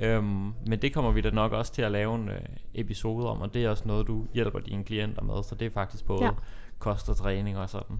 Øhm, 0.00 0.52
men 0.66 0.78
det 0.82 0.94
kommer 0.94 1.10
vi 1.10 1.20
da 1.20 1.30
nok 1.30 1.52
også 1.52 1.72
til 1.72 1.82
at 1.82 1.92
lave 1.92 2.14
en 2.14 2.28
øh, 2.28 2.40
episode 2.74 3.30
om, 3.30 3.40
og 3.40 3.54
det 3.54 3.64
er 3.64 3.70
også 3.70 3.82
noget, 3.86 4.06
du 4.06 4.24
hjælper 4.34 4.58
dine 4.58 4.84
klienter 4.84 5.22
med, 5.22 5.42
så 5.44 5.54
det 5.54 5.66
er 5.66 5.70
faktisk 5.70 6.04
både 6.06 6.24
Ja. 6.24 6.30
kost 6.78 7.08
og 7.08 7.16
træning 7.16 7.58
og 7.58 7.70
sådan 7.70 7.96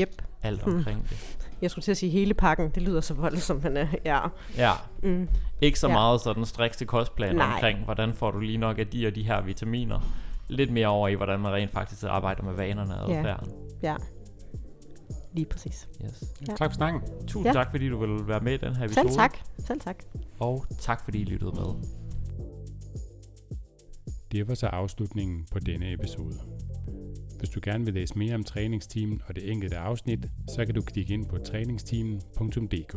Yep. 0.00 0.22
alt 0.42 0.62
Hmm. 0.62 0.74
omkring 0.76 1.02
det. 1.10 1.38
Jeg 1.62 1.70
skulle 1.70 1.82
til 1.82 1.90
at 1.90 1.96
sige 1.96 2.10
hele 2.12 2.34
pakken. 2.34 2.70
Det 2.70 2.82
lyder 2.82 3.00
så 3.00 3.14
voldsomt, 3.14 3.64
men 3.64 3.76
øh, 3.76 3.94
ja. 4.04 4.18
Ja, 4.56 4.70
Mm. 5.02 5.28
ikke 5.60 5.78
så 5.78 5.86
Ja. 5.88 5.92
meget 5.92 6.20
sådan 6.20 6.44
strikse 6.44 6.84
kostplan 6.84 7.40
omkring, 7.40 7.78
hvordan 7.84 8.14
får 8.14 8.30
du 8.30 8.38
lige 8.40 8.58
nok 8.58 8.78
af 8.78 8.86
de 8.86 9.06
og 9.06 9.14
de 9.14 9.22
her 9.22 9.40
vitaminer. 9.40 10.00
Lidt 10.48 10.72
mere 10.72 10.86
over 10.88 11.08
i, 11.08 11.14
hvordan 11.14 11.40
man 11.40 11.52
rent 11.52 11.70
faktisk 11.70 12.04
arbejder 12.04 12.42
med 12.42 12.52
vanerne 12.54 13.00
og 13.02 13.10
Ja. 13.10 13.18
adfærden. 13.18 13.52
Ja. 13.82 13.96
Lige 15.32 15.46
præcis. 15.46 15.88
Yes. 16.04 16.24
Ja. 16.48 16.54
Tak 16.54 16.70
for 16.70 16.74
snakken. 16.74 17.00
Tusind 17.26 17.46
Ja. 17.46 17.52
tak, 17.52 17.70
fordi 17.70 17.88
du 17.88 17.98
vil 17.98 18.28
være 18.28 18.40
med 18.40 18.52
i 18.52 18.56
den 18.56 18.76
her 18.76 18.84
episode. 18.84 19.08
Selv 19.08 19.18
tak. 19.18 19.38
Selv 19.58 19.80
tak. 19.80 20.04
Og 20.38 20.64
tak, 20.78 21.04
fordi 21.04 21.20
I 21.20 21.24
lyttede 21.24 21.52
med. 21.52 21.88
Det 24.32 24.48
var 24.48 24.54
så 24.54 24.66
afslutningen 24.66 25.46
på 25.52 25.58
denne 25.58 25.92
episode. 25.92 26.34
Hvis 27.38 27.50
du 27.50 27.60
gerne 27.62 27.84
vil 27.84 27.94
læse 27.94 28.18
mere 28.18 28.34
om 28.34 28.44
træningsteamen 28.44 29.22
og 29.28 29.34
det 29.36 29.50
enkelte 29.52 29.76
afsnit, 29.76 30.26
så 30.54 30.64
kan 30.66 30.74
du 30.74 30.80
klikke 30.82 31.14
ind 31.14 31.26
på 31.26 31.38
træningsteamen.dk. 31.38 32.96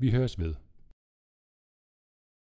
Vi 0.00 0.10
høres 0.10 0.38
ved. 0.38 0.54